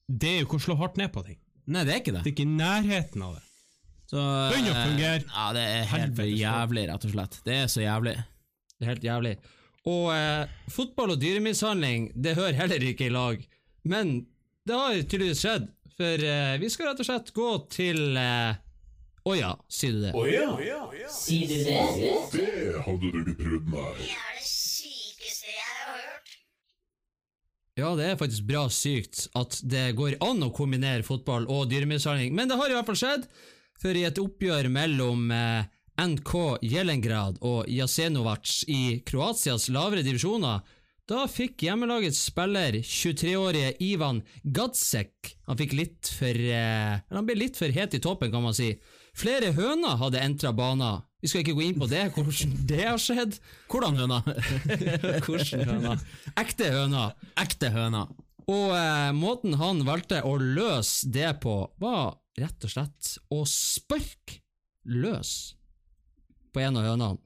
det 0.08 0.28
er 0.30 0.38
jo 0.40 0.46
ikke 0.46 0.56
å 0.56 0.62
slå 0.64 0.74
hardt 0.80 0.96
ned 0.96 1.10
på 1.12 1.20
ting. 1.26 1.36
Nei, 1.68 1.82
det 1.84 1.92
er 1.92 1.98
ikke 2.00 2.14
det. 2.14 2.22
Det 2.24 2.30
er 2.30 2.34
ikke 2.36 2.46
i 2.46 2.54
nærheten 2.56 3.24
av 3.26 3.34
det. 3.36 3.42
Så, 4.08 4.22
Begynn 4.22 4.70
å 4.70 4.76
eh, 4.76 4.86
fungere. 4.86 5.24
Ja, 5.26 5.46
det 5.52 5.64
er 5.66 5.90
helt 5.90 6.22
jævlig, 6.30 6.84
rett 6.88 7.04
og 7.04 7.12
slett. 7.12 7.36
Det 7.44 7.56
er 7.64 7.68
så 7.68 7.82
jævlig. 7.82 8.14
Det 8.76 8.86
er 8.86 8.92
helt 8.92 9.06
jævlig. 9.06 9.34
Og 9.86 10.10
eh, 10.12 10.54
fotball 10.72 11.14
og 11.14 11.20
dyremishandling, 11.22 12.10
det 12.14 12.34
hører 12.36 12.58
heller 12.58 12.82
ikke 12.88 13.06
i 13.06 13.14
lag. 13.14 13.42
Men 13.86 14.26
det 14.66 14.74
har 14.74 14.96
tydeligvis 15.06 15.42
skjedd, 15.44 15.68
for 15.96 16.24
eh, 16.28 16.56
vi 16.60 16.70
skal 16.72 16.90
rett 16.90 17.02
og 17.04 17.08
slett 17.08 17.32
gå 17.36 17.50
til 17.72 18.18
eh, 18.20 18.58
Å 19.26 19.34
ja, 19.34 19.52
sier 19.70 19.94
du 19.94 20.02
det? 20.04 20.12
Sier 21.10 21.50
du 21.50 21.56
det? 21.66 21.78
Det 22.34 22.82
hadde 22.84 23.12
du 23.14 23.20
ikke 23.22 23.36
prøvd, 23.40 23.70
nei. 23.72 23.92
Det 24.00 24.10
er 24.10 24.36
det 24.40 24.46
sykeste 24.50 25.54
jeg 25.54 25.70
har 25.70 25.94
hørt. 25.94 26.34
Ja, 27.76 27.90
det 27.98 28.10
er 28.10 28.20
faktisk 28.20 28.46
bra 28.48 28.66
sykt 28.72 29.26
at 29.36 29.58
det 29.66 29.88
går 29.98 30.18
an 30.24 30.46
å 30.46 30.52
kombinere 30.54 31.06
fotball 31.06 31.48
og 31.52 31.66
dyremishandling, 31.70 32.34
men 32.38 32.50
det 32.50 32.58
har 32.58 32.72
i 32.72 32.76
hvert 32.78 32.90
fall 32.90 33.00
skjedd, 33.02 33.26
for 33.76 33.98
i 33.98 34.06
et 34.08 34.18
oppgjør 34.22 34.70
mellom 34.72 35.26
eh, 35.34 35.66
NK 36.00 36.58
Jelengrad 36.62 37.38
og 37.44 37.68
Jasenovac 37.72 38.62
i 38.68 39.00
Kroatias 39.06 39.70
lavere 39.72 40.04
divisjoner, 40.06 40.60
da 41.06 41.24
fikk 41.30 41.62
hjemmelagets 41.62 42.18
spiller, 42.28 42.80
23-årige 42.82 43.76
Ivan 43.86 44.24
Gadsek 44.42 45.36
han 45.46 45.58
fikk 45.60 45.76
litt 45.78 46.10
for 46.10 46.34
eh, 46.34 46.96
Han 47.14 47.26
ble 47.28 47.36
litt 47.38 47.58
for 47.58 47.70
het 47.70 47.94
i 47.94 48.00
toppen, 48.02 48.32
kan 48.32 48.42
man 48.42 48.56
si. 48.56 48.72
Flere 49.16 49.52
høner 49.54 50.00
hadde 50.00 50.20
entra 50.20 50.50
banen. 50.56 51.04
Vi 51.22 51.30
skal 51.30 51.44
ikke 51.44 51.54
gå 51.56 51.62
inn 51.68 51.78
på 51.78 51.88
det, 51.88 52.08
hvordan 52.12 52.56
det 52.68 52.82
har 52.82 52.98
skjedd. 53.00 53.38
Hvordan 53.70 54.00
høna? 54.02 54.18
Hvordan 55.24 55.70
høna? 55.70 55.94
Ekte 56.42 56.72
høna. 56.74 57.04
Ekte 57.38 57.70
høna. 57.74 58.02
Og 58.50 58.74
eh, 58.76 59.12
måten 59.16 59.56
han 59.62 59.86
valgte 59.86 60.20
å 60.26 60.36
løse 60.42 61.08
det 61.14 61.32
på, 61.42 61.54
var 61.82 62.18
rett 62.38 62.66
og 62.66 62.74
slett 62.74 63.14
å 63.32 63.44
sparke 63.48 64.42
løs 64.86 65.55
på 66.56 66.64
en 66.64 66.80
av 66.80 66.88
hønene. 66.88 67.20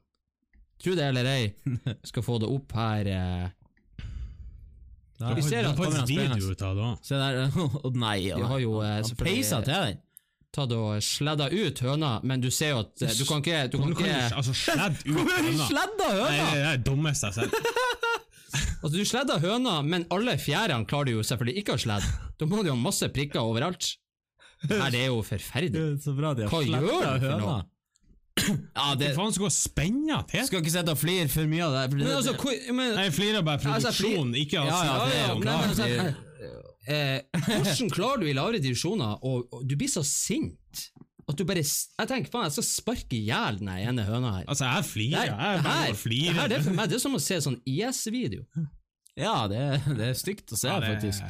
Tro 0.81 0.93
det 0.97 1.07
eller 1.11 1.27
ei, 1.29 1.49
skal 2.09 2.23
få 2.25 2.39
det 2.41 2.49
opp 2.51 2.73
her. 2.75 3.07
Eh. 3.15 3.49
Vi 5.37 5.43
ser 5.45 5.67
at 5.69 5.77
kameraet 5.77 6.09
er 6.09 6.31
video 6.33 6.53
ut 6.55 6.61
av 6.65 6.77
det 6.79 6.85
òg. 6.87 7.03
Se 7.05 7.19
der. 7.21 7.41
Å 7.85 7.91
nei. 8.01 8.15
De 8.33 8.47
har 8.53 8.61
jo 8.63 8.79
eh, 8.81 8.95
Han 9.03 9.19
peisa 9.19 9.59
til 9.65 9.75
den. 9.75 9.99
tatt 10.51 10.73
og 10.75 10.97
sledda 11.05 11.45
ut 11.53 11.79
høna, 11.85 12.09
men 12.27 12.41
du 12.43 12.49
ser 12.51 12.73
jo 12.73 12.79
at 12.81 13.03
eh, 13.05 13.13
du 13.19 13.21
kan 13.29 13.43
ikke, 13.43 13.59
du 13.71 13.77
kan 13.79 13.93
Du 13.93 13.99
kan 14.01 14.09
ikke 14.09 14.39
altså 14.41 14.55
sledd 14.57 14.97
ut 15.05 15.21
høna. 15.37 15.67
Sledda 15.69 16.07
Nei, 16.09 16.17
høna! 16.17 16.49
det 16.49 16.65
er 16.65 16.81
det 16.81 16.85
dummeste 16.89 17.29
jeg 17.29 17.37
har 17.37 17.45
sett. 17.45 17.77
Altså, 18.81 18.95
du 18.97 19.05
sledda 19.05 19.37
høna, 19.43 19.75
men 19.85 20.07
alle 20.11 20.33
fjærene 20.41 20.89
klarer 20.89 21.11
du 21.11 21.19
jo 21.19 21.23
selvfølgelig 21.29 21.61
ikke 21.61 21.75
å 21.77 21.81
sledde. 21.85 22.09
Da 22.41 22.47
må 22.49 22.63
du 22.65 22.71
jo 22.71 22.73
ha 22.73 22.81
masse 22.81 23.07
prikker 23.13 23.45
overalt. 23.45 23.91
Her, 24.65 24.89
det 24.93 25.03
er 25.05 25.11
jo 25.13 25.21
forferdelig. 25.25 25.85
Så 26.01 26.15
bra 26.17 26.33
de 26.37 26.47
har 26.47 26.51
Hva 26.51 26.63
gjør 26.65 26.81
du 27.21 27.27
for 27.27 27.45
noe? 27.45 27.59
Ja, 28.39 28.95
det 28.95 29.11
Hva 29.11 29.17
faen 29.25 29.33
skal 29.35 29.43
gå 29.45 29.51
spenna 29.53 30.21
til? 30.29 30.45
Skal 30.47 30.61
ikke 30.63 30.71
sitte 30.73 30.93
og 30.95 30.97
flire 31.01 31.27
for 31.29 31.45
mye 31.51 31.65
av 31.67 31.73
det. 31.75 31.81
for 31.91 31.97
det- 31.97 32.07
Men 32.07 32.15
altså, 32.17 32.33
hvor, 32.39 32.73
men, 32.73 32.93
Jeg 32.97 33.13
flirer 33.13 33.41
bare 33.45 33.59
produksjonen, 33.59 33.75
Altså, 33.75 34.03
produksjon, 34.03 34.35
ikke 34.35 34.59
altså, 34.61 34.71
Ja, 34.71 34.93
ja, 34.93 35.05
det 35.05 35.17
er 35.17 35.27
jo 35.27 35.39
men- 35.39 35.47
altså, 35.69 36.15
eh, 36.87 37.21
hvordan 37.45 37.91
klarer 37.91 38.19
du 38.23 38.25
i 38.27 38.33
lavere 38.33 38.61
divisjoner 38.63 39.19
og, 39.23 39.47
og 39.53 39.67
du 39.67 39.75
blir 39.77 39.91
så 39.91 40.03
sint 40.07 40.87
at 41.29 41.37
du 41.37 41.43
bare 41.45 41.61
Jeg 41.63 42.07
tenker 42.09 42.31
faen, 42.33 42.47
jeg 42.47 42.55
skal 42.57 42.67
sparke 42.67 43.13
i 43.19 43.21
hjel 43.27 43.59
den 43.61 43.69
ene 43.69 44.03
høna 44.07 44.31
her. 44.39 44.45
Altså, 44.49 44.65
jeg 44.65 44.87
flirer. 44.89 45.21
Det 45.21 45.27
Jeg 45.29 45.57
er 45.59 45.61
bare 45.67 45.93
flirer. 45.95 46.33
det 46.33 46.39
her 46.41 46.47
det 46.47 46.57
er 46.57 46.63
for 46.65 46.73
meg 46.79 46.89
det 46.89 46.95
er 46.97 47.03
som 47.05 47.15
å 47.15 47.21
se 47.21 47.37
sånn 47.45 47.59
IS-video. 47.67 48.45
Ja, 49.19 49.35
det, 49.51 49.61
det 49.99 50.07
er 50.09 50.17
stygt 50.17 50.51
å 50.51 50.57
se, 50.57 50.67
Ja, 50.71 50.79
det- 50.79 50.95
faktisk. 50.95 51.21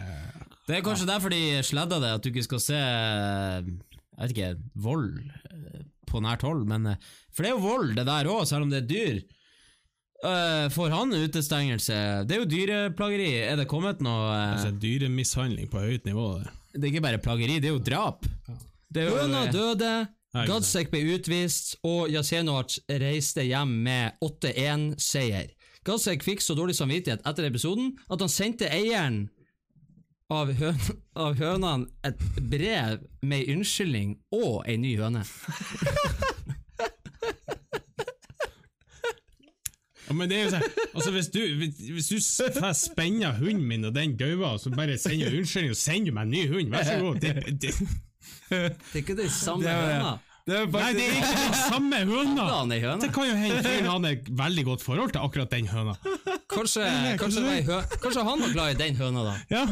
Det 0.68 0.78
er 0.78 0.82
kanskje 0.86 1.08
derfor 1.10 1.30
de 1.34 1.42
sledda 1.66 1.98
det, 2.00 2.12
at 2.16 2.22
du 2.24 2.30
ikke 2.32 2.44
skal 2.46 2.60
se 2.64 2.78
Jeg 2.78 4.22
vet 4.22 4.32
ikke, 4.38 4.50
vold 4.76 5.20
eh, 5.52 5.82
på 6.12 6.22
nært 6.24 6.46
hold, 6.48 6.66
men 6.70 6.94
eh, 6.94 7.12
For 7.32 7.44
det 7.44 7.52
er 7.52 7.56
jo 7.58 7.64
vold, 7.66 7.94
det 7.98 8.08
der 8.08 8.30
òg, 8.32 8.44
selv 8.50 8.68
om 8.68 8.74
det 8.74 8.84
er 8.84 8.90
dyr. 8.90 9.22
Uh, 10.22 10.68
får 10.70 10.92
han 10.94 11.16
utestengelse? 11.18 11.96
Det 12.30 12.36
er 12.36 12.44
jo 12.44 12.50
dyreplageri. 12.50 13.30
Er 13.42 13.58
det 13.58 13.66
kommet 13.72 14.04
noe 14.06 14.28
uh... 14.30 14.52
Altså, 14.54 14.70
dyremishandling 14.78 15.72
på 15.72 15.82
høyt 15.82 16.06
nivå. 16.06 16.28
det. 16.44 16.52
Det 16.76 16.84
er 16.84 16.92
ikke 16.94 17.08
bare 17.08 17.22
plageri, 17.24 17.58
det 17.60 17.72
er 17.72 17.74
jo 17.74 17.82
drap. 17.84 18.28
Det 18.92 19.02
er 19.02 19.10
jo, 19.10 19.16
Høna 19.18 19.48
døde, 19.52 19.92
Gadsek 20.32 20.92
ble 20.92 21.02
utvist, 21.16 21.74
og 21.88 22.12
Jasenovac 22.12 22.78
reiste 23.02 23.44
hjem 23.44 23.74
med 23.88 24.22
8-1-seier. 24.24 25.50
Gadsek 25.88 26.24
fikk 26.24 26.44
så 26.46 26.56
dårlig 26.56 26.78
samvittighet 26.78 27.26
etter 27.28 27.48
episoden 27.50 27.96
at 28.08 28.22
han 28.22 28.32
sendte 28.32 28.70
eieren 28.70 29.24
av, 30.32 30.54
høn 30.58 30.80
av 31.20 31.36
hønene 31.40 31.90
et 32.08 32.22
brev 32.52 33.02
med 33.22 33.44
ei 33.44 33.56
unnskyldning 33.56 34.16
og 34.36 34.62
ei 34.70 34.78
ny 34.80 34.96
høne. 35.02 35.26
Ja, 40.12 40.16
men 40.18 40.28
det 40.28 40.36
er 40.36 40.42
jo 40.44 40.50
sånn, 40.52 40.64
altså 40.92 41.12
hvis 41.16 41.30
du, 41.32 41.40
hvis, 41.96 42.10
du 42.12 42.18
spenner 42.76 43.38
hunden 43.38 43.64
min, 43.64 43.86
og 43.88 43.94
den 43.96 44.18
dauer, 44.20 44.58
så 44.60 44.72
bare 44.74 44.98
sender 45.00 45.32
unnskyldning 45.38 45.72
og 45.72 45.80
sender 45.80 46.12
du 46.12 46.18
meg 46.18 46.26
en 46.26 46.34
ny 46.34 46.42
hund, 46.52 46.74
vær 46.74 46.84
så 46.84 46.98
god. 47.00 47.22
Det, 47.24 47.54
det, 47.64 47.72
Det 48.52 48.58
er 48.60 49.00
ikke 49.00 49.16
den 49.16 49.32
samme 49.32 49.64
Det 49.64 49.72
er 49.72 49.86
høna. 49.88 50.12
det 50.50 50.58
er 50.58 50.66
nei, 50.74 50.90
det 50.98 51.06
er 51.06 51.14
ikke 51.16 51.38
den 51.46 51.56
samme 51.62 52.02
høna! 52.10 52.48
Er. 52.76 52.90
Det 53.06 53.12
kan 53.16 53.30
jo 53.30 53.38
hende 53.40 53.62
fyren 53.64 53.88
hadde 53.94 54.12
et 54.18 54.28
veldig 54.42 54.66
godt 54.68 54.84
forhold 54.84 55.14
til 55.16 55.24
akkurat 55.24 55.56
den 55.56 55.72
høna. 55.72 55.96
Kanskje, 56.52 56.90
kanskje, 57.22 57.64
kanskje 58.04 58.28
han 58.28 58.44
var 58.44 58.52
glad 58.58 58.76
i 58.76 58.80
den 58.82 59.00
høna, 59.00 59.24
da. 59.30 59.38
Ja. 59.54 59.64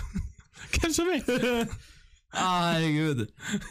Hvem 0.76 0.92
som 0.94 1.10
vet? 1.12 1.32
Ah, 2.32 2.70
herregud. 2.72 3.26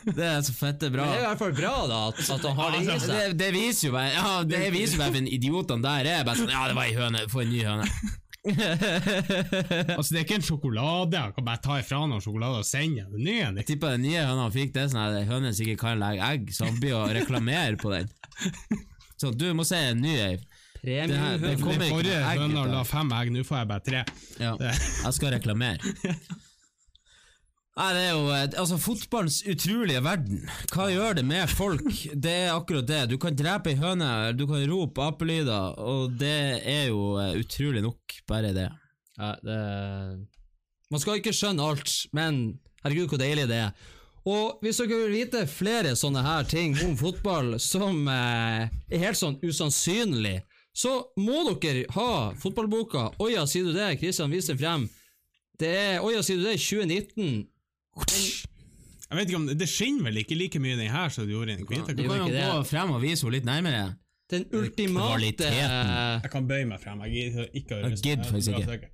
Det 0.06 0.22
er 0.22 0.44
så 0.46 0.54
fette 0.54 0.92
bra. 0.94 1.08
Det 1.10 1.16
er 1.16 1.24
i 1.24 1.28
hvert 1.32 1.40
fall 1.40 1.54
bra, 1.58 1.72
da, 1.90 2.02
at, 2.12 2.20
at 2.22 2.44
han 2.46 2.60
har 2.60 2.76
det 2.76 2.82
i 2.84 2.98
seg. 3.02 3.32
det 3.40 3.48
viser 3.56 3.88
jo 3.88 3.94
meg 3.96 4.12
Ja, 4.14 4.34
det 4.46 4.60
viser 4.76 5.00
jo 5.00 5.02
bare 5.02 5.16
for 5.16 5.30
idiotene 5.34 5.82
der 5.82 6.10
er 6.12 6.28
bare 6.28 6.38
sånn 6.38 6.54
Ja, 6.54 6.68
det 6.70 6.76
var 6.78 6.86
ei 6.86 6.94
høne, 6.94 7.24
få 7.32 7.42
en 7.42 7.50
ny 7.56 7.64
høne. 7.66 7.88
Altså, 8.42 10.14
det 10.14 10.20
er 10.20 10.24
ikke 10.28 10.38
en 10.40 10.46
sjokolade. 10.46 11.18
Jeg 11.18 11.34
kan 11.36 11.46
bare 11.46 11.62
ta 11.62 11.76
ifra 11.82 12.04
noen 12.06 12.22
sjokolade 12.22 12.62
og 12.62 12.66
sende 12.70 13.04
den 13.10 13.26
nye. 13.26 13.50
Jeg 13.62 13.68
tipper 13.72 13.98
den 13.98 14.06
nye 14.06 14.24
høna 14.26 14.46
han 14.48 14.54
fikk 14.54 14.74
det 14.78 14.88
sånn 14.94 15.02
at 15.04 15.28
hønen 15.30 15.58
sikkert 15.58 15.82
kan 15.82 16.02
legge 16.02 16.30
egg, 16.30 16.54
så 16.54 16.70
han 16.70 16.80
blir 16.82 16.98
å 16.98 17.04
reklamere 17.14 17.78
på 17.82 17.94
den. 17.94 18.10
Så 19.22 19.30
du 19.38 19.48
må 19.58 19.66
se 19.68 19.78
en 19.92 20.02
ny 20.02 20.16
ei. 20.18 20.34
Det 20.84 20.96
her- 21.14 21.38
det 21.38 21.58
kommer 21.60 21.74
Den 21.78 21.82
ikke 21.82 21.96
forrige 21.96 22.22
høna 22.42 22.64
la 22.72 22.84
fem 22.90 23.12
egg, 23.14 23.32
nå 23.36 23.44
får 23.46 23.58
jeg 23.62 23.68
bare 23.70 23.84
tre. 23.86 24.04
Ja, 24.42 24.56
jeg 24.60 25.14
skal 25.14 25.34
reklamere. 25.36 25.78
Nei, 27.72 27.86
det 27.96 28.02
er 28.04 28.10
jo 28.18 28.24
eh, 28.36 28.48
Altså, 28.60 28.78
fotballens 28.84 29.38
utrolige 29.48 30.02
verden. 30.04 30.42
Hva 30.74 30.90
gjør 30.92 31.16
det 31.22 31.24
med 31.26 31.48
folk? 31.56 31.86
Det 32.20 32.34
er 32.48 32.52
akkurat 32.52 32.88
det. 32.90 33.00
Du 33.14 33.16
kan 33.22 33.38
drepe 33.40 33.72
ei 33.72 33.78
høne, 33.80 34.10
du 34.36 34.44
kan 34.50 34.66
rope 34.70 35.06
apelyder, 35.06 35.78
og 35.80 36.18
det 36.20 36.34
er 36.68 36.90
jo 36.90 37.16
eh, 37.22 37.38
utrolig 37.40 37.84
nok, 37.86 38.18
bare 38.28 38.52
det. 38.58 38.68
Ja, 39.18 39.32
det 39.46 39.58
Man 40.92 41.00
skal 41.00 41.22
ikke 41.22 41.32
skjønne 41.32 41.64
alt, 41.64 41.94
men 42.12 42.42
herregud, 42.84 43.08
hvor 43.14 43.22
deilig 43.22 43.48
det 43.48 43.62
er. 43.70 43.72
Og 44.28 44.60
hvis 44.62 44.78
dere 44.84 44.98
vil 45.06 45.16
vite 45.16 45.46
flere 45.50 45.96
sånne 45.98 46.22
her 46.26 46.44
ting 46.46 46.76
om 46.86 46.98
fotball 47.00 47.56
som 47.64 48.04
eh, 48.12 48.68
er 48.92 49.06
helt 49.08 49.18
sånn 49.18 49.40
usannsynlig, 49.48 50.42
så 50.74 50.92
må 51.20 51.42
dere 51.62 51.86
ha 51.92 52.32
fotballboka 52.40 53.10
Oja, 53.20 53.44
sier 53.48 53.66
du 53.68 53.74
det? 53.76 53.90
Kristian, 54.00 54.32
vis 54.32 54.48
den 54.48 54.58
frem. 54.62 54.86
Det 55.60 55.68
er 55.76 56.00
Oja, 56.06 56.22
sier 56.24 56.38
du 56.40 56.46
det? 56.48 56.58
2019. 56.62 57.48
Jeg 59.12 59.18
vet 59.20 59.28
ikke 59.28 59.40
om, 59.42 59.48
Det 59.60 59.68
skinner 59.68 60.08
vel 60.08 60.22
ikke 60.24 60.38
like 60.40 60.60
mye 60.64 60.78
i 60.78 60.80
den 60.80 60.92
her 60.94 61.10
som 61.12 61.26
det 61.28 61.34
gjorde 61.36 61.52
i 61.52 61.58
den 61.60 61.68
hvite? 61.68 61.96
Du 61.98 62.06
kan 62.08 62.22
jo 62.24 62.30
gå 62.32 62.62
frem 62.70 62.94
og 62.96 63.02
vise 63.04 63.26
henne 63.26 63.36
litt 63.36 63.50
nærmere. 63.50 63.82
Den 64.32 64.46
ultimate 64.56 65.10
Kvaliteten. 65.12 65.58
eh, 65.60 66.22
Jeg 66.24 66.32
kan 66.32 66.48
bøye 66.48 66.66
meg 66.70 66.80
frem. 66.80 67.02
Jeg 67.04 67.12
gidder 67.18 67.50
ikke 67.60 67.76
å 67.76 67.82
Jeg 67.90 67.98
gidder 68.06 68.30
faktisk 68.32 68.62
ikke. 68.62 68.90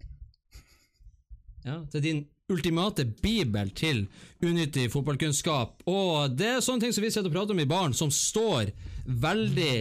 Ja, 1.68 1.76
det 1.92 2.00
er 2.00 2.02
din 2.08 2.24
ultimate 2.50 3.04
bibel 3.22 3.70
til 3.76 4.08
unyttig 4.42 4.88
fotballkunnskap. 4.90 5.84
Og 5.86 6.34
det 6.40 6.48
er 6.56 6.64
sånne 6.66 6.82
ting 6.88 6.94
som 6.96 7.04
vi 7.04 7.12
sitter 7.12 7.28
og 7.30 7.36
prater 7.36 7.54
om 7.54 7.60
i 7.62 7.66
baren, 7.70 7.94
som 7.94 8.10
står 8.10 8.72
veldig 9.06 9.74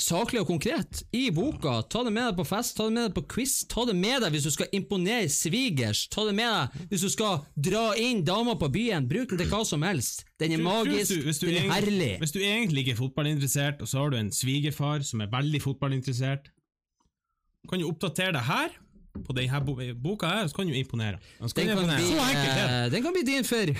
saklig 0.00 0.42
og 0.42 0.48
konkret 0.50 1.02
i 1.16 1.28
boka. 1.34 1.80
Ta 1.92 2.02
det 2.06 2.12
med 2.14 2.30
deg 2.30 2.38
på 2.40 2.46
fest, 2.48 2.76
ta 2.78 2.88
det 2.88 2.96
med 2.96 3.08
deg 3.08 3.16
på 3.18 3.24
quiz, 3.34 3.54
ta 3.70 3.84
det 3.88 3.96
med 3.98 4.24
deg 4.24 4.34
hvis 4.34 4.48
du 4.48 4.52
skal 4.54 4.74
imponere 4.76 5.30
svigers, 5.32 6.06
ta 6.12 6.24
det 6.28 6.34
med 6.38 6.50
deg 6.50 6.90
hvis 6.92 7.06
du 7.06 7.10
skal 7.12 7.40
dra 7.54 7.86
inn 8.00 8.24
damer 8.26 8.58
på 8.60 8.70
byen. 8.72 9.08
Bruk 9.10 9.32
den 9.32 9.42
til 9.42 9.50
hva 9.52 9.62
som 9.68 9.86
helst. 9.86 10.24
Den 10.40 10.56
er 10.56 10.64
magisk, 10.64 11.12
du, 11.12 11.30
du 11.30 11.46
den 11.48 11.62
er 11.64 11.74
herlig. 11.76 12.12
hvis 12.22 12.34
du 12.34 12.40
egentlig 12.40 12.86
ikke 12.86 12.96
er 12.96 13.02
fotballinteressert, 13.02 13.82
og 13.84 13.90
så 13.90 14.02
har 14.02 14.12
du 14.12 14.20
en 14.20 14.32
svigerfar 14.34 15.04
som 15.06 15.24
er 15.24 15.32
veldig 15.32 15.62
fotballinteressert, 15.64 16.52
kan 17.68 17.82
du 17.82 17.90
oppdatere 17.90 18.32
deg 18.38 18.48
her, 18.48 18.78
på 19.26 19.34
denne 19.36 19.94
boka 19.98 20.30
her, 20.30 20.46
så 20.48 20.56
kan 20.56 20.68
du 20.70 20.74
imponere. 20.78 21.18
Den 21.40 21.50
kan, 21.50 21.70
imponere. 21.70 21.98
bli, 21.98 22.12
eh, 22.14 22.90
den 22.92 23.02
kan 23.02 23.12
bli 23.16 23.24
din 23.26 23.44
for 23.44 23.72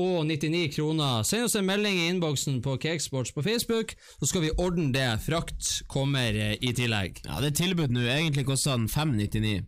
199 0.00 0.72
kroner. 0.74 1.22
Send 1.22 1.44
oss 1.44 1.54
en 1.54 1.66
melding 1.66 2.00
i 2.00 2.08
innboksen 2.08 2.62
på 2.62 2.76
Cakesports 2.82 3.32
på 3.32 3.42
Facebook, 3.42 3.94
så 4.18 4.26
skal 4.26 4.42
vi 4.42 4.50
ordne 4.58 4.90
det. 4.92 5.08
Frakt 5.26 5.82
kommer 5.86 6.34
eh, 6.34 6.56
i 6.60 6.74
tillegg. 6.74 7.20
Ja, 7.28 7.40
det 7.40 7.52
er 7.52 7.60
tilbud 7.62 7.94
nå. 7.94 8.02
Egentlig 8.02 8.46
koster 8.48 8.74
den 8.74 8.88
599. 8.88 9.62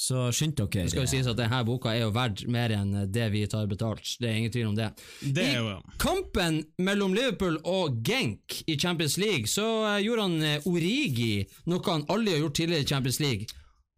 Så 0.00 0.30
skynd 0.32 0.54
dere. 0.56 0.86
Det 0.86 0.92
skal 0.94 1.04
jo 1.04 1.10
sies 1.10 1.28
at 1.28 1.36
denne 1.38 1.60
boka 1.66 1.92
er 1.92 2.06
jo 2.06 2.12
verdt 2.14 2.46
mer 2.50 2.72
enn 2.72 2.94
det 3.12 3.26
vi 3.34 3.42
tar 3.50 3.66
betalt. 3.70 4.14
Det 4.18 4.30
er 4.30 4.38
ingen 4.38 4.52
tvil 4.54 4.70
om 4.70 4.76
det. 4.78 4.88
Det 5.20 5.44
er 5.44 5.58
jo 5.58 5.74
I 5.76 5.96
kampen 6.00 6.62
mellom 6.80 7.14
Liverpool 7.14 7.58
og 7.68 8.00
Genk 8.06 8.62
i 8.70 8.78
Champions 8.80 9.18
League 9.20 9.50
så 9.50 9.66
eh, 9.92 10.02
gjorde 10.06 10.26
han 10.26 10.46
eh, 10.46 10.68
Origi 10.70 11.44
noe 11.70 11.84
han 11.86 12.06
aldri 12.10 12.34
har 12.38 12.46
gjort 12.46 12.58
tidligere 12.62 12.86
i 12.86 12.92
Champions 12.94 13.20
League. 13.20 13.50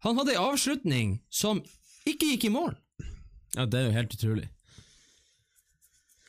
Han 0.03 0.19
hadde 0.19 0.35
en 0.35 0.49
avslutning 0.51 1.13
som 1.31 1.63
ikke 2.09 2.33
gikk 2.33 2.49
i 2.49 2.53
mål. 2.53 2.75
Ja, 3.55 3.65
det 3.65 3.79
er 3.79 3.87
jo 3.87 3.95
helt 3.95 4.17
utrolig. 4.17 4.49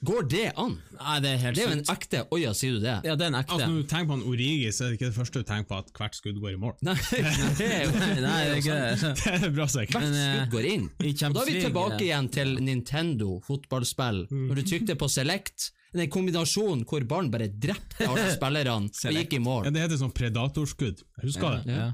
Går 0.05 0.27
det 0.29 0.43
an? 0.61 0.75
Nei, 0.99 1.15
det 1.25 1.31
er 1.31 1.39
helt 1.43 1.57
Det 1.57 1.63
er 1.65 1.69
jo 1.71 1.75
en 1.77 1.83
sykt. 1.85 1.93
ekte 1.95 2.21
Oja, 2.35 2.51
sier 2.57 2.75
du 2.77 2.81
det? 2.85 2.95
Ja, 3.07 3.15
det 3.17 3.25
er 3.25 3.31
en 3.33 3.39
ekte. 3.39 3.55
Altså, 3.57 3.69
når 3.71 3.83
du 3.83 3.89
tenker 3.93 4.09
på 4.11 4.17
en 4.19 4.25
Origi, 4.31 4.71
så 4.75 4.85
er 4.85 4.91
det 4.93 4.99
ikke 4.99 5.09
det 5.11 5.17
første 5.17 5.43
du 5.43 5.49
tenker 5.49 5.69
på 5.71 5.79
at 5.81 5.93
hvert 5.99 6.19
skudd 6.19 6.41
går 6.43 6.53
i 6.55 6.59
mål. 6.61 6.75
Nei, 6.85 6.97
det 7.61 7.69
er 7.69 7.85
jo 7.87 7.95
Nei, 7.95 8.09
nei, 8.25 8.41
det 8.45 8.51
er 8.51 8.59
ikke 8.61 8.81
det. 8.81 9.13
Det 9.23 9.35
er 9.49 9.55
bra 9.57 9.67
sikkert. 9.75 9.95
Hvert 9.97 10.07
Men, 10.09 10.19
eh, 10.21 10.35
skudd 10.35 10.53
går 10.57 10.69
inn. 10.73 10.85
i 11.01 11.13
Og 11.15 11.21
da 11.21 11.29
er 11.29 11.49
vi 11.49 11.55
League, 11.57 11.65
tilbake 11.69 12.03
igjen 12.09 12.29
til 12.37 12.53
Nintendo 12.69 13.31
fotballspill. 13.49 14.21
Når 14.35 14.61
du 14.61 14.63
trykte 14.73 14.99
på 15.01 15.09
select, 15.13 15.71
den 15.95 16.11
kombinasjonen 16.11 16.83
hvor 16.91 17.05
ballen 17.07 17.31
bare 17.31 17.47
drepte 17.49 18.09
alle 18.09 18.27
spillerne 18.37 18.91
og 18.91 19.21
gikk 19.21 19.39
i 19.39 19.43
mål. 19.45 19.69
Ja, 19.69 19.75
det 19.77 19.87
heter 19.87 20.03
sånn 20.03 20.15
predatorskudd. 20.17 21.05
Jeg 21.21 21.31
husker 21.31 21.61
det. 21.63 21.79
Ja. 21.79 21.91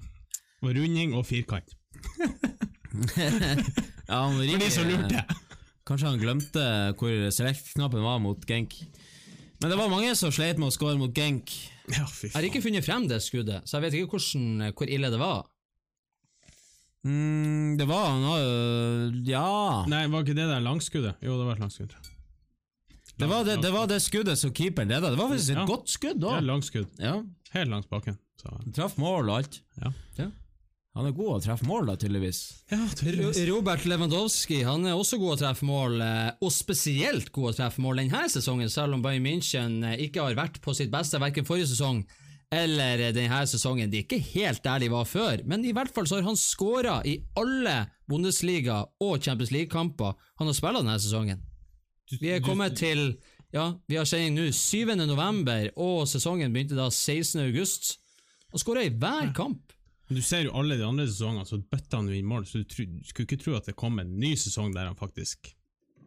Og 0.65 0.75
runding 0.77 1.15
og 1.15 1.27
firkant. 1.29 1.77
Ja, 4.11 4.25
han 4.27 4.35
For 4.35 4.59
de 4.59 4.71
som 4.75 4.89
lurte. 4.89 5.21
Kanskje 5.91 6.07
han 6.13 6.21
glemte 6.23 6.63
hvor 7.01 7.15
select-knappen 7.35 8.05
var 8.05 8.21
mot 8.23 8.45
Genk. 8.47 8.77
Men 9.61 9.73
det 9.73 9.77
var 9.81 9.91
mange 9.91 10.13
som 10.17 10.31
sleit 10.33 10.57
med 10.61 10.71
å 10.71 10.75
score 10.75 10.95
mot 11.01 11.11
Genk. 11.17 11.51
Ja, 11.91 12.05
fy 12.07 12.29
Jeg 12.31 12.37
har 12.37 12.47
ikke 12.47 12.63
funnet 12.63 12.87
frem 12.87 13.09
det 13.11 13.19
skuddet, 13.25 13.65
så 13.67 13.77
jeg 13.81 13.89
vet 13.89 13.97
ikke 13.99 14.15
hvordan, 14.15 14.71
hvor 14.79 14.87
ille 14.95 15.11
det 15.11 15.19
var. 15.21 15.41
Mm, 17.03 17.77
det 17.81 17.87
var 17.89 18.07
han 18.13 18.25
øh, 18.29 19.19
Ja. 19.27 19.45
Nei, 19.89 20.05
var 20.13 20.23
ikke 20.25 20.37
det 20.37 20.47
der 20.51 20.61
langskuddet? 20.65 21.17
Jo, 21.25 21.39
det 21.41 21.47
var 21.49 21.57
et 21.59 21.63
langskudd. 21.65 21.95
Det 23.21 23.29
var 23.29 23.45
det, 23.45 23.59
det 23.61 23.71
var 23.75 23.89
det 23.91 23.99
skuddet 24.01 24.39
som 24.41 24.53
keeperen 24.57 24.89
leda. 24.89 25.11
Det 25.13 25.19
var 25.19 25.29
faktisk 25.33 25.51
et 25.53 25.59
Ja. 25.61 25.67
godt 25.69 25.89
skudd 25.93 26.23
Ja, 26.23 26.37
òg. 26.39 26.45
langskudd. 26.47 26.87
Ja. 27.01 27.15
Helt 27.53 27.71
langs 27.73 27.89
bakken. 27.91 28.17
Så. 28.41 28.49
Traff 28.73 28.97
mål 28.97 29.29
og 29.29 29.37
alt. 29.43 29.61
Ja. 29.81 29.91
Ja. 30.17 30.31
Han 31.01 31.09
er 31.09 31.15
god 31.17 31.31
å 31.33 31.41
treffe 31.41 31.65
mål, 31.65 31.87
da, 31.89 31.95
tydeligvis. 31.97 32.39
Ja, 32.69 32.83
tydeligvis. 32.93 33.39
Robert 33.49 33.87
Lewandowski 33.89 34.59
han 34.69 34.85
er 34.85 34.99
også 35.01 35.17
god 35.23 35.39
å 35.39 35.41
treffe 35.41 35.65
mål, 35.65 35.95
eh, 36.05 36.27
og 36.45 36.53
spesielt 36.53 37.31
god 37.33 37.55
å 37.55 37.57
treffe 37.57 37.81
mål 37.81 38.03
denne 38.03 38.27
sesongen, 38.29 38.69
selv 38.69 38.99
om 38.99 39.05
Bayern 39.05 39.25
München 39.25 39.79
eh, 39.89 40.03
ikke 40.05 40.27
har 40.27 40.37
vært 40.37 40.61
på 40.61 40.75
sitt 40.77 40.93
beste 40.93 41.17
verken 41.23 41.49
forrige 41.49 41.71
sesong 41.73 42.03
eller 42.53 43.07
eh, 43.07 43.15
denne 43.17 43.41
sesongen. 43.49 43.89
De 43.89 44.03
er 44.03 44.05
ikke 44.05 44.21
helt 44.35 44.61
der 44.67 44.85
de 44.85 44.93
var 44.93 45.09
før, 45.09 45.41
men 45.49 45.65
i 45.65 45.73
hvert 45.73 45.95
fall 45.97 46.05
så 46.11 46.19
har 46.19 46.29
han 46.29 46.37
skåra 46.37 46.99
i 47.09 47.17
alle 47.41 47.79
Bundesliga- 48.11 48.85
og 49.01 49.25
Champions 49.25 49.57
League-kamper 49.57 50.13
han 50.37 50.53
har 50.53 50.61
spilt 50.61 50.83
denne 50.83 51.01
sesongen. 51.01 51.41
Vi 52.21 52.35
er 52.35 52.45
kommet 52.45 52.77
til 52.77 53.15
ja, 53.57 53.71
vi 53.89 53.97
har 53.97 54.05
sending 54.07 54.37
nå 54.37 54.53
7. 54.53 54.93
november, 55.09 55.73
og 55.81 56.05
sesongen 56.13 56.53
begynte 56.53 56.77
da 56.77 56.91
16. 56.93 57.41
august. 57.49 57.97
Han 58.53 58.63
skåra 58.63 58.85
i 58.85 58.93
hver 58.93 59.33
kamp. 59.35 59.73
Men 60.11 60.19
Du 60.19 60.23
ser 60.27 60.43
jo 60.43 60.53
alle 60.59 60.77
de 60.77 60.83
andre 60.83 61.07
sesongene, 61.07 61.47
så 61.47 61.61
bøtta 61.63 62.01
han 62.01 62.09
jo 62.11 62.19
inn 62.19 62.27
mål, 62.27 62.43
så 62.51 62.59
du 62.61 62.67
tro, 62.67 62.85
skulle 63.07 63.29
ikke 63.31 63.39
tro 63.45 63.55
at 63.55 63.71
det 63.71 63.77
kom 63.79 64.01
en 64.03 64.17
ny 64.19 64.35
sesong 64.35 64.75
der 64.75 64.91
han 64.91 64.99
faktisk 64.99 65.55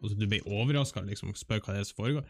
Altså, 0.04 0.18
du 0.20 0.26
ble 0.28 0.42
overraska, 0.44 1.00
liksom, 1.08 1.30
og 1.32 1.38
spør 1.40 1.62
hva 1.64 1.78
det 1.78 1.80
er 1.80 1.86
som 1.88 1.96
foregår. 2.02 2.26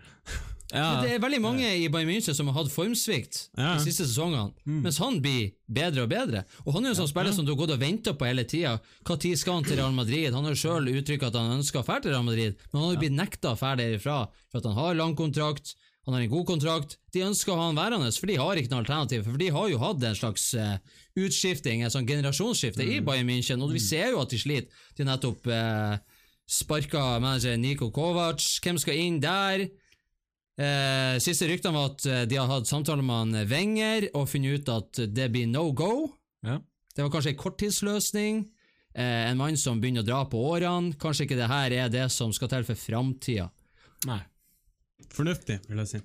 Ja, 0.74 1.02
Det 1.02 1.16
er 1.16 1.22
veldig 1.24 1.40
mange 1.42 1.66
i 1.66 1.88
Bayern 1.90 2.12
München 2.12 2.36
som 2.38 2.46
har 2.52 2.54
hatt 2.60 2.70
formsvikt 2.70 3.48
Ja. 3.58 3.72
de 3.80 3.84
siste 3.88 4.06
sesongene, 4.06 4.54
mens 4.66 5.00
han 5.02 5.18
blir 5.22 5.56
bedre 5.66 6.04
og 6.06 6.10
bedre. 6.10 6.44
Og 6.68 6.74
Han 6.74 6.86
er 6.86 6.90
jo 6.90 6.94
en 6.94 7.00
sånn 7.02 7.10
spiller 7.10 7.34
som 7.34 7.46
du 7.46 7.52
har 7.56 7.58
gått 7.58 7.74
og 7.74 7.82
venta 7.82 8.14
på 8.14 8.26
hele 8.30 8.46
tida. 8.46 8.80
Når 9.06 9.38
skal 9.38 9.54
han 9.58 9.64
til 9.64 9.78
Real 9.78 9.92
Madrid? 9.92 10.34
Han 10.34 10.46
har 10.46 10.54
sjøl 10.54 10.86
uttrykt 10.94 11.26
at 11.26 11.34
han 11.34 11.58
ønsker 11.58 11.82
å 11.82 11.86
dra 11.86 12.00
til 12.00 12.12
Real 12.14 12.24
Madrid, 12.24 12.56
men 12.72 12.78
han 12.80 12.86
har 12.86 12.94
jo 12.94 13.02
blitt 13.02 13.18
nekta 13.18 13.54
å 13.56 13.58
dra 13.58 13.76
derifra 13.76 14.30
for 14.52 14.58
at 14.58 14.66
han 14.70 14.78
har 14.78 14.94
lang 14.94 15.16
kontrakt. 15.16 15.74
Han 16.04 16.16
har 16.18 16.24
en 16.26 16.32
god 16.34 16.48
kontrakt. 16.50 16.98
De 17.16 17.24
ønsker 17.24 17.54
å 17.54 17.60
ha 17.60 17.68
han 17.70 17.78
værende, 17.80 18.10
for 18.12 18.28
de 18.28 18.40
har 18.40 18.60
ikke 18.60 18.74
noe 18.74 18.82
alternativ. 18.84 19.24
For 19.24 19.40
de 19.40 19.52
har 19.56 19.70
jo 19.72 19.80
hatt 19.80 20.04
en 20.04 20.18
slags 20.20 20.50
eh, 20.60 20.98
utskifting, 21.16 21.84
en 21.84 21.94
sånn 21.94 22.10
generasjonsskifte 22.10 22.84
i 22.84 23.00
Bayern 23.06 23.30
München, 23.30 23.64
og 23.64 23.72
vi 23.72 23.80
ser 23.84 24.12
jo 24.12 24.20
at 24.24 24.34
de 24.34 24.42
sliter. 24.42 24.84
De 24.98 25.06
har 25.06 25.14
nettopp 25.14 25.48
uh, 25.48 25.96
sparka 26.50 27.06
manager 27.24 27.56
Niko 27.58 27.88
Kovac. 27.96 28.44
Hvem 28.64 28.82
skal 28.84 29.00
inn 29.00 29.22
der? 29.24 29.68
Eh, 30.54 31.16
siste 31.24 31.48
ryktene 31.50 31.74
var 31.74 31.94
at 31.94 32.04
eh, 32.06 32.26
de 32.30 32.38
har 32.38 32.52
hatt 32.52 32.70
samtale 32.70 33.02
med 33.02 33.16
han 33.24 33.48
Wenger 33.50 34.12
og 34.14 34.28
funnet 34.30 34.62
ut 34.62 34.70
at 34.70 35.00
det 35.10 35.32
blir 35.34 35.48
no 35.50 35.72
go. 35.74 36.12
Ja. 36.46 36.60
Det 36.94 37.02
var 37.02 37.14
kanskje 37.16 37.34
en 37.34 37.40
korttidsløsning. 37.40 38.44
Eh, 38.94 39.32
en 39.32 39.40
mann 39.40 39.58
som 39.58 39.80
begynner 39.82 40.04
å 40.04 40.10
dra 40.12 40.22
på 40.30 40.44
årene. 40.52 40.94
Kanskje 41.02 41.26
ikke 41.26 41.40
det 41.40 41.50
her 41.50 41.74
er 41.74 41.90
det 41.90 42.06
som 42.14 42.34
skal 42.36 42.52
til 42.52 42.68
for 42.68 42.78
framtida. 42.78 43.50
Nei. 44.06 44.22
Fornuftig, 45.14 45.60
vil 45.70 45.82
jeg 45.84 45.92
si. 45.92 46.02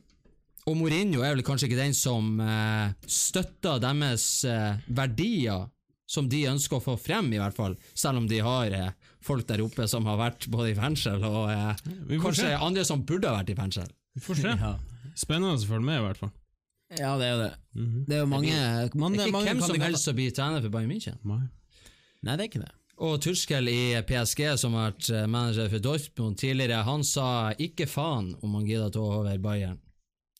Og 0.68 0.76
Mourinho 0.76 1.22
er 1.24 1.32
vel 1.36 1.44
kanskje 1.46 1.68
ikke 1.70 1.78
den 1.80 1.94
som 1.96 2.40
eh, 2.44 2.90
støtter 3.08 3.78
deres 3.80 4.24
eh, 4.44 4.80
verdier, 4.92 5.68
som 6.08 6.28
de 6.28 6.42
ønsker 6.50 6.76
å 6.78 6.82
få 6.84 6.96
frem, 7.00 7.30
i 7.32 7.40
hvert 7.40 7.56
fall. 7.56 7.76
Selv 7.96 8.20
om 8.22 8.26
de 8.28 8.40
har 8.44 8.74
eh, 8.76 8.90
folk 9.24 9.46
der 9.48 9.62
oppe 9.64 9.86
som 9.88 10.04
har 10.08 10.18
vært 10.20 10.48
både 10.52 10.72
i 10.72 10.76
fengsel, 10.76 11.24
og 11.24 11.48
eh, 11.52 12.18
kanskje 12.20 12.50
se. 12.50 12.52
andre 12.68 12.84
som 12.88 13.04
burde 13.08 13.30
ha 13.30 13.38
vært 13.40 13.54
i 13.54 13.56
fengsel. 13.58 13.88
Vi 14.18 14.24
får 14.24 14.42
se. 14.42 14.56
Ja. 14.66 14.74
Spennende 15.18 15.56
å 15.56 15.66
følge 15.66 15.82
med, 15.88 15.98
i 15.98 16.04
hvert 16.04 16.20
fall. 16.20 16.30
ja, 16.94 17.14
det 17.18 17.26
er 17.26 17.32
jo 17.32 17.38
det. 17.40 17.52
Det 18.06 18.14
er 18.14 18.20
jo 18.20 18.28
mange, 18.30 18.52
mange, 18.94 19.16
Det 19.18 19.24
er 19.24 19.30
ikke 19.32 19.34
mange 19.34 19.48
hvem 19.50 19.62
som 19.66 19.82
helst 19.82 20.06
som 20.06 20.14
blir 20.20 20.34
trener 20.36 20.62
for 20.62 20.74
Bayern 20.76 20.92
München. 20.92 21.16
Nei. 21.26 21.40
Nei, 22.22 22.36
det 22.36 22.44
er 22.44 22.50
ikke 22.52 22.62
det. 22.62 22.70
Og 22.98 23.20
Turskel 23.22 23.68
i 23.70 23.80
PSG, 24.02 24.40
som 24.58 24.74
har 24.74 24.90
vært 24.90 25.10
eh, 25.14 25.26
manager 25.30 25.68
for 25.70 25.84
Dortmund 25.84 26.38
tidligere, 26.40 26.80
han 26.86 27.04
sa 27.06 27.52
ikke 27.54 27.86
faen 27.86 28.32
om 28.42 28.56
han 28.58 28.66
gidda 28.66 28.88
ta 28.94 29.04
over 29.04 29.38
Bayern. 29.42 29.78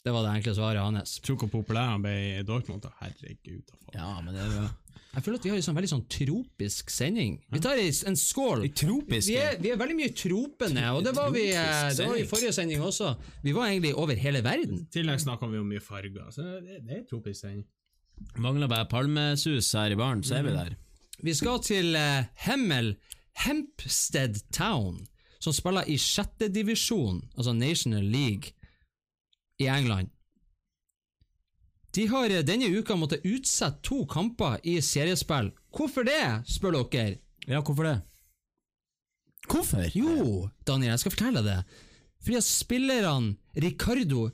Det 0.02 0.14
var 0.14 0.24
det 0.24 0.32
enkle 0.38 0.54
svaret 0.56 0.82
hans. 0.82 1.18
Tror 1.22 1.38
hvor 1.42 1.50
populær 1.52 1.92
han 1.92 2.02
ble 2.02 2.14
i 2.40 2.42
Dortmund. 2.46 2.82
da. 2.82 2.90
Herregud. 3.02 3.62
da, 3.68 3.78
faen. 3.78 3.94
Ja, 3.94 4.10
men 4.24 4.34
det 4.34 4.42
er 4.42 4.54
jo 4.56 4.66
Jeg 5.14 5.24
føler 5.24 5.38
at 5.38 5.44
vi 5.46 5.50
har 5.50 5.58
en 5.58 5.66
sånn 5.66 5.78
veldig 5.78 5.90
sånn 5.92 6.04
tropisk 6.14 6.90
sending. 6.92 7.38
Vi 7.54 7.62
tar 7.64 7.78
en 7.80 8.18
skål. 8.18 8.66
tropisk. 8.76 9.30
Vi 9.30 9.38
er, 9.40 9.56
vi 9.62 9.72
er 9.72 9.78
veldig 9.80 9.96
mye 9.98 10.12
tropene, 10.18 10.84
og 10.94 11.06
det 11.06 11.14
var 11.16 11.30
vi 11.34 11.46
eh, 11.52 11.94
det 11.94 12.10
var 12.10 12.18
i 12.18 12.26
forrige 12.28 12.56
sending 12.58 12.82
også. 12.84 13.14
Vi 13.46 13.54
var 13.56 13.70
egentlig 13.70 13.94
over 13.94 14.18
hele 14.18 14.42
verden. 14.44 14.82
I 14.82 14.92
tillegg 14.98 15.22
snakker 15.22 15.50
vi 15.54 15.62
om 15.62 15.70
mye 15.70 15.82
farger. 15.82 16.28
Så 16.34 16.42
det, 16.42 16.82
det 16.86 17.00
er 17.00 17.06
tropisk 17.10 17.40
sending. 17.44 17.64
Mangler 18.42 18.70
bare 18.70 18.90
palmesus 18.90 19.70
her 19.78 19.94
i 19.94 19.98
baren, 19.98 20.26
så 20.26 20.40
er 20.40 20.46
vi 20.46 20.54
der. 20.58 20.76
Vi 21.22 21.34
skal 21.34 21.62
til 21.66 21.96
eh, 21.98 22.28
Hemmel 22.46 22.94
Hempstead 23.44 24.38
Town, 24.54 25.00
som 25.38 25.54
spiller 25.54 25.86
i 25.90 25.96
sjette 25.98 26.48
divisjon, 26.50 27.22
altså 27.36 27.52
National 27.52 28.06
League, 28.06 28.54
i 29.58 29.66
England. 29.66 30.10
De 31.94 32.06
har 32.06 32.30
eh, 32.30 32.44
denne 32.46 32.70
uka 32.70 32.96
måttet 32.96 33.26
utsette 33.26 33.82
to 33.82 34.04
kamper 34.10 34.60
i 34.62 34.78
seriespill. 34.84 35.50
Hvorfor 35.74 36.06
det, 36.06 36.22
spør 36.46 36.78
dere? 36.92 37.18
Ja, 37.48 37.62
hvorfor 37.62 37.88
det? 37.88 37.96
Hvorfor? 39.48 39.88
Jo, 39.96 40.48
Daniel, 40.66 40.92
jeg 40.92 41.02
skal 41.02 41.14
fortelle 41.14 41.42
deg 41.42 41.48
det. 41.50 41.82
Fordi 42.22 42.36
at 42.36 42.46
spillerne 42.46 43.36
Ricardo 43.56 44.28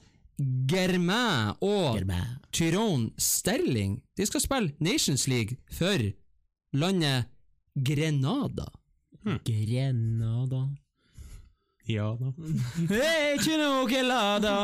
Germain 0.68 1.54
og 1.62 2.00
Germain. 2.00 2.40
Tyrone 2.52 3.10
Sterling 3.18 4.00
De 4.16 4.26
skal 4.26 4.42
spille 4.42 4.74
Nations 4.82 5.28
League 5.30 5.56
for 5.70 6.10
landet 6.74 7.24
Grenada. 7.74 8.66
Grenada 9.46 10.62
Ja 11.86 12.10
da. 12.20 12.30
Hey, 12.90 13.34
ikke 13.38 13.56
noe 13.60 13.86
gelada! 13.90 14.56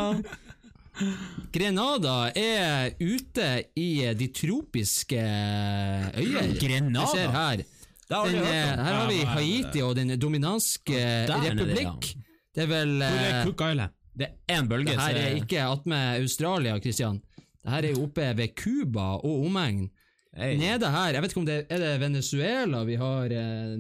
Grenada 1.53 2.15
er 2.37 2.93
ute 3.01 3.49
i 3.79 3.89
de 4.17 4.29
tropiske 4.37 5.21
øyer. 5.21 6.51
Grenada? 6.61 7.05
Vi 7.07 7.15
ser 7.15 7.31
her. 7.35 7.63
Har 8.11 8.27
Den, 8.27 8.35
eh, 8.43 8.43
her 8.43 8.83
har 8.83 9.09
vi? 9.09 9.21
Haiti 9.25 9.83
og 9.87 9.95
Den 9.97 10.17
dominanske 10.19 10.99
republikk. 11.31 12.11
Det 12.55 12.65
er 12.65 12.71
vel 12.73 12.97
Hvor 12.99 13.21
er 13.23 13.37
eh, 13.39 13.45
Cook 13.47 13.61
Island? 13.71 13.93
Det 14.19 14.27
er 14.27 14.57
én 14.59 14.69
bølge. 14.69 14.91
Det 14.91 14.99
her 15.01 15.15
er 15.15 15.29
jeg- 15.29 15.43
ikke 15.45 15.63
attmed 15.63 16.21
Australia, 16.23 16.79
Christian. 16.81 17.21
Det 17.63 17.71
her 17.71 17.85
er 17.93 18.01
oppe 18.03 18.37
ved 18.37 18.49
Cuba 18.57 19.01
og 19.21 19.45
omegn. 19.47 19.91
Hey. 20.31 20.55
Nede 20.61 20.87
her, 20.95 21.17
jeg 21.17 21.23
vet 21.25 21.33
ikke 21.33 21.41
om 21.41 21.47
det 21.49 21.55
er 21.75 21.81
det 21.83 21.95
Venezuela 21.99 22.85
vi 22.87 22.95
har 23.01 23.33
eh, 23.35 23.73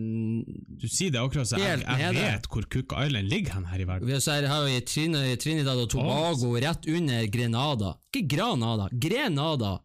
Du 0.83 0.87
sier 0.91 1.13
det 1.15 1.21
akkurat 1.23 1.47
så 1.47 1.61
jeg, 1.63 1.85
jeg 1.87 2.17
vet 2.17 2.49
hvor 2.51 2.65
Cook 2.75 2.95
Island 3.05 3.31
ligger 3.31 3.69
her 3.71 3.85
i 3.85 3.87
verden. 3.87 4.09
Vi 4.09 4.17
har, 4.17 4.25
her 4.27 4.49
har 4.51 5.37
Trinidad 5.39 5.79
og 5.79 5.87
Tobago 5.93 6.51
rett 6.59 6.89
under 6.91 7.29
Grenada. 7.31 7.93
Ikke 8.11 8.25
Granada, 8.35 8.89
Grenada. 8.91 9.77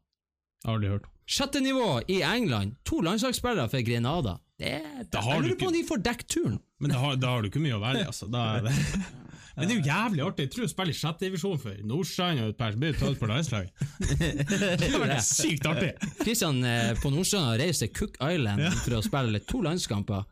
Aldri 0.65 0.89
hørt. 0.95 1.05
Sjette 1.29 1.61
nivå 1.61 1.99
i 2.09 2.23
England. 2.25 2.79
To 2.89 3.01
landslagsspillere 3.05 3.69
for 3.69 3.85
Grenada. 3.85 4.39
Det, 4.57 4.73
Da 5.11 5.19
jeg 5.19 5.25
har 5.27 5.41
du 5.41 5.47
lurer 5.49 5.59
på 5.59 5.69
om 5.69 5.73
de 5.75 5.83
får 5.85 6.01
dekket 6.05 6.27
turen. 6.33 6.57
Men 6.79 6.93
da 6.93 6.97
har, 7.01 7.15
da 7.21 7.35
har 7.35 7.45
du 7.45 7.49
ikke 7.51 7.61
mye 7.61 7.77
å 7.77 7.81
velge, 7.83 8.07
altså. 8.09 8.29
Da 8.31 8.45
er 8.57 8.67
det. 8.69 8.75
Men 9.55 9.69
det 9.69 9.75
er 9.75 9.79
jo 9.79 9.87
jævlig 9.87 10.23
artig. 10.25 10.45
Jeg 10.45 10.51
tror 10.53 10.65
hun 10.65 10.71
spiller 10.71 10.95
i 10.95 10.97
sjette 10.99 11.25
divisjon 11.25 11.59
for 11.61 11.83
Nordstrand 11.87 12.41
og 12.43 12.49
et 12.51 12.57
par, 12.59 12.73
som 12.75 12.83
blir 12.83 12.97
tatt 12.99 13.19
på 13.21 13.29
landslaget. 13.29 13.85
Det 14.19 14.89
hadde 14.89 15.01
vært 15.05 15.27
sykt 15.27 15.69
artig. 15.69 15.91
Kristian 16.21 16.59
eh, 16.67 16.91
på 16.99 17.11
Nordstrand 17.13 17.49
har 17.53 17.63
reist 17.63 17.85
til 17.85 17.93
Cook 17.95 18.19
Island 18.19 18.65
for 18.81 18.97
å 18.99 19.03
spille 19.05 19.43
to 19.47 19.63
landskamper. 19.65 20.27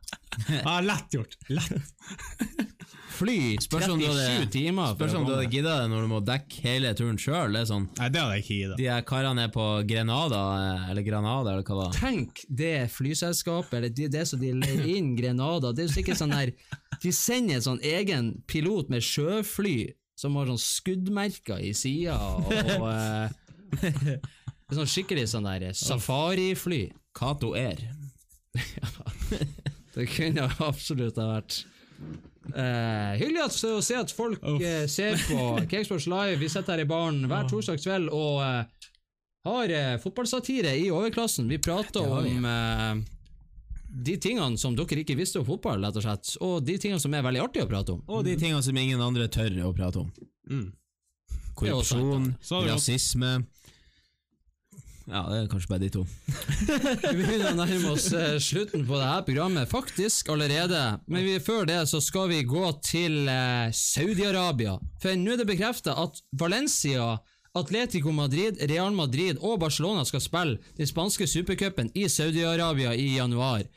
Ja, 0.49 0.79
lett 0.83 1.15
gjort. 1.15 1.39
Lett. 1.53 1.71
Fly 3.13 3.35
spørsmål 3.61 3.93
om 3.93 3.99
du 4.01 4.05
37 4.07 4.23
hadde- 4.23 4.51
timer 4.53 4.93
Spørs 4.95 5.13
om 5.19 5.25
du 5.27 5.31
hadde 5.35 5.49
gidda 5.53 5.73
det 5.83 5.89
når 5.91 6.01
du 6.05 6.09
må 6.11 6.19
dekke 6.25 6.61
hele 6.65 6.93
turen 6.97 7.17
sjøl. 7.21 7.57
Sånn. 7.69 7.87
Nei, 7.99 8.09
det 8.09 8.21
hadde 8.21 8.35
jeg 8.39 8.43
ikke 8.43 8.57
gitt. 8.59 8.75
De 8.79 8.87
her 8.89 9.01
karene 9.07 9.45
er 9.47 9.51
på 9.53 9.65
Grenada, 9.87 10.41
eller 10.89 11.05
Granada, 11.05 11.53
eller 11.53 11.63
hva 11.63 11.75
det 11.75 11.81
var. 11.83 11.97
Tenk 11.99 12.43
det 12.49 12.73
flyselskapet, 12.95 13.73
eller 13.79 13.89
det, 13.89 14.09
det 14.15 14.25
som 14.27 14.39
de 14.41 14.51
leier 14.57 14.85
inn 14.97 15.13
Grenada. 15.19 15.71
Det 15.73 15.85
er 15.85 15.89
jo 15.91 15.95
sikkert 15.99 16.17
sånn 16.21 16.33
der 16.33 16.53
De 17.03 17.11
sender 17.11 17.55
en 17.59 17.65
sånn 17.65 17.81
egen 17.83 18.31
pilot 18.47 18.89
med 18.89 19.03
sjøfly 19.03 19.77
som 20.15 20.35
har 20.37 20.45
sånn 20.51 20.61
skuddmerker 20.61 21.59
i 21.65 21.73
sida, 21.73 22.15
og 22.17 22.87
eh, 22.89 24.17
Sånn 24.73 24.87
skikkelig 24.89 25.27
sånn 25.29 25.45
der 25.45 25.73
safarifly. 25.77 26.87
Cato 27.13 27.51
Air. 27.57 27.81
Det 29.93 30.07
kunne 30.09 30.47
absolutt 30.65 31.17
ha 31.21 31.27
vært 31.35 31.59
eh, 32.51 33.13
hyggelig 33.21 33.43
at, 33.45 33.57
å 33.69 33.81
se 33.83 33.97
at 33.99 34.13
folk 34.13 34.43
uh, 34.43 34.83
ser 34.91 35.17
på 35.27 35.47
Cakesports 35.71 36.07
Live. 36.11 36.39
Vi 36.41 36.49
sitter 36.51 36.75
her 36.75 36.83
i 36.83 36.89
baren 36.89 37.23
hver 37.29 37.47
torsdag 37.49 37.81
kveld 37.83 38.11
og 38.13 38.41
uh, 38.43 38.89
har 39.47 39.73
fotballsatire 39.99 40.71
i 40.79 40.87
overklassen. 40.93 41.49
Vi 41.51 41.59
prater 41.59 42.05
om 42.07 42.45
de 43.93 44.13
tingene 44.17 44.57
som 44.57 44.71
dere 44.77 45.03
ikke 45.03 45.17
visste 45.19 45.41
om 45.41 45.45
fotball, 45.45 45.83
rett 45.83 45.97
og 45.99 46.05
slett. 46.05 46.31
Og 46.41 46.63
de 46.63 46.77
tingene 46.79 47.03
som 47.03 47.13
er 47.13 47.25
veldig 47.25 47.41
artige 47.43 47.67
å 47.67 47.69
prate 47.69 47.91
om. 47.97 47.99
Og 48.07 48.23
de 48.23 48.37
tingene 48.39 48.63
som 48.63 48.79
ingen 48.79 49.03
andre 49.03 49.27
tør 49.27 49.59
å 49.67 49.73
prate 49.75 49.99
om. 49.99 50.13
Mm. 50.47 50.69
Korrupsjon, 51.59 52.31
rasisme 52.69 53.33
Ja, 55.03 55.25
det 55.27 55.37
er 55.37 55.47
kanskje 55.51 55.67
bare 55.67 55.83
de 55.83 55.89
to. 55.91 56.03
Vi 57.11 57.17
begynner 57.17 57.49
å 57.51 57.57
nærme 57.57 57.91
oss 57.91 58.05
eh, 58.15 58.37
slutten 58.39 58.85
på 58.87 58.99
dette 58.99 59.25
programmet, 59.27 59.67
faktisk 59.71 60.31
allerede. 60.31 60.79
Men 61.11 61.27
før 61.43 61.67
det 61.67 61.81
så 61.91 61.99
skal 62.03 62.31
vi 62.31 62.43
gå 62.47 62.63
til 62.85 63.27
eh, 63.27 63.67
Saudi-Arabia. 63.75 64.77
For 65.03 65.19
nå 65.19 65.35
er 65.35 65.43
det 65.43 65.49
bekreftet 65.49 65.91
at 65.91 66.23
Valencia, 66.39 67.17
Atletico 67.53 68.15
Madrid, 68.15 68.63
Real 68.71 68.95
Madrid 68.95 69.41
og 69.43 69.59
Barcelona 69.65 70.07
skal 70.07 70.23
spille 70.23 70.73
den 70.79 70.89
spanske 70.89 71.27
supercupen 71.27 71.91
i 71.99 72.07
Saudi-Arabia 72.07 72.95
i 72.95 73.17
januar. 73.17 73.67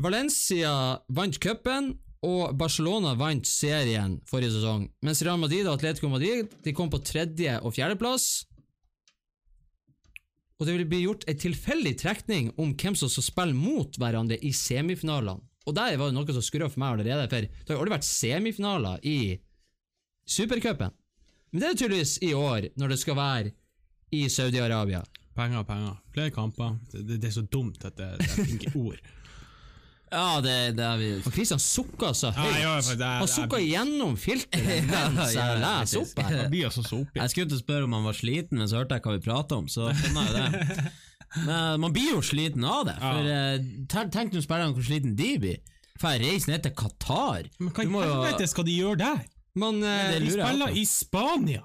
Valencia 0.00 0.72
vant 1.12 1.38
cupen, 1.40 1.94
og 2.26 2.56
Barcelona 2.58 3.12
vant 3.14 3.46
serien 3.46 4.16
forrige 4.26 4.56
sesong. 4.56 4.88
Mens 5.04 5.20
Real 5.22 5.38
Madrid 5.38 5.66
og 5.68 5.76
Atletico 5.76 6.08
Madrid 6.10 6.48
de 6.64 6.72
kom 6.74 6.88
på 6.90 7.02
tredje- 7.04 7.60
og 7.60 7.74
fjerdeplass. 7.76 8.46
Og 10.56 10.66
det 10.66 10.76
vil 10.76 10.88
bli 10.88 11.02
gjort 11.04 11.26
en 11.28 11.40
tilfeldig 11.40 11.92
trekning 12.00 12.52
om 12.56 12.72
hvem 12.78 12.94
som 12.96 13.10
skal 13.12 13.26
spille 13.26 13.56
mot 13.56 13.98
hverandre 14.00 14.38
i 14.40 14.52
semifinalene. 14.56 15.42
Og 15.66 15.74
der 15.74 15.96
var 15.98 16.08
det 16.08 16.14
noe 16.14 16.34
som 16.34 16.44
skurra 16.46 16.68
for 16.70 16.80
meg 16.80 16.94
allerede, 16.94 17.26
for 17.26 17.42
det 17.42 17.72
har 17.72 17.74
jo 17.74 17.82
aldri 17.82 17.96
vært 17.96 18.06
semifinaler 18.06 19.02
i 19.02 19.18
Supercupen. 20.26 20.94
Men 21.50 21.62
det 21.62 21.68
er 21.68 21.78
tydeligvis 21.80 22.16
i 22.22 22.32
år, 22.38 22.70
når 22.78 22.94
det 22.94 22.98
skal 23.02 23.18
være 23.18 23.52
i 24.14 24.26
Saudi-Arabia. 24.30 25.02
Penger, 25.36 25.66
penger. 25.68 25.98
Flere 26.14 26.32
kamper. 26.34 26.78
Det, 26.92 27.02
det, 27.06 27.18
det 27.22 27.28
er 27.28 27.34
så 27.34 27.44
dumt 27.50 27.84
at 27.84 27.98
det, 27.98 28.08
det 28.22 28.28
er 28.46 28.52
ikke 28.54 28.72
ord. 28.78 29.02
Ja, 30.12 30.40
det, 30.40 30.52
det 30.78 30.84
er 30.86 30.98
vi 31.00 31.06
Og 31.18 31.32
Kristian 31.34 31.58
sukker 31.58 32.12
så 32.14 32.30
høyt. 32.36 32.52
ja, 32.60 32.76
ja, 32.78 32.94
det 32.94 33.02
er- 33.02 33.18
Han 33.24 33.28
sukker 33.28 33.58
gjennom 33.64 34.12
filteret 34.16 34.86
mens 34.92 35.32
jeg 35.34 35.58
leser 35.64 36.00
opp 36.04 36.20
her. 36.22 36.36
Jeg 36.44 36.50
blir 36.52 36.68
altså 36.68 36.84
så 36.86 37.00
oppi. 37.02 37.18
Jeg 37.20 37.30
skulle 37.32 37.48
til 37.50 37.58
å 37.58 37.62
spørre 37.64 37.88
om 37.88 37.96
han 37.98 38.04
var 38.06 38.14
sliten, 38.20 38.58
men 38.60 38.68
så 38.70 38.78
hørte 38.82 38.94
jeg 39.00 39.02
hva 39.08 39.16
vi 39.16 39.24
prata 39.26 39.58
om, 39.58 39.66
så 39.72 39.90
skjønner 39.92 40.30
jeg 40.30 40.52
det. 40.52 40.92
Men 41.36 41.80
man 41.82 41.92
blir 41.92 42.12
jo 42.14 42.20
sliten 42.24 42.64
av 42.64 42.84
det. 42.86 42.94
For 43.02 43.26
ja. 43.28 43.40
tenk- 43.92 44.12
Tenk 44.14 44.32
nå 44.32 44.40
spillerne 44.40 44.72
hvor 44.72 44.86
sliten 44.86 45.16
de 45.18 45.32
blir. 45.42 45.58
For 46.00 46.14
jeg 46.14 46.22
reiser 46.22 46.52
ned 46.54 46.62
til 46.64 46.72
Qatar. 46.78 47.48
Men 47.58 47.72
hva 47.74 47.84
i 47.84 47.90
helvete 48.06 48.46
skal 48.48 48.64
de 48.64 48.76
gjøre 48.78 48.98
der? 49.02 49.18
Man, 49.58 49.82
eh, 49.84 50.12
det 50.14 50.22
De 50.22 50.30
spiller 50.32 50.72
i 50.76 50.84
Spania! 50.88 51.64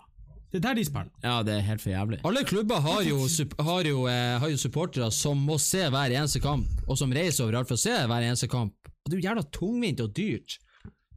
Det 0.51 0.59
er 0.59 0.63
der 0.65 0.75
de 0.75 0.83
spiller. 0.85 1.11
Ja, 1.23 1.37
det 1.47 1.53
er 1.55 1.61
helt 1.63 1.81
for 1.81 1.89
jævlig. 1.93 2.19
alle 2.27 2.43
klubber 2.43 2.81
har 2.83 3.01
jo, 3.07 3.19
har 3.59 3.87
jo, 3.87 4.07
eh, 4.11 4.39
har 4.39 4.49
jo 4.51 4.57
supportere 4.59 5.11
som 5.11 5.37
må 5.47 5.55
se 5.59 5.85
hver 5.87 6.11
eneste 6.11 6.41
kamp, 6.43 6.67
og 6.87 6.97
som 6.99 7.11
reiser 7.15 7.45
overalt 7.45 7.69
for 7.71 7.79
å 7.79 7.83
se 7.85 7.93
hver 7.95 8.25
eneste 8.27 8.49
kamp. 8.51 8.75
Og 9.05 9.09
det 9.09 9.15
er 9.15 9.21
jo 9.21 9.27
jævla 9.29 9.45
tungvint 9.55 10.03
og 10.03 10.11
dyrt. 10.17 10.57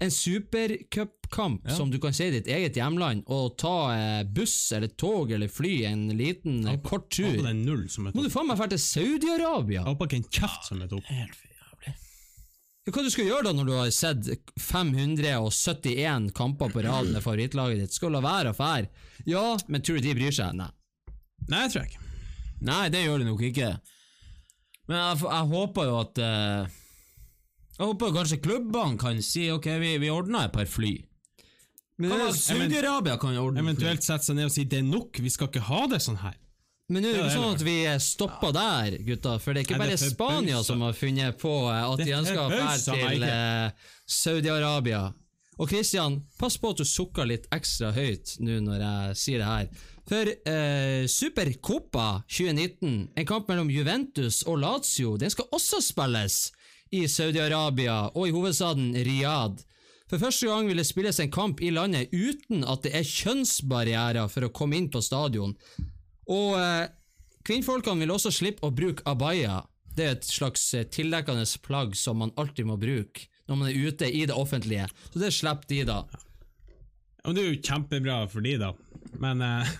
En 0.03 0.11
supercupkamp 0.11 1.69
som 1.71 1.91
du 1.91 1.99
kan 2.03 2.15
se 2.15 2.27
i 2.29 2.35
ditt 2.35 2.49
eget 2.51 2.77
hjemland, 2.79 3.25
og 3.31 3.57
ta 3.59 3.75
eh, 3.95 4.23
buss 4.27 4.73
eller 4.75 4.91
tog 4.99 5.33
eller 5.33 5.51
fly 5.51 5.85
en 5.91 6.09
liten 6.19 6.67
eh, 6.67 6.79
kort 6.83 7.11
tur 7.11 7.31
tur 7.31 7.43
det 7.43 7.51
er 7.53 7.59
null 7.59 7.89
som 7.91 8.07
er 8.07 8.15
Må 8.15 8.23
du 8.23 8.31
faen 8.31 8.49
meg 8.51 8.59
dra 8.59 8.71
til 8.71 8.83
Saudi-Arabia? 8.83 9.85
Håper 9.87 10.11
ikke 10.11 10.23
en 10.23 10.31
kjeft 10.31 10.71
som 10.71 10.83
er 10.83 10.91
topp. 10.91 11.11
Helt. 11.11 11.54
Hva 12.85 13.01
du 13.01 13.09
skal 13.09 13.25
gjøre 13.31 13.47
da 13.47 13.53
når 13.57 13.69
du 13.69 13.73
har 13.79 13.91
sett 13.97 14.27
571 14.61 16.27
kamper 16.37 16.73
på 16.73 16.83
rad 16.85 17.09
med 17.09 17.25
favorittlaget 17.25 17.81
ditt? 17.81 17.95
Skal 17.97 18.13
du 18.13 18.19
la 18.19 18.25
være 18.27 18.53
å 18.53 18.57
fære? 18.59 18.91
Ja, 19.25 19.45
men 19.73 19.81
tror 19.81 19.97
du 19.97 20.05
de 20.05 20.13
bryr 20.19 20.35
seg? 20.37 20.53
Nei. 20.59 20.69
Nei, 21.49 21.63
jeg 21.65 21.73
tror 21.73 21.81
jeg 21.81 21.95
ikke. 21.95 22.11
Nei, 22.69 22.83
det 22.93 23.03
gjør 23.07 23.23
de 23.23 23.29
nok 23.31 23.47
ikke. 23.49 23.71
Men 24.91 25.01
jeg, 25.01 25.23
jeg 25.25 25.51
håper 25.55 25.89
jo 25.89 25.97
at 26.03 26.21
uh, 26.21 26.77
Jeg 27.79 27.89
håper 27.89 28.15
kanskje 28.19 28.41
klubbene 28.45 29.01
kan 29.01 29.25
si 29.25 29.49
ok, 29.53 29.71
vi, 29.81 29.97
vi 30.05 30.13
ordner 30.13 30.51
et 30.51 30.55
par 30.55 30.69
fly. 30.69 30.93
Saudi-Arabia 31.97 33.17
kan 33.23 33.39
ordne 33.41 33.63
fly? 33.63 33.65
Eventuelt 33.65 34.05
sette 34.05 34.29
seg 34.29 34.37
ned 34.37 34.51
og 34.51 34.55
si 34.55 34.69
det 34.69 34.83
er 34.83 34.89
nok, 34.91 35.25
vi 35.25 35.33
skal 35.33 35.49
ikke 35.49 35.65
ha 35.71 35.87
det 35.89 36.05
sånn 36.05 36.21
her. 36.21 36.37
Men 36.93 37.01
nå 37.01 37.09
er 37.09 37.17
det 37.17 37.21
ikke 37.23 37.37
sånn 37.39 37.55
at 37.57 37.63
vi 37.65 37.77
stopper 38.05 38.51
der, 38.53 38.97
gutta. 39.07 39.39
For 39.41 39.57
det 39.57 39.63
er 39.63 39.67
ikke 39.69 39.81
bare 39.81 39.97
Spania 40.01 40.61
som 40.67 40.83
har 40.85 40.97
funnet 40.99 41.39
på 41.41 41.53
eh, 41.71 41.81
at 41.81 42.03
de 42.03 42.11
er 42.11 42.19
ønsker 42.19 42.41
å 42.43 42.49
dra 42.53 42.73
til 42.77 43.25
eh, 43.25 43.93
Saudi-Arabia. 44.21 45.05
Og 45.55 45.71
Christian, 45.71 46.19
pass 46.37 46.59
på 46.59 46.75
at 46.75 46.83
du 46.83 46.85
sukker 46.89 47.29
litt 47.31 47.47
ekstra 47.55 47.93
høyt 47.95 48.35
nå 48.43 48.59
når 48.67 48.83
jeg 48.83 49.19
sier 49.21 49.41
det 49.41 49.49
her. 49.49 49.85
For 50.11 50.29
eh, 50.29 51.07
Supercopa 51.09 52.09
2019, 52.29 52.97
en 53.17 53.29
kamp 53.29 53.49
mellom 53.49 53.71
Juventus 53.73 54.43
og 54.45 54.61
Lazio, 54.61 55.15
den 55.17 55.33
skal 55.33 55.49
også 55.57 55.81
spilles 55.81 56.51
i 56.93 57.07
Saudi-Arabia 57.09 58.11
og 58.13 58.29
i 58.29 58.35
hovedstaden 58.35 58.93
Riyadh. 59.07 59.65
For 60.11 60.21
første 60.21 60.51
gang 60.51 60.69
vil 60.69 60.83
det 60.83 60.85
spilles 60.87 61.17
en 61.23 61.33
kamp 61.33 61.63
i 61.65 61.73
landet 61.73 62.13
uten 62.13 62.67
at 62.69 62.85
det 62.85 62.93
er 62.99 63.09
kjønnsbarrierer 63.09 64.29
for 64.29 64.45
å 64.45 64.53
komme 64.53 64.77
inn 64.77 64.91
på 64.93 65.01
stadion. 65.03 65.57
Og 66.31 66.57
eh, 66.59 66.89
kvinnfolkene 67.45 68.05
vil 68.05 68.15
også 68.15 68.33
slippe 68.33 68.65
å 68.67 68.73
bruke 68.75 69.05
abaya. 69.11 69.63
Det 69.95 70.05
er 70.07 70.17
et 70.17 70.27
slags 70.27 70.63
eh, 70.75 70.87
tildekkende 70.91 71.45
plagg 71.63 71.95
som 71.99 72.19
man 72.23 72.33
alltid 72.41 72.67
må 72.71 72.79
bruke 72.81 73.29
når 73.45 73.59
man 73.61 73.69
er 73.69 73.77
ute 73.91 74.07
i 74.09 74.23
det 74.25 74.33
offentlige. 74.33 74.87
Så 75.13 75.21
det 75.21 75.29
slipper 75.37 75.69
de, 75.69 75.83
da. 75.85 75.99
Ja, 76.09 77.27
men 77.29 77.37
det 77.37 77.43
er 77.43 77.51
jo 77.51 77.59
kjempebra 77.67 78.15
for 78.33 78.45
de, 78.45 78.55
da. 78.63 78.71
Men 79.21 79.43
eh, 79.45 79.75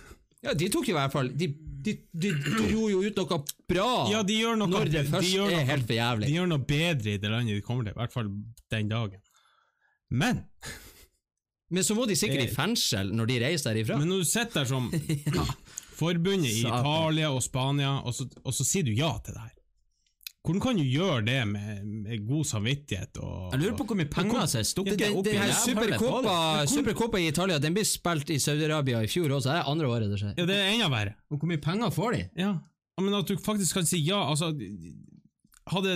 Ja, 0.45 0.53
de 0.53 0.67
tok 0.69 0.85
i 0.91 0.93
hvert 0.93 1.09
fall 1.09 1.31
De, 1.33 1.47
de, 1.85 1.95
de, 2.13 2.29
de 2.37 2.67
gjorde 2.69 2.91
jo 2.93 2.99
ut 3.01 3.17
noe 3.17 3.39
bra 3.69 3.87
ja, 4.11 4.19
de 4.25 4.35
gjør 4.37 4.59
noe 4.59 4.69
når 4.69 4.91
det 4.93 5.01
de 5.01 5.09
først 5.09 5.31
gjør 5.33 5.53
er 5.57 5.65
helt 5.65 5.87
for 5.89 5.97
jævlig. 5.97 6.29
De 6.29 6.35
gjør 6.37 6.49
noe 6.51 6.65
bedre 6.69 7.15
i 7.15 7.21
det 7.21 7.31
landet 7.33 7.57
de 7.57 7.65
kommer 7.65 7.87
til, 7.87 7.95
i 7.95 7.99
hvert 8.03 8.13
fall 8.13 8.29
den 8.73 8.91
dagen. 8.93 9.21
Men, 10.13 10.43
Men 11.73 11.85
så 11.85 11.97
må 11.97 12.05
de 12.05 12.15
sikkert 12.17 12.45
i 12.45 12.53
fengsel 12.53 13.09
når 13.17 13.31
de 13.31 13.39
reiser 13.41 13.71
derifra. 13.73 13.97
men 13.97 14.13
når 14.13 14.21
du 14.21 14.29
sitter 14.29 14.59
der 14.61 14.69
som 14.69 14.91
forbundet 15.95 16.51
i 16.51 16.61
Satan. 16.61 16.85
Italia 16.85 17.29
og 17.33 17.43
Spania, 17.43 17.93
og 18.05 18.15
så, 18.17 18.27
og 18.43 18.55
så 18.55 18.65
sier 18.67 18.87
du 18.87 18.93
ja 18.95 19.11
til 19.25 19.37
det 19.37 19.45
her 19.45 19.53
Hvordan 20.45 20.61
kan 20.61 20.77
du 20.77 20.83
gjøre 20.85 21.21
det 21.25 21.39
med, 21.49 21.85
med 22.05 22.27
god 22.27 22.45
samvittighet 22.45 23.17
og 23.17 23.55
Jeg 23.55 23.63
lurer 23.63 23.77
på 23.79 23.87
hvor 23.89 23.97
mye 23.97 24.11
penger 24.13 24.45
som 24.51 24.59
er 24.59 24.67
stukket 24.69 25.01
opp 25.07 25.29
i 25.31 25.33
det. 25.39 26.67
Supercopa 26.69 27.21
i 27.21 27.31
Italia 27.31 27.57
Den 27.57 27.73
blir 27.73 27.87
spilt 27.89 28.29
i 28.29 28.37
Saudi-Arabia 28.41 29.01
i 29.01 29.09
fjor 29.09 29.33
også, 29.39 29.49
det 29.49 29.63
er 29.63 29.71
andre 29.71 29.89
året 29.89 30.11
det 30.13 30.19
skjer. 30.21 30.35
Ja, 30.37 30.45
det 30.45 30.59
er 30.59 30.69
enda 30.75 30.91
verre. 30.93 31.15
Og 31.33 31.41
hvor 31.41 31.49
mye 31.49 31.63
penger 31.63 31.89
får 31.95 32.17
de? 32.17 32.21
Ja. 32.43 32.51
ja, 32.61 33.01
Men 33.01 33.17
at 33.17 33.31
du 33.31 33.41
faktisk 33.41 33.79
kan 33.79 33.89
si 33.89 34.03
ja, 34.05 34.21
altså 34.21 34.51
hadde 35.73 35.95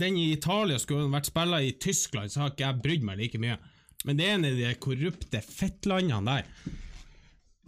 den 0.00 0.16
i 0.16 0.30
Italia 0.32 0.80
skulle 0.80 1.10
vært 1.12 1.28
spilla 1.28 1.60
i 1.60 1.74
Tyskland, 1.76 2.32
så 2.32 2.46
hadde 2.46 2.56
ikke 2.56 2.66
jeg 2.66 2.82
brydd 2.86 3.08
meg 3.10 3.20
like 3.20 3.40
mye. 3.42 3.58
Men 4.08 4.16
det 4.16 4.26
er 4.26 4.38
en 4.38 4.48
av 4.48 4.60
de 4.62 4.70
korrupte 4.80 5.42
fettlandene 5.44 6.38
der. 6.38 6.78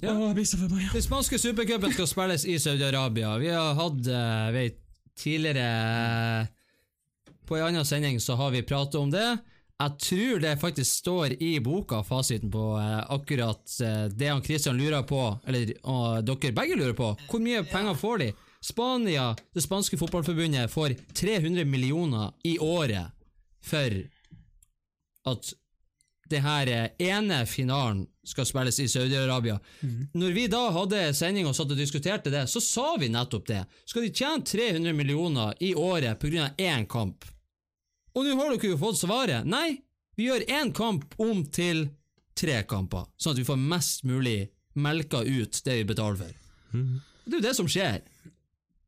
Ja. 0.03 0.17
Å, 0.17 0.33
jeg 0.33 0.37
blir 0.41 0.49
så 0.51 0.59
forbanna. 0.59 0.91
Den 0.91 1.05
spanske 1.05 1.39
supercupen 1.39 1.95
skal 1.95 2.09
spilles 2.11 2.45
i 2.51 2.57
Saudi-Arabia. 2.59 3.37
Vi 3.39 3.53
har 3.55 3.77
hatt 3.79 4.11
eh, 4.11 4.49
vet, 4.57 4.81
tidligere 5.19 6.49
På 7.47 7.59
en 7.59 7.69
annen 7.69 7.87
sending 7.87 8.19
så 8.21 8.35
har 8.41 8.51
vi 8.51 8.65
pratet 8.67 8.99
om 8.99 9.13
det. 9.13 9.29
Jeg 9.83 9.99
tror 9.99 10.41
det 10.43 10.57
faktisk 10.61 10.91
står 10.91 11.35
i 11.43 11.53
boka, 11.63 12.03
fasiten 12.07 12.51
på 12.51 12.65
eh, 12.79 12.99
akkurat 13.15 13.77
eh, 13.83 14.05
det 14.11 14.31
han 14.31 14.43
Christian 14.43 14.79
lurer 14.79 15.07
på, 15.07 15.21
eller 15.47 15.73
og 15.91 16.27
dere 16.27 16.55
begge 16.55 16.79
lurer 16.79 16.99
på. 16.99 17.13
Hvor 17.31 17.43
mye 17.43 17.63
penger 17.71 17.99
får 17.99 18.23
de? 18.23 18.31
Spania, 18.63 19.33
det 19.55 19.63
spanske 19.65 19.99
fotballforbundet, 19.99 20.71
får 20.71 20.95
300 21.19 21.67
millioner 21.67 22.31
i 22.47 22.57
året 22.63 23.11
for 23.63 23.99
at 25.31 25.55
det 26.33 26.41
her 26.45 26.71
eh, 26.73 26.89
ene 27.13 27.43
finalen 27.47 28.07
skal 28.27 28.47
spilles 28.47 28.79
i 28.83 28.89
Saudi-Arabia. 28.91 29.57
Når 30.15 30.35
vi 30.37 30.47
da 30.51 30.63
hadde 30.75 31.01
sending 31.19 31.49
og 31.51 31.57
satt 31.59 31.73
og 31.75 31.79
diskuterte 31.79 32.31
det, 32.33 32.45
så 32.51 32.63
sa 32.63 32.93
vi 33.01 33.11
nettopp 33.13 33.49
det. 33.49 33.63
Skal 33.89 34.07
de 34.07 34.13
tjene 34.15 34.47
300 34.47 34.95
millioner 34.97 35.57
i 35.61 35.73
året 35.75 36.21
pga. 36.23 36.51
én 36.59 36.87
kamp? 36.87 37.27
Og 38.15 38.27
nå 38.27 38.37
har 38.39 38.53
dere 38.55 38.71
jo 38.75 38.79
fått 38.79 39.01
svaret. 39.01 39.49
Nei, 39.49 39.81
vi 40.17 40.29
gjør 40.29 40.45
én 40.47 40.73
kamp 40.77 41.15
om 41.21 41.45
til 41.51 41.89
tre 42.39 42.63
kamper, 42.69 43.09
sånn 43.21 43.35
at 43.35 43.43
vi 43.43 43.49
får 43.49 43.61
mest 43.61 44.05
mulig 44.09 44.39
melka 44.75 45.23
ut 45.25 45.61
det 45.65 45.79
vi 45.81 45.89
betaler 45.89 46.21
for. 46.21 46.41
Det 46.73 47.35
er 47.35 47.39
jo 47.39 47.45
det 47.45 47.55
som 47.57 47.69
skjer. 47.69 48.01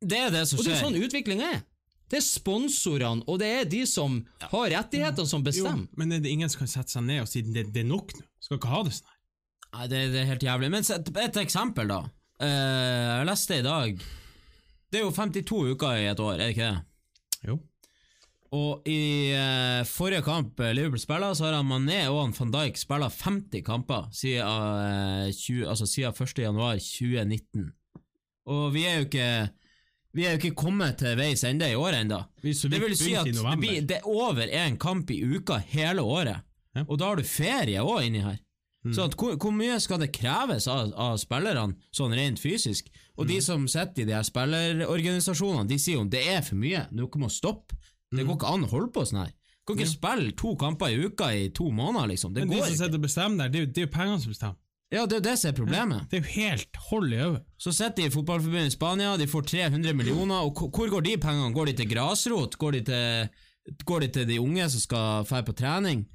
Det 0.05 0.17
er 0.19 0.33
det 0.33 0.45
som 0.49 0.59
Og 0.59 0.65
det 0.65 0.73
er 0.73 0.79
jo 0.79 0.85
sånn 0.87 1.01
utvikling 1.01 1.41
er. 1.45 1.61
Det 2.11 2.19
er 2.19 2.25
sponsorene, 2.25 3.25
og 3.25 3.39
det 3.41 3.47
er 3.49 3.69
de 3.69 3.81
som 3.89 4.19
har 4.51 4.67
rettighetene, 4.75 5.25
som 5.27 5.41
Jo, 5.41 5.49
bestemmer. 5.49 5.87
men 5.97 6.13
er 6.13 6.21
det 6.21 6.29
ingen 6.29 6.51
som 6.51 6.61
kan 6.61 6.69
sette 6.69 6.93
seg 6.93 7.05
ned 7.07 7.23
og 7.23 7.29
si 7.31 7.41
det, 7.41 7.65
det 7.73 7.81
er 7.81 7.89
nok 7.89 8.13
nå? 8.13 8.25
Skal 8.45 8.59
ikke 8.59 8.73
ha 8.73 8.81
det 8.85 8.93
sånn 8.93 9.09
her. 9.09 9.21
Nei, 9.75 9.87
det, 9.91 10.01
det 10.13 10.19
er 10.21 10.29
helt 10.29 10.45
jævlig. 10.45 10.69
Men 10.71 10.85
et, 10.85 11.09
et 11.25 11.39
eksempel, 11.41 11.89
da. 11.89 12.03
Uh, 12.35 12.47
jeg 13.19 13.27
leste 13.29 13.57
i 13.61 13.63
dag 13.63 14.01
Det 14.91 14.97
er 14.99 15.05
jo 15.05 15.11
52 15.15 15.71
uker 15.71 16.01
i 16.01 16.09
et 16.11 16.19
år, 16.19 16.33
er 16.35 16.41
det 16.43 16.49
ikke 16.51 16.67
det? 16.67 16.81
Jo. 17.47 17.55
Og 18.55 18.87
i 18.87 18.99
uh, 19.35 19.81
forrige 19.87 20.23
kamp 20.23 20.59
eh, 20.63 20.73
Liverpool 20.75 21.01
spiller, 21.01 21.33
så 21.35 21.47
har 21.47 21.57
han 21.57 21.67
Mané 21.67 22.05
og 22.11 22.21
han 22.21 22.35
van 22.37 22.53
Dijk 22.53 22.77
spilla 22.79 23.09
50 23.11 23.63
kamper 23.65 24.07
siden, 24.15 24.45
uh, 24.45 25.31
20, 25.31 25.65
altså 25.73 25.87
siden 25.89 26.15
1. 26.15 26.43
januar 26.45 26.79
2019. 26.79 27.71
Og 28.53 28.67
vi 28.75 28.85
er 28.85 28.99
jo 28.99 29.07
ikke 29.09 29.29
vi 30.15 30.23
er 30.25 30.35
jo 30.35 30.39
ikke 30.39 30.55
kommet 30.63 30.97
til 31.01 31.17
veis 31.19 31.43
ende 31.47 31.67
i 31.67 31.75
året 31.75 32.05
ennå. 32.05 32.21
Det 32.41 32.79
vil 32.81 32.95
si 32.97 33.13
at 33.19 33.27
det, 33.27 33.55
blir, 33.59 33.81
det 33.83 33.99
er 33.99 34.07
over 34.07 34.47
én 34.47 34.77
kamp 34.79 35.11
i 35.11 35.19
uka 35.23 35.59
hele 35.73 36.05
året. 36.05 36.45
Ja. 36.75 36.85
Og 36.87 36.99
da 36.99 37.11
har 37.11 37.19
du 37.19 37.27
ferie 37.27 37.83
òg 37.83 38.07
inni 38.07 38.23
her. 38.23 38.39
Så 38.93 39.07
at 39.09 39.15
hvor, 39.17 39.33
hvor 39.41 39.53
mye 39.55 39.79
skal 39.81 39.97
det 40.03 40.11
kreves 40.13 40.67
av, 40.69 40.91
av 40.93 41.15
spillerne, 41.17 41.73
sånn 41.95 42.13
rent 42.13 42.37
fysisk? 42.37 42.91
Og 43.17 43.25
de 43.29 43.39
som 43.41 43.63
sitter 43.71 44.03
i 44.03 44.09
de 44.11 44.13
her 44.13 44.25
spillerorganisasjonene, 44.27 45.65
de 45.69 45.79
sier 45.81 45.97
jo 45.97 46.05
det 46.05 46.21
er 46.35 46.43
for 46.45 46.59
mye, 46.61 46.83
dere 46.93 47.21
må 47.21 47.31
stoppe. 47.33 47.77
Det 48.13 48.23
går 48.23 48.37
ikke 48.37 48.51
an 48.53 48.67
å 48.67 48.71
holde 48.71 48.93
på 48.93 49.07
sånn 49.09 49.23
her. 49.23 49.33
Du 49.65 49.71
kan 49.71 49.81
ikke 49.81 49.89
spille 49.95 50.35
to 50.37 50.51
kamper 50.61 50.93
i 50.93 51.07
uka 51.09 51.31
i 51.33 51.47
to 51.55 51.71
måneder, 51.73 52.11
liksom. 52.13 52.35
Det 52.35 52.45
Men 52.45 52.53
de 52.53 52.61
som 52.61 52.77
sitter 52.77 52.99
og 52.99 53.07
bestemmer 53.07 53.49
der, 53.49 53.63
er 53.65 53.71
det 53.73 53.81
er 53.81 53.87
jo 53.87 53.93
pengene 53.95 54.21
som 54.21 54.35
bestemmer. 54.35 54.59
Ja, 54.93 55.05
det 55.09 55.15
er 55.15 55.19
jo 55.19 55.25
det 55.25 55.37
som 55.41 55.49
er 55.49 55.55
problemet. 55.57 56.03
Det 56.11 56.19
er 56.19 56.21
jo 56.23 56.33
helt 56.35 56.77
hold 56.89 57.13
i 57.13 57.17
øyet. 57.17 57.43
Så 57.57 57.71
sitter 57.73 57.95
de 58.03 58.05
i 58.05 58.13
fotballforbundet 58.13 58.69
i 58.69 58.75
Spania, 58.75 59.15
de 59.17 59.27
får 59.27 59.47
300 59.49 59.93
millioner, 59.97 60.35
og 60.45 60.53
hvor- 60.55 60.89
går 60.89 61.01
de 61.03 61.17
pengene? 61.17 61.53
Går 61.53 61.65
de 61.65 61.73
til 61.73 61.89
grasrot? 61.89 62.57
Går 62.57 62.71
de 62.71 62.81
til, 62.81 63.29
går 63.85 63.99
de, 63.99 64.07
til 64.07 64.27
de 64.27 64.39
unge 64.39 64.69
som 64.69 64.79
skal 64.79 65.25
dra 65.25 65.41
på 65.41 65.55
trening? 65.57 66.05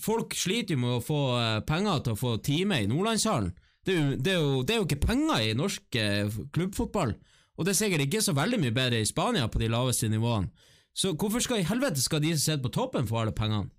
Folk 0.00 0.34
sliter 0.34 0.74
jo 0.74 0.78
med 0.80 0.96
å 0.98 1.04
få 1.04 1.20
eh, 1.38 1.60
penger 1.68 2.00
til 2.02 2.12
å 2.12 2.16
få 2.18 2.36
time 2.42 2.80
i 2.82 2.86
Nordlandshallen. 2.90 3.52
Det 3.84 3.94
er, 3.94 4.00
jo, 4.00 4.16
det, 4.16 4.32
er 4.32 4.40
jo, 4.40 4.62
det 4.62 4.74
er 4.74 4.78
jo 4.80 4.86
ikke 4.86 5.06
penger 5.06 5.40
i 5.42 5.54
norsk 5.58 5.96
eh, 5.96 6.28
klubbfotball, 6.54 7.14
og 7.58 7.64
det 7.66 7.72
er 7.74 7.78
sikkert 7.80 8.04
ikke 8.06 8.22
så 8.22 8.32
veldig 8.34 8.60
mye 8.62 8.72
bedre 8.74 9.00
i 9.02 9.06
Spania 9.08 9.46
på 9.48 9.58
de 9.60 9.68
laveste 9.68 10.08
nivåene. 10.08 10.48
Så 10.94 11.14
hvorfor 11.16 11.40
skal 11.44 11.60
i 11.62 11.66
helvete 11.68 12.00
skal 12.02 12.20
de 12.20 12.30
som 12.34 12.38
sitter 12.44 12.62
på 12.66 12.72
toppen 12.72 13.06
få 13.08 13.20
alle 13.22 13.32
pengene? 13.36 13.70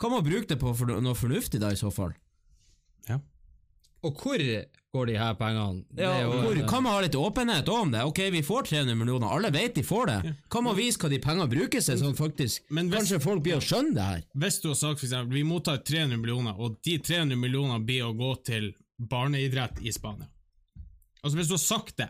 Hva 0.00 0.08
man 0.10 0.24
bruke 0.24 0.48
det 0.48 0.58
på 0.60 0.72
for 0.74 0.86
noe 0.86 1.14
fornuftig 1.18 1.60
da, 1.60 1.70
i 1.74 1.76
så 1.78 1.90
fall? 1.92 2.14
Og 4.02 4.16
hvor 4.16 4.40
går 4.94 5.06
de 5.06 5.14
her 5.20 5.34
pengene? 5.38 5.84
Ja, 5.96 6.22
jo- 6.22 6.32
hvor, 6.40 6.56
kan 6.68 6.82
man 6.82 6.92
ha 6.96 7.00
litt 7.04 7.14
åpenhet 7.14 7.68
om 7.68 7.90
det? 7.92 8.00
Ok, 8.08 8.18
vi 8.32 8.40
får 8.42 8.62
300 8.70 8.94
millioner, 8.96 9.28
alle 9.30 9.50
vet 9.54 9.74
de 9.76 9.82
får 9.86 10.06
det. 10.06 10.34
Kan 10.50 10.64
å 10.66 10.74
vise 10.74 10.98
hva 10.98 11.10
de 11.12 11.18
pengene 11.22 11.48
brukes 11.52 11.86
til, 11.86 11.98
sånn 12.00 12.16
faktisk 12.16 12.60
Men 12.70 12.88
hvis- 12.90 12.98
Kanskje 13.10 13.20
folk 13.22 13.42
blir 13.44 13.56
å 13.58 13.60
skjønne 13.62 13.94
det 13.94 14.02
her? 14.02 14.22
Hvis 14.36 14.60
du 14.62 14.68
har 14.68 14.74
sagt 14.80 15.02
eksempel, 15.04 15.32
vi 15.34 15.42
mottar 15.44 15.78
300 15.84 16.16
millioner, 16.18 16.54
og 16.58 16.80
de 16.82 16.98
300 16.98 17.36
millionene 17.36 17.84
blir 17.84 18.02
å 18.08 18.16
gå 18.16 18.32
til 18.44 18.72
barneidrett 18.98 19.80
i 19.84 19.92
Spania. 19.92 20.26
Altså 21.22 21.36
Hvis 21.36 21.48
du 21.48 21.54
har 21.54 21.58
sagt 21.58 21.96
det, 21.98 22.08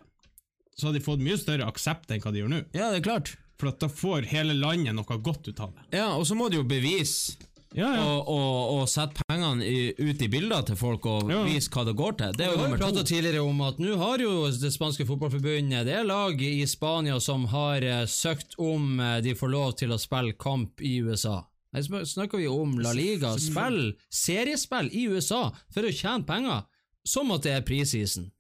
så 0.79 0.87
har 0.87 0.93
de 0.95 1.01
fått 1.01 1.21
mye 1.21 1.37
større 1.37 1.67
aksept 1.67 2.09
enn 2.11 2.21
hva 2.23 2.33
de 2.33 2.41
gjør 2.41 2.49
nå. 2.55 2.65
Ja, 2.73 2.91
det 2.93 3.01
er 3.05 3.11
klart. 3.11 3.37
For 3.59 3.69
at 3.69 3.79
da 3.83 3.89
får 3.89 4.25
hele 4.31 4.55
landet 4.55 4.95
noe 4.95 5.05
godt 5.21 5.49
ut 5.49 5.61
av 5.61 5.75
det. 5.75 5.99
Ja, 5.99 6.15
og 6.17 6.25
så 6.25 6.35
må 6.35 6.49
de 6.49 6.57
jo 6.57 6.65
bevise 6.65 7.37
Ja, 7.77 7.87
ja. 7.95 8.03
og, 8.03 8.29
og, 8.29 8.71
og 8.81 8.89
sette 8.91 9.23
pengene 9.29 9.63
i, 9.63 9.93
ut 10.01 10.23
i 10.23 10.29
bilder 10.33 10.65
til 10.67 10.75
folk 10.81 11.05
og 11.07 11.29
Ja. 11.31 11.45
vise 11.47 11.71
hva 11.71 11.85
det 11.87 11.95
går 12.01 12.17
til. 12.19 12.33
Det 12.35 12.47
er 12.47 12.51
Vi 12.51 12.55
jo 12.57 12.59
har 12.59 12.65
jo 12.67 12.71
nummer 12.73 12.81
pratet 12.83 13.07
tidligere 13.13 13.45
om 13.47 13.61
at 13.63 13.79
nå 13.79 13.97
har 14.01 14.19
jo 14.25 14.33
det 14.51 14.73
spanske 14.75 15.07
fotballforbundet 15.07 15.87
Det 15.87 15.95
er 16.01 16.09
lag 16.09 16.43
i 16.43 16.67
Spania 16.67 17.21
som 17.23 17.45
har 17.53 17.87
eh, 17.87 18.07
søkt 18.11 18.59
om 18.59 18.99
eh, 18.99 19.21
de 19.23 19.37
får 19.39 19.53
lov 19.55 19.77
til 19.79 19.95
å 19.95 20.01
spille 20.03 20.35
kamp 20.35 20.83
i 20.83 20.97
USA. 21.07 21.45
Her 21.73 21.87
snakker 22.03 22.39
vi 22.43 22.49
om 22.51 22.73
La 22.83 22.91
Liga. 22.93 23.37
Spill 23.39 23.93
seriespill 24.11 24.91
i 24.91 25.07
USA 25.07 25.53
for 25.71 25.87
å 25.87 25.93
tjene 25.95 26.27
penger, 26.27 26.65
som 27.07 27.31
at 27.31 27.47
det 27.47 27.53
er 27.55 27.63
preseason. 27.63 28.33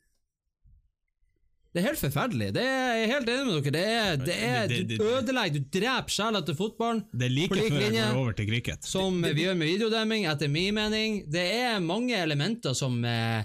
Det 1.71 1.79
er 1.79 1.87
helt 1.87 2.01
forferdelig. 2.03 2.49
Det 2.57 2.62
er, 2.66 2.95
jeg 2.99 3.05
er 3.05 3.12
helt 3.12 3.29
enig 3.31 3.47
med 3.47 3.66
dere. 3.68 3.71
Det 3.71 3.85
er, 3.87 4.16
det 4.27 4.37
er, 4.43 4.89
du 4.91 5.05
ødelegger, 5.07 5.61
du 5.62 5.68
dreper 5.79 6.11
sjela 6.11 6.41
til 6.43 6.57
fotballen. 6.59 7.05
Det 7.14 7.29
er 7.29 7.35
like 7.37 7.55
før 7.61 7.85
jeg 7.85 7.93
går 7.95 8.18
over 8.25 8.33
til 8.41 8.49
cricket. 8.51 8.89
som 8.91 9.21
vi 9.23 9.45
gjør 9.45 9.55
med 9.61 9.71
videodemming, 9.71 10.27
etter 10.33 10.51
min 10.51 10.75
mening. 10.75 11.21
Det 11.31 11.45
er 11.61 11.79
mange 11.79 12.16
elementer 12.18 12.75
som 12.75 12.97
eh, 13.07 13.45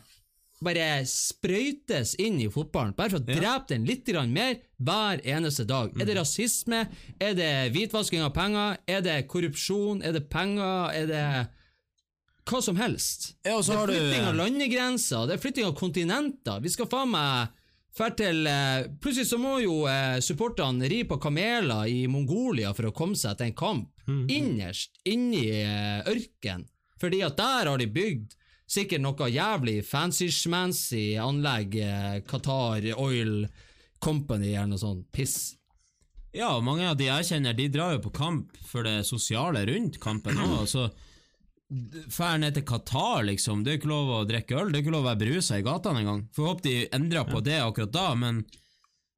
bare 0.66 0.88
sprøytes 1.06 2.16
inn 2.24 2.40
i 2.42 2.48
fotballen, 2.50 2.96
bare 2.98 3.14
for 3.14 3.22
å 3.22 3.28
drepe 3.28 3.70
den 3.76 3.86
litt 3.86 4.10
mer 4.34 4.56
hver 4.82 5.22
eneste 5.22 5.66
dag. 5.70 5.92
Er 5.94 6.02
Mm. 6.02 6.08
det 6.08 6.16
rasisme? 6.18 6.80
Er 7.22 7.34
det 7.38 7.52
hvitvasking 7.76 8.22
av 8.26 8.34
penger? 8.34 8.78
Er 8.88 9.02
det 9.06 9.28
korrupsjon? 9.28 10.02
Er 10.04 10.14
det 10.18 10.30
penger? 10.30 10.90
Er 10.96 11.06
det 11.14 11.48
hva 12.50 12.62
som 12.62 12.76
helst? 12.78 13.36
Ja, 13.46 13.58
og 13.58 13.64
så 13.66 13.86
det 13.86 13.96
er 13.96 14.02
flytting 14.02 14.26
av 14.30 14.36
landegrenser, 14.36 15.28
det 15.28 15.34
er 15.38 15.42
flytting 15.46 15.66
av 15.66 15.76
kontinenter. 15.78 16.60
Vi 16.62 16.70
skal 16.70 16.88
faen 16.90 17.10
meg 17.14 17.50
til 17.96 18.48
eh, 18.48 18.88
Plutselig 19.00 19.28
så 19.30 19.38
må 19.40 19.58
jo 19.64 19.86
eh, 19.88 20.20
supporterne 20.24 20.88
ri 20.92 21.04
på 21.08 21.18
kameler 21.22 21.88
i 21.88 22.08
Mongolia 22.12 22.74
for 22.76 22.90
å 22.90 22.96
komme 22.96 23.16
seg 23.16 23.38
til 23.40 23.52
en 23.52 23.56
kamp. 23.56 23.92
Innerst 24.30 25.00
inni 25.08 25.46
eh, 25.62 26.02
ørken. 26.12 26.68
Fordi 27.02 27.22
at 27.26 27.38
der 27.40 27.70
har 27.72 27.78
de 27.80 27.88
bygd 27.92 28.36
sikkert 28.68 29.04
noe 29.04 29.30
jævlig 29.30 29.80
fancy-schmancy 29.86 31.16
anlegg. 31.22 31.76
Eh, 31.80 32.20
Qatar 32.28 32.86
Oil 33.00 33.46
Company 34.04 34.54
eller 34.54 34.74
noe 34.74 34.82
sånt 34.82 35.08
piss. 35.16 35.56
Ja, 36.36 36.58
og 36.58 36.66
mange 36.68 36.90
av 36.90 36.98
de 37.00 37.08
jeg 37.08 37.30
kjenner, 37.30 37.56
de 37.56 37.70
drar 37.72 37.96
jo 37.96 38.02
på 38.10 38.12
kamp 38.18 38.58
for 38.68 38.84
det 38.84 39.06
sosiale 39.08 39.64
rundt 39.70 40.02
kampen 40.04 40.36
òg. 40.44 40.66
Fær 42.14 42.38
ned 42.38 42.54
til 42.54 42.66
Qatar, 42.68 43.24
liksom. 43.26 43.64
Det 43.66 43.72
er 43.74 43.80
ikke 43.80 43.90
lov 43.90 44.12
å 44.14 44.24
drikke 44.30 44.58
øl, 44.60 44.70
det 44.70 44.80
er 44.80 44.84
ikke 44.84 44.94
lov 44.94 45.06
å 45.06 45.10
være 45.10 45.22
berusa 45.24 45.58
i 45.58 45.64
gatene 45.66 46.04
engang. 46.04 46.20
Får 46.36 46.50
håpe 46.52 46.66
de 46.68 46.76
endrer 46.94 47.26
på 47.26 47.42
det 47.46 47.58
akkurat 47.64 47.94
da, 47.96 48.04
men, 48.22 48.44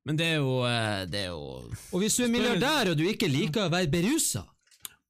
men 0.08 0.20
det 0.20 0.30
er 0.32 0.38
jo 0.40 0.54
eh, 0.64 1.02
Det 1.12 1.26
er 1.26 1.34
jo 1.34 1.42
Og 1.68 1.98
hvis 2.00 2.16
du 2.16 2.24
er 2.24 2.32
milliardær 2.32 2.94
og 2.94 3.00
du 3.00 3.04
ikke 3.10 3.28
liker 3.28 3.66
å 3.66 3.74
være 3.74 3.92
berusa, 3.92 4.46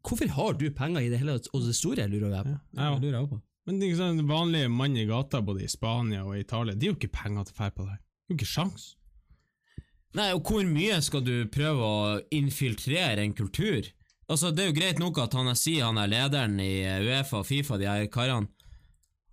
hvorfor 0.01 0.33
har 0.33 0.57
du 0.57 0.65
penger 0.73 1.05
i 1.05 1.11
det 1.13 1.21
hele 1.21 1.37
tatt? 1.37 1.51
Og 1.53 1.67
det 1.67 1.77
store 1.77 2.09
lurer 2.09 2.33
jeg 2.39 2.47
på. 2.49 2.55
Ja, 2.57 2.89
jeg 2.89 3.03
lurer 3.05 3.19
jeg 3.19 3.31
på. 3.35 3.41
Men 3.67 3.77
det 3.77 3.85
er 3.85 3.91
ikke 3.91 4.01
sånn, 4.01 4.27
vanlige 4.29 4.71
mann 4.71 4.95
i 4.97 5.05
gata 5.09 5.41
både 5.43 5.65
i 5.65 5.69
Spania 5.69 6.23
og 6.23 6.37
Italia, 6.39 6.73
de 6.73 6.87
har 6.87 6.95
jo 6.95 6.99
ikke 7.01 7.13
penger 7.19 7.49
til 7.49 7.53
å 7.53 7.57
dra 7.59 7.69
på 7.75 7.83
det 7.83 7.91
her. 7.91 7.99
De 8.01 8.31
har 8.31 8.33
jo 8.33 8.39
ikke 8.39 8.49
sjans. 8.49 8.85
Nei, 10.17 10.31
og 10.33 10.47
hvor 10.47 10.63
mye 10.65 10.97
skal 11.03 11.21
du 11.27 11.33
prøve 11.51 11.83
å 11.85 12.19
infiltrere 12.33 13.21
en 13.21 13.35
kultur? 13.37 13.85
Altså, 14.29 14.51
Det 14.51 14.63
er 14.63 14.71
jo 14.71 14.75
greit 14.75 14.99
nok 14.99 15.17
at 15.23 15.33
han 15.37 15.47
er, 15.47 15.55
sier 15.59 15.85
han 15.87 15.97
er 16.01 16.09
lederen 16.11 16.57
i 16.59 16.71
eh, 16.83 16.99
Uefa 17.05 17.41
og 17.41 17.47
Fifa, 17.47 17.77
de 17.79 17.87
her 17.87 18.07
karene. 18.11 18.49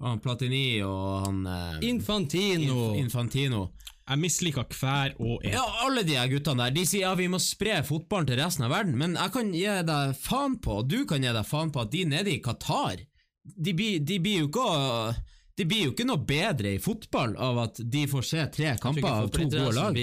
Han 0.05 0.21
Platini 0.23 0.83
og 0.83 1.25
han 1.27 1.41
eh, 1.47 1.89
Infantino. 1.89 2.93
Inf 2.95 3.05
Infantino. 3.07 3.65
Jeg 4.05 4.21
misliker 4.21 4.67
hver 4.77 5.15
og 5.17 5.39
en. 5.47 5.55
Ja, 5.55 5.63
alle 5.87 6.03
de 6.05 6.17
her 6.19 6.29
guttene 6.29 6.67
der 6.67 6.75
De 6.77 6.83
sier 6.87 7.07
ja, 7.07 7.15
vi 7.17 7.29
må 7.33 7.39
spre 7.41 7.79
fotballen 7.89 8.29
til 8.29 8.37
resten 8.43 8.67
av 8.67 8.75
verden, 8.75 8.99
men 9.01 9.15
jeg 9.17 9.33
kan 9.33 9.53
gi 9.55 9.65
deg 9.89 10.17
faen 10.21 10.59
på, 10.61 10.81
og 10.83 10.91
du 10.93 11.07
kan 11.09 11.25
gi 11.25 11.33
deg 11.33 11.47
faen 11.49 11.73
på, 11.73 11.87
at 11.87 11.95
de 11.95 12.03
nede 12.11 12.35
i 12.35 12.43
Qatar 12.45 13.01
De 13.45 13.73
blir, 13.77 14.03
de 14.05 14.19
blir 14.21 14.43
jo 14.43 14.51
ikke 14.51 14.67
å- 14.75 15.15
De 15.57 15.65
blir 15.71 15.85
jo 15.87 15.95
ikke 15.95 16.05
noe 16.09 16.19
bedre 16.27 16.75
i 16.75 16.83
fotball 16.83 17.37
av 17.39 17.59
at 17.65 17.81
de 17.81 18.05
får 18.11 18.25
se 18.27 18.47
tre 18.53 18.77
kamper 18.83 19.07
av 19.09 19.29
to 19.31 19.45
gode 19.47 19.73
lag. 19.77 19.97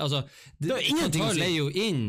Altså, 0.00 0.22
det, 0.58 0.70
har 0.72 0.80
ingenting 0.88 1.22
å 1.22 1.34
si. 1.36 1.50
jo 1.52 1.66
inn 1.70 2.02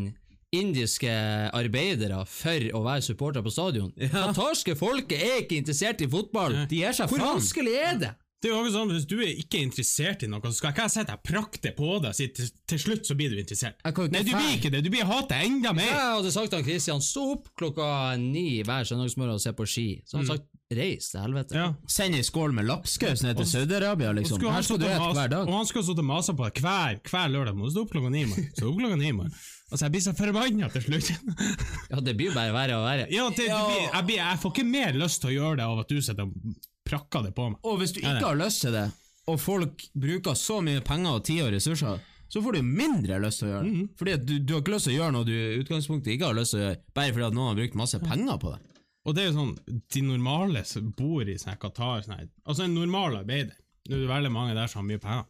indiske 0.56 1.12
arbeidere 1.56 2.22
for 2.30 2.70
å 2.78 2.84
være 2.86 3.04
supporter 3.10 3.44
på 3.44 3.52
stadion. 3.52 3.92
Katarske 4.14 4.78
folket 4.80 5.20
er 5.20 5.44
ikke 5.44 5.60
interessert 5.60 6.04
i 6.04 6.08
fotball. 6.12 6.64
De 6.72 6.86
er 6.88 6.96
seg 6.96 7.12
Hvor 7.12 7.24
faen. 7.24 7.36
vanskelig 7.36 7.76
er 7.82 8.00
det? 8.06 8.14
Det 8.38 8.52
er 8.52 8.54
jo 8.54 8.70
sånn, 8.70 8.92
Hvis 8.94 9.08
du 9.10 9.16
er 9.18 9.32
ikke 9.34 9.60
interessert 9.66 10.22
i 10.22 10.28
noe, 10.30 10.44
så 10.46 10.60
skal 10.60 10.74
ikke 10.74 10.84
jeg 10.86 10.94
sitte 10.94 11.14
deg 11.16 11.24
prakte 11.26 11.72
på 11.74 11.96
deg 12.04 12.12
og 12.12 12.18
si 12.18 12.28
til, 12.38 12.52
til 12.70 12.82
slutt 12.84 13.10
så 13.10 13.18
blir 13.18 13.34
du 13.34 13.40
interessert. 13.42 13.82
Jeg 13.82 14.12
Nei, 14.14 14.22
du 14.22 14.30
blir 14.36 14.52
ikke 14.60 14.72
det. 14.76 14.84
Du 14.86 14.92
blir 14.94 15.10
hate 15.10 15.40
enda 15.48 15.74
mer. 15.74 15.90
Jeg 15.90 16.12
hadde 16.20 16.34
sagt 16.36 16.54
til 16.54 16.62
Kristian 16.68 17.02
Christian 17.02 17.04
stå 17.08 17.24
opp 17.34 17.50
klokka 17.58 17.90
ni 18.22 18.62
hver 18.68 18.86
søndagsmorgen 18.86 19.40
og 19.40 19.42
se 19.42 19.56
på 19.58 19.66
ski. 19.66 19.88
Så 20.06 20.20
hadde 20.20 20.28
mm. 20.28 20.34
sagt 20.36 20.78
reis 20.78 21.10
til 21.10 21.24
helvete. 21.24 21.58
Ja. 21.58 21.68
Send 21.90 22.20
ei 22.20 22.24
skål 22.28 22.54
med 22.54 22.70
lapskaus 22.70 23.26
ned 23.26 23.42
til 23.42 23.50
Saudi-Arabia, 23.50 24.14
liksom. 24.20 24.44
han 24.46 24.60
Her 24.60 24.70
skal 24.70 24.82
du 24.84 24.86
spise 24.86 25.14
hver 25.18 25.34
dag. 25.34 25.50
Og 25.50 25.58
han 25.58 25.70
skal 25.74 25.88
sitte 25.90 26.06
og 26.06 26.12
mase 26.14 26.38
på 26.38 26.50
deg 26.52 26.62
hver, 26.62 27.02
hver 27.10 27.34
lørdag. 27.34 27.58
Må 27.58 27.72
du 27.72 27.74
stå 27.74 27.88
opp 27.88 27.96
klokka 27.96 28.14
ni, 28.14 28.26
mann. 28.30 28.52
Stå 28.54 28.70
opp 28.70 28.82
klokka 28.84 29.02
ni, 29.02 29.14
mann. 29.18 29.34
Altså, 29.68 29.84
jeg 29.86 29.92
blir 29.98 30.04
så 30.06 30.14
forbanna 30.16 30.70
til 30.72 30.84
slutt. 30.86 31.10
Ja, 31.92 32.00
det 32.04 32.14
blir 32.20 32.30
jo 32.30 32.36
bare 32.36 32.54
verre 32.56 32.78
og 32.80 32.86
verre. 32.88 33.08
ja, 33.12 33.26
det, 33.30 33.48
det 33.48 33.62
blir, 33.68 33.82
jeg, 33.84 34.04
blir, 34.08 34.20
jeg 34.22 34.40
får 34.44 34.54
ikke 34.54 34.68
mer 34.68 35.00
lyst 35.00 35.22
til 35.24 35.32
å 35.32 35.36
gjøre 35.38 35.58
det 35.60 35.66
av 35.68 35.82
at 35.84 35.92
du 35.92 35.98
sitter 36.04 36.28
og 36.28 36.62
prakker 36.88 37.26
det 37.28 37.34
på 37.36 37.50
meg. 37.52 37.60
Og 37.68 37.82
hvis 37.82 37.96
du 37.96 38.00
ikke 38.00 38.24
har 38.24 38.40
lyst 38.40 38.64
til 38.64 38.76
det, 38.78 38.86
og 39.28 39.42
folk 39.44 39.84
bruker 39.92 40.38
så 40.40 40.62
mye 40.64 40.84
penger 40.88 41.18
og 41.20 41.26
tid 41.28 41.42
og 41.44 41.52
ressurser, 41.58 42.00
så 42.28 42.42
får 42.44 42.58
du 42.58 42.64
mindre 42.68 43.20
lyst 43.24 43.40
til 43.44 43.48
å 43.50 43.52
gjøre 43.54 43.66
det. 43.68 43.74
Mhm. 43.76 43.90
Fordi 44.00 44.16
du, 44.24 44.34
du 44.40 44.54
har 44.56 44.64
ikke 44.64 44.76
lyst 44.76 44.88
til 44.90 44.96
å 44.96 44.98
gjøre 45.02 45.16
noe 45.16 45.28
du 45.28 45.34
i 45.36 45.60
utgangspunktet 45.62 46.14
ikke 46.16 46.30
har 46.32 46.40
lyst 46.40 46.56
til 46.56 46.62
å 46.62 46.66
gjøre, 46.66 46.80
bare 47.00 47.14
fordi 47.16 47.28
at 47.28 47.38
noen 47.38 47.52
har 47.52 47.60
brukt 47.62 47.78
masse 47.84 48.00
penger 48.04 48.42
på 48.44 48.56
det. 48.56 48.62
Og 49.08 49.16
det 49.16 49.24
er 49.24 49.30
jo 49.30 49.38
sånn, 49.38 49.54
de 49.96 50.02
normale 50.04 50.64
som 50.68 50.90
bor 50.96 51.28
i 51.32 51.38
sånn 51.40 51.56
Qatar 51.62 52.02
sånn 52.04 52.26
Altså 52.44 52.66
en 52.66 52.74
normal 52.76 53.22
arbeider, 53.22 53.56
nå 53.88 53.96
er 53.96 54.02
det 54.04 54.10
veldig 54.12 54.32
mange 54.36 54.56
der 54.58 54.68
som 54.68 54.82
har 54.82 54.90
mye 54.90 55.04
penger, 55.04 55.28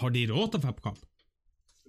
har 0.00 0.14
de 0.14 0.24
råd 0.30 0.50
til 0.50 0.58
å 0.58 0.64
dra 0.64 0.72
på 0.74 0.86
kamp? 0.88 1.04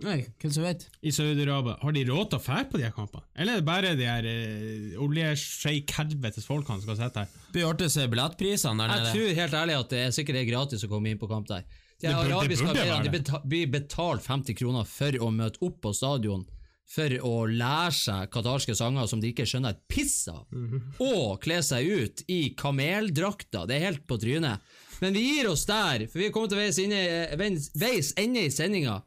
Nei, 0.01 0.25
hvem 0.41 0.51
som 0.53 0.63
vet? 0.63 0.87
I 1.05 1.11
Saudi-Arabia, 1.13 1.75
har 1.81 1.91
de 1.93 2.03
råd 2.07 2.29
til 2.31 2.39
å 2.39 2.41
fære 2.41 2.69
på 2.71 2.77
de 2.79 2.83
her 2.87 2.93
kampene? 2.95 3.21
Eller 3.35 3.53
er 3.53 3.61
det 3.61 3.65
bare 3.67 3.91
de 3.99 4.07
her 4.07 4.25
uh, 4.25 5.03
oljesjeik-helvetes 5.05 6.47
folkene 6.47 6.79
som 6.81 6.87
skal 6.87 6.97
sitte 7.03 7.19
her? 7.25 7.35
Det 7.51 7.53
blir 7.59 7.67
artig 7.69 7.89
å 7.89 7.93
se 7.93 8.07
billettprisene 8.09 8.81
der 8.87 8.95
Jeg 8.97 9.11
tror 9.13 9.35
helt 9.41 9.57
ærlig 9.61 9.75
at 9.77 9.89
det 9.93 9.99
er 10.07 10.15
sikkert 10.15 10.39
er 10.41 10.47
gratis 10.49 10.85
å 10.87 10.89
komme 10.91 11.11
inn 11.13 11.19
på 11.21 11.29
kamp 11.29 11.47
der. 11.51 11.67
De 12.01 12.07
Det 12.07 12.15
burde- 12.15 12.23
det 12.25 12.33
arabiske 12.33 12.65
burde 12.65 12.79
arbeiderne 12.81 12.97
være 12.97 13.11
de 13.11 13.17
beta 13.19 13.41
blir 13.45 13.67
betalt 13.75 14.23
50 14.25 14.57
kroner 14.57 14.85
for 14.89 15.11
å 15.11 15.29
møte 15.35 15.61
opp 15.61 15.81
på 15.81 15.93
stadion 15.93 16.45
for 16.91 17.07
å 17.23 17.35
lære 17.47 17.93
seg 17.93 18.31
qatarske 18.33 18.73
sanger 18.75 19.07
som 19.07 19.21
de 19.21 19.29
ikke 19.31 19.45
skjønner 19.47 19.69
et 19.69 19.83
piss 19.87 20.27
av, 20.27 20.45
Mhm. 20.51 20.81
og 20.99 21.39
kle 21.41 21.61
seg 21.63 21.85
ut 21.87 22.23
i 22.27 22.55
kameldrakter. 22.57 23.67
Det 23.67 23.75
er 23.77 23.85
helt 23.85 24.07
på 24.07 24.17
trynet. 24.19 24.59
Men 24.99 25.13
vi 25.13 25.21
gir 25.37 25.47
oss 25.49 25.63
der, 25.65 26.07
for 26.07 26.19
vi 26.19 26.25
er 26.25 26.31
kommet 26.31 26.49
til 26.49 26.57
veis, 26.57 26.77
inne, 26.79 27.37
veis, 27.37 27.69
veis 27.75 28.13
ende 28.17 28.39
i 28.43 28.49
sendinga. 28.49 29.03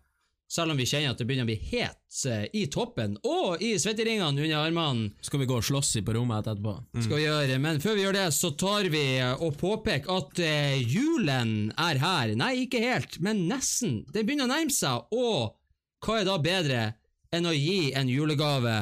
Selv 0.55 0.70
om 0.70 0.78
vi 0.78 0.86
kjenner 0.86 1.11
at 1.11 1.18
det 1.18 1.24
begynner 1.26 1.48
å 1.48 1.50
bli 1.50 1.57
het 1.72 2.18
eh, 2.30 2.44
i 2.55 2.66
toppen 2.70 3.16
og 3.26 3.62
i 3.64 3.72
svetteringene 3.82 4.28
under 4.44 4.61
armene 4.61 5.09
Skal 5.26 5.40
vi 5.42 5.48
gå 5.50 5.57
og 5.59 5.66
slåss 5.66 5.96
i 5.98 6.05
på 6.07 6.14
rommet 6.14 6.46
etterpå? 6.46 6.76
skal 7.02 7.18
vi 7.18 7.24
gjøre. 7.24 7.57
Men 7.64 7.80
før 7.82 7.96
vi 7.98 8.05
gjør 8.05 8.14
det, 8.20 8.28
så 8.36 8.52
tar 8.61 8.86
vi 8.92 9.05
og 9.34 9.57
påpeker 9.59 10.14
at 10.14 10.42
eh, 10.44 10.76
julen 10.78 11.72
er 11.74 11.98
her. 11.98 12.36
Nei, 12.38 12.52
ikke 12.68 12.84
helt, 12.84 13.18
men 13.24 13.48
nesten. 13.50 14.05
Den 14.14 14.28
begynner 14.28 14.46
å 14.46 14.52
nærme 14.55 14.74
seg, 14.74 15.11
og 15.11 15.57
hva 16.05 16.20
er 16.20 16.28
da 16.28 16.38
bedre 16.38 16.82
enn 17.34 17.50
å 17.50 17.57
gi 17.57 17.90
en 17.98 18.11
julegave 18.12 18.76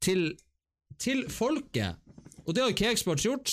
til, 0.00 0.30
til 0.96 1.26
folket? 1.28 2.00
Og 2.46 2.54
det 2.56 2.64
har 2.64 2.78
Cakesports 2.78 3.26
gjort. 3.28 3.52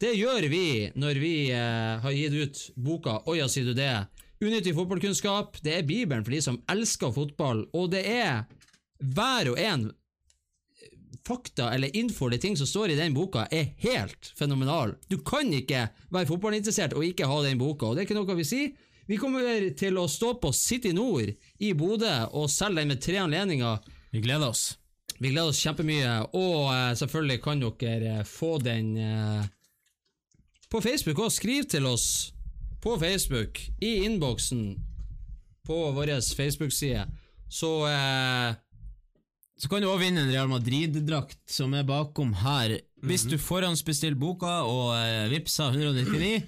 Det 0.00 0.14
gjør 0.14 0.46
vi 0.52 0.64
når 0.94 1.18
vi 1.20 1.34
eh, 1.52 1.98
har 2.04 2.14
gitt 2.14 2.38
ut 2.38 2.60
boka 2.78 3.18
Oja, 3.28 3.50
sier 3.50 3.66
du 3.66 3.74
det? 3.74 3.92
Unyttig 4.40 4.72
fotballkunnskap. 4.74 5.58
Det 5.60 5.74
er 5.76 5.86
Bibelen 5.88 6.24
for 6.24 6.32
de 6.32 6.40
som 6.44 6.60
elsker 6.72 7.12
fotball, 7.12 7.66
og 7.76 7.90
det 7.92 8.06
er 8.08 8.46
hver 9.00 9.52
og 9.52 9.60
en 9.60 9.90
fakta 11.26 11.68
eller 11.74 11.96
info 11.96 12.26
eller 12.26 12.40
ting 12.40 12.56
som 12.56 12.66
står 12.66 12.94
i 12.94 12.98
den 12.98 13.14
boka, 13.14 13.46
er 13.52 13.74
helt 13.84 14.32
fenomenal. 14.38 14.96
Du 15.08 15.20
kan 15.26 15.52
ikke 15.52 15.86
være 16.08 16.28
fotballinteressert 16.30 16.96
og 16.96 17.04
ikke 17.04 17.28
ha 17.28 17.42
den 17.44 17.60
boka, 17.60 17.90
og 17.90 17.96
det 17.96 18.04
er 18.04 18.08
ikke 18.08 18.18
noe 18.18 18.38
vi 18.38 18.48
sier. 18.48 18.72
Vi 19.10 19.18
kommer 19.18 19.44
til 19.76 19.98
å 19.98 20.06
stå 20.08 20.36
på 20.40 20.52
City 20.54 20.92
Nord 20.94 21.32
i 21.58 21.72
Bodø 21.74 22.12
og 22.38 22.50
selge 22.50 22.80
den 22.80 22.92
med 22.94 23.02
tre 23.02 23.18
anledninger. 23.20 23.80
Vi 24.14 24.22
gleder 24.22 24.52
oss. 24.54 24.76
Vi 25.18 25.32
gleder 25.32 25.50
oss 25.50 25.60
kjempemye, 25.60 26.12
og 26.32 26.70
eh, 26.72 26.92
selvfølgelig 26.96 27.40
kan 27.44 27.60
dere 27.60 28.12
eh, 28.20 28.26
få 28.26 28.54
den 28.62 28.94
eh, 28.96 29.48
på 30.70 30.80
Facebook 30.80 31.18
og 31.26 31.34
skriv 31.34 31.66
til 31.68 31.90
oss 31.90 32.06
på 32.80 32.96
Facebook, 33.00 33.60
i 33.80 34.04
innboksen 34.04 34.62
på 35.66 35.78
vår 35.96 36.14
Facebook-side. 36.36 37.06
Så 37.50 37.70
eh, 37.88 38.54
Så 39.60 39.68
kan 39.68 39.82
du 39.82 39.90
også 39.90 40.00
vinne 40.06 40.22
en 40.24 40.32
Real 40.32 40.48
Madrid-drakt 40.48 41.42
som 41.52 41.74
er 41.76 41.84
bakom 41.84 42.32
her. 42.40 42.78
Hvis 43.04 43.26
du 43.28 43.36
forhåndsbestiller 43.36 44.16
boka 44.16 44.62
og 44.64 44.94
eh, 44.96 45.28
vippser 45.32 45.76
199, 45.76 46.40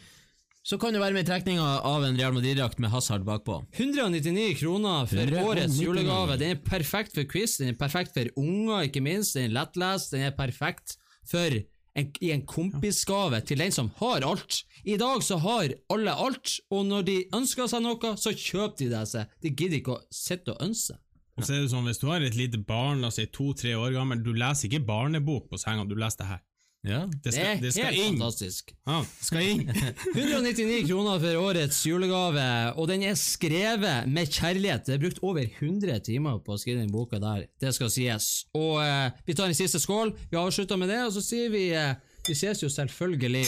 så 0.62 0.78
kan 0.78 0.94
du 0.94 1.00
være 1.02 1.12
med 1.16 1.26
i 1.26 1.28
trekninga 1.28 1.66
av 1.84 2.04
en 2.06 2.16
Real 2.16 2.32
Madrid-drakt 2.36 2.78
med 2.80 2.92
Hazard 2.94 3.26
bakpå. 3.26 3.58
199 3.74 4.54
kroner 4.62 5.08
for 5.10 5.18
199. 5.18 5.44
årets 5.50 5.80
julegave. 5.82 6.38
Den 6.40 6.54
er 6.54 6.62
perfekt 6.64 7.12
for 7.16 7.26
quiz, 7.28 7.58
den 7.60 7.74
er 7.74 7.78
perfekt 7.80 8.14
for 8.14 8.30
unger, 8.40 8.86
ikke 8.88 9.02
minst. 9.04 9.34
Den 9.36 9.50
er 9.50 9.56
lettlest, 9.58 10.14
den 10.14 10.28
er 10.28 10.36
perfekt 10.38 10.96
for 11.28 11.58
en, 11.98 12.08
i 12.24 12.30
en 12.32 12.44
kompisgave 12.48 13.40
til 13.46 13.60
den 13.62 13.74
som 13.74 13.90
har 14.00 14.24
alt. 14.26 14.62
I 14.84 14.96
dag 15.00 15.22
så 15.24 15.38
har 15.42 15.74
alle 15.92 16.14
alt, 16.26 16.58
og 16.72 16.86
når 16.88 17.06
de 17.08 17.16
ønsker 17.36 17.68
seg 17.70 17.84
noe, 17.84 18.14
så 18.18 18.32
kjøper 18.32 18.78
de 18.80 18.90
det 18.94 19.06
seg. 19.12 19.34
De 19.44 19.52
gidder 19.52 19.80
ikke 19.80 19.96
å 19.96 20.04
sitte 20.12 20.54
og 20.54 20.64
ønske. 20.64 20.98
Og 21.38 21.46
så 21.46 21.56
er 21.56 21.62
det 21.62 21.72
sånn, 21.72 21.86
Hvis 21.88 22.00
du 22.02 22.08
har 22.10 22.20
et 22.20 22.36
lite 22.36 22.60
barn, 22.60 23.00
la 23.00 23.08
oss 23.08 23.16
si 23.20 23.26
to-tre 23.32 23.74
år 23.78 23.94
gammel, 23.96 24.20
du 24.24 24.34
leser 24.36 24.68
ikke 24.68 24.84
barnebok 24.88 25.48
på 25.50 25.60
senga, 25.60 25.86
du 25.88 25.96
leser 25.96 26.24
det 26.24 26.32
her. 26.34 26.42
Ja. 26.82 27.04
Det 27.06 27.20
Det 27.22 27.32
skal, 27.32 27.46
er 27.46 27.60
det 27.62 27.70
skal 27.76 27.84
helt 27.86 27.98
inn. 28.02 28.16
fantastisk. 28.18 28.72
Ja, 28.88 28.96
det 29.06 29.26
skal 29.28 29.42
inn. 29.46 29.68
199 30.16 30.88
kroner 30.88 31.20
for 31.22 31.36
årets 31.44 31.78
julegave, 31.86 32.46
og 32.74 32.88
den 32.90 33.04
er 33.06 33.14
skrevet 33.14 34.08
med 34.10 34.32
kjærlighet. 34.34 34.86
Det 34.88 34.96
er 34.96 35.02
brukt 35.04 35.20
over 35.22 35.44
100 35.46 36.00
timer 36.08 36.40
på 36.42 36.56
å 36.56 36.58
skrive 36.58 36.80
den 36.82 36.90
boka 36.90 37.20
der, 37.22 37.44
det 37.62 37.70
skal 37.76 37.90
sies. 37.94 38.30
Og 38.58 38.80
eh, 38.82 39.12
vi 39.28 39.36
tar 39.38 39.46
en 39.52 39.54
siste 39.54 39.78
skål, 39.82 40.10
vi 40.32 40.40
avslutter 40.40 40.80
med 40.80 40.90
det, 40.90 40.98
og 41.06 41.12
så 41.14 41.22
sier 41.22 41.52
vi 41.54 41.68
eh, 41.70 41.94
Vi 42.26 42.34
ses 42.38 42.62
jo 42.62 42.68
selvfølgelig 42.70 43.46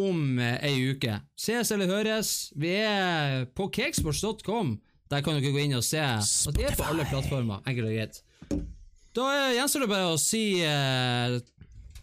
om 0.00 0.38
eh, 0.40 0.58
ei 0.68 0.76
uke. 0.92 1.16
Ses 1.40 1.72
eller 1.72 1.88
høres. 1.88 2.50
Vi 2.60 2.74
er 2.76 3.46
på 3.56 3.70
cakesports.com. 3.72 4.76
Der 5.10 5.24
kan 5.26 5.34
dere 5.40 5.50
gå 5.52 5.58
inn 5.64 5.74
og 5.74 5.82
se 5.82 5.98
Og 6.46 6.54
det 6.54 6.68
er 6.68 6.76
på 6.78 6.84
alle 6.86 7.04
plattformer. 7.08 7.64
Enkelt 7.66 7.88
og 7.88 7.96
greit. 7.96 8.20
Da 9.16 9.24
eh, 9.48 9.56
gjenstår 9.56 9.84
det 9.86 9.90
bare 9.90 10.12
å 10.12 10.20
si 10.20 10.44
eh, 10.62 11.40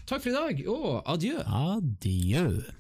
takk 0.08 0.24
for 0.24 0.30
i 0.30 0.34
dag, 0.34 0.68
og 0.72 1.04
adjø. 1.14 1.38
Adjø. 1.46 2.77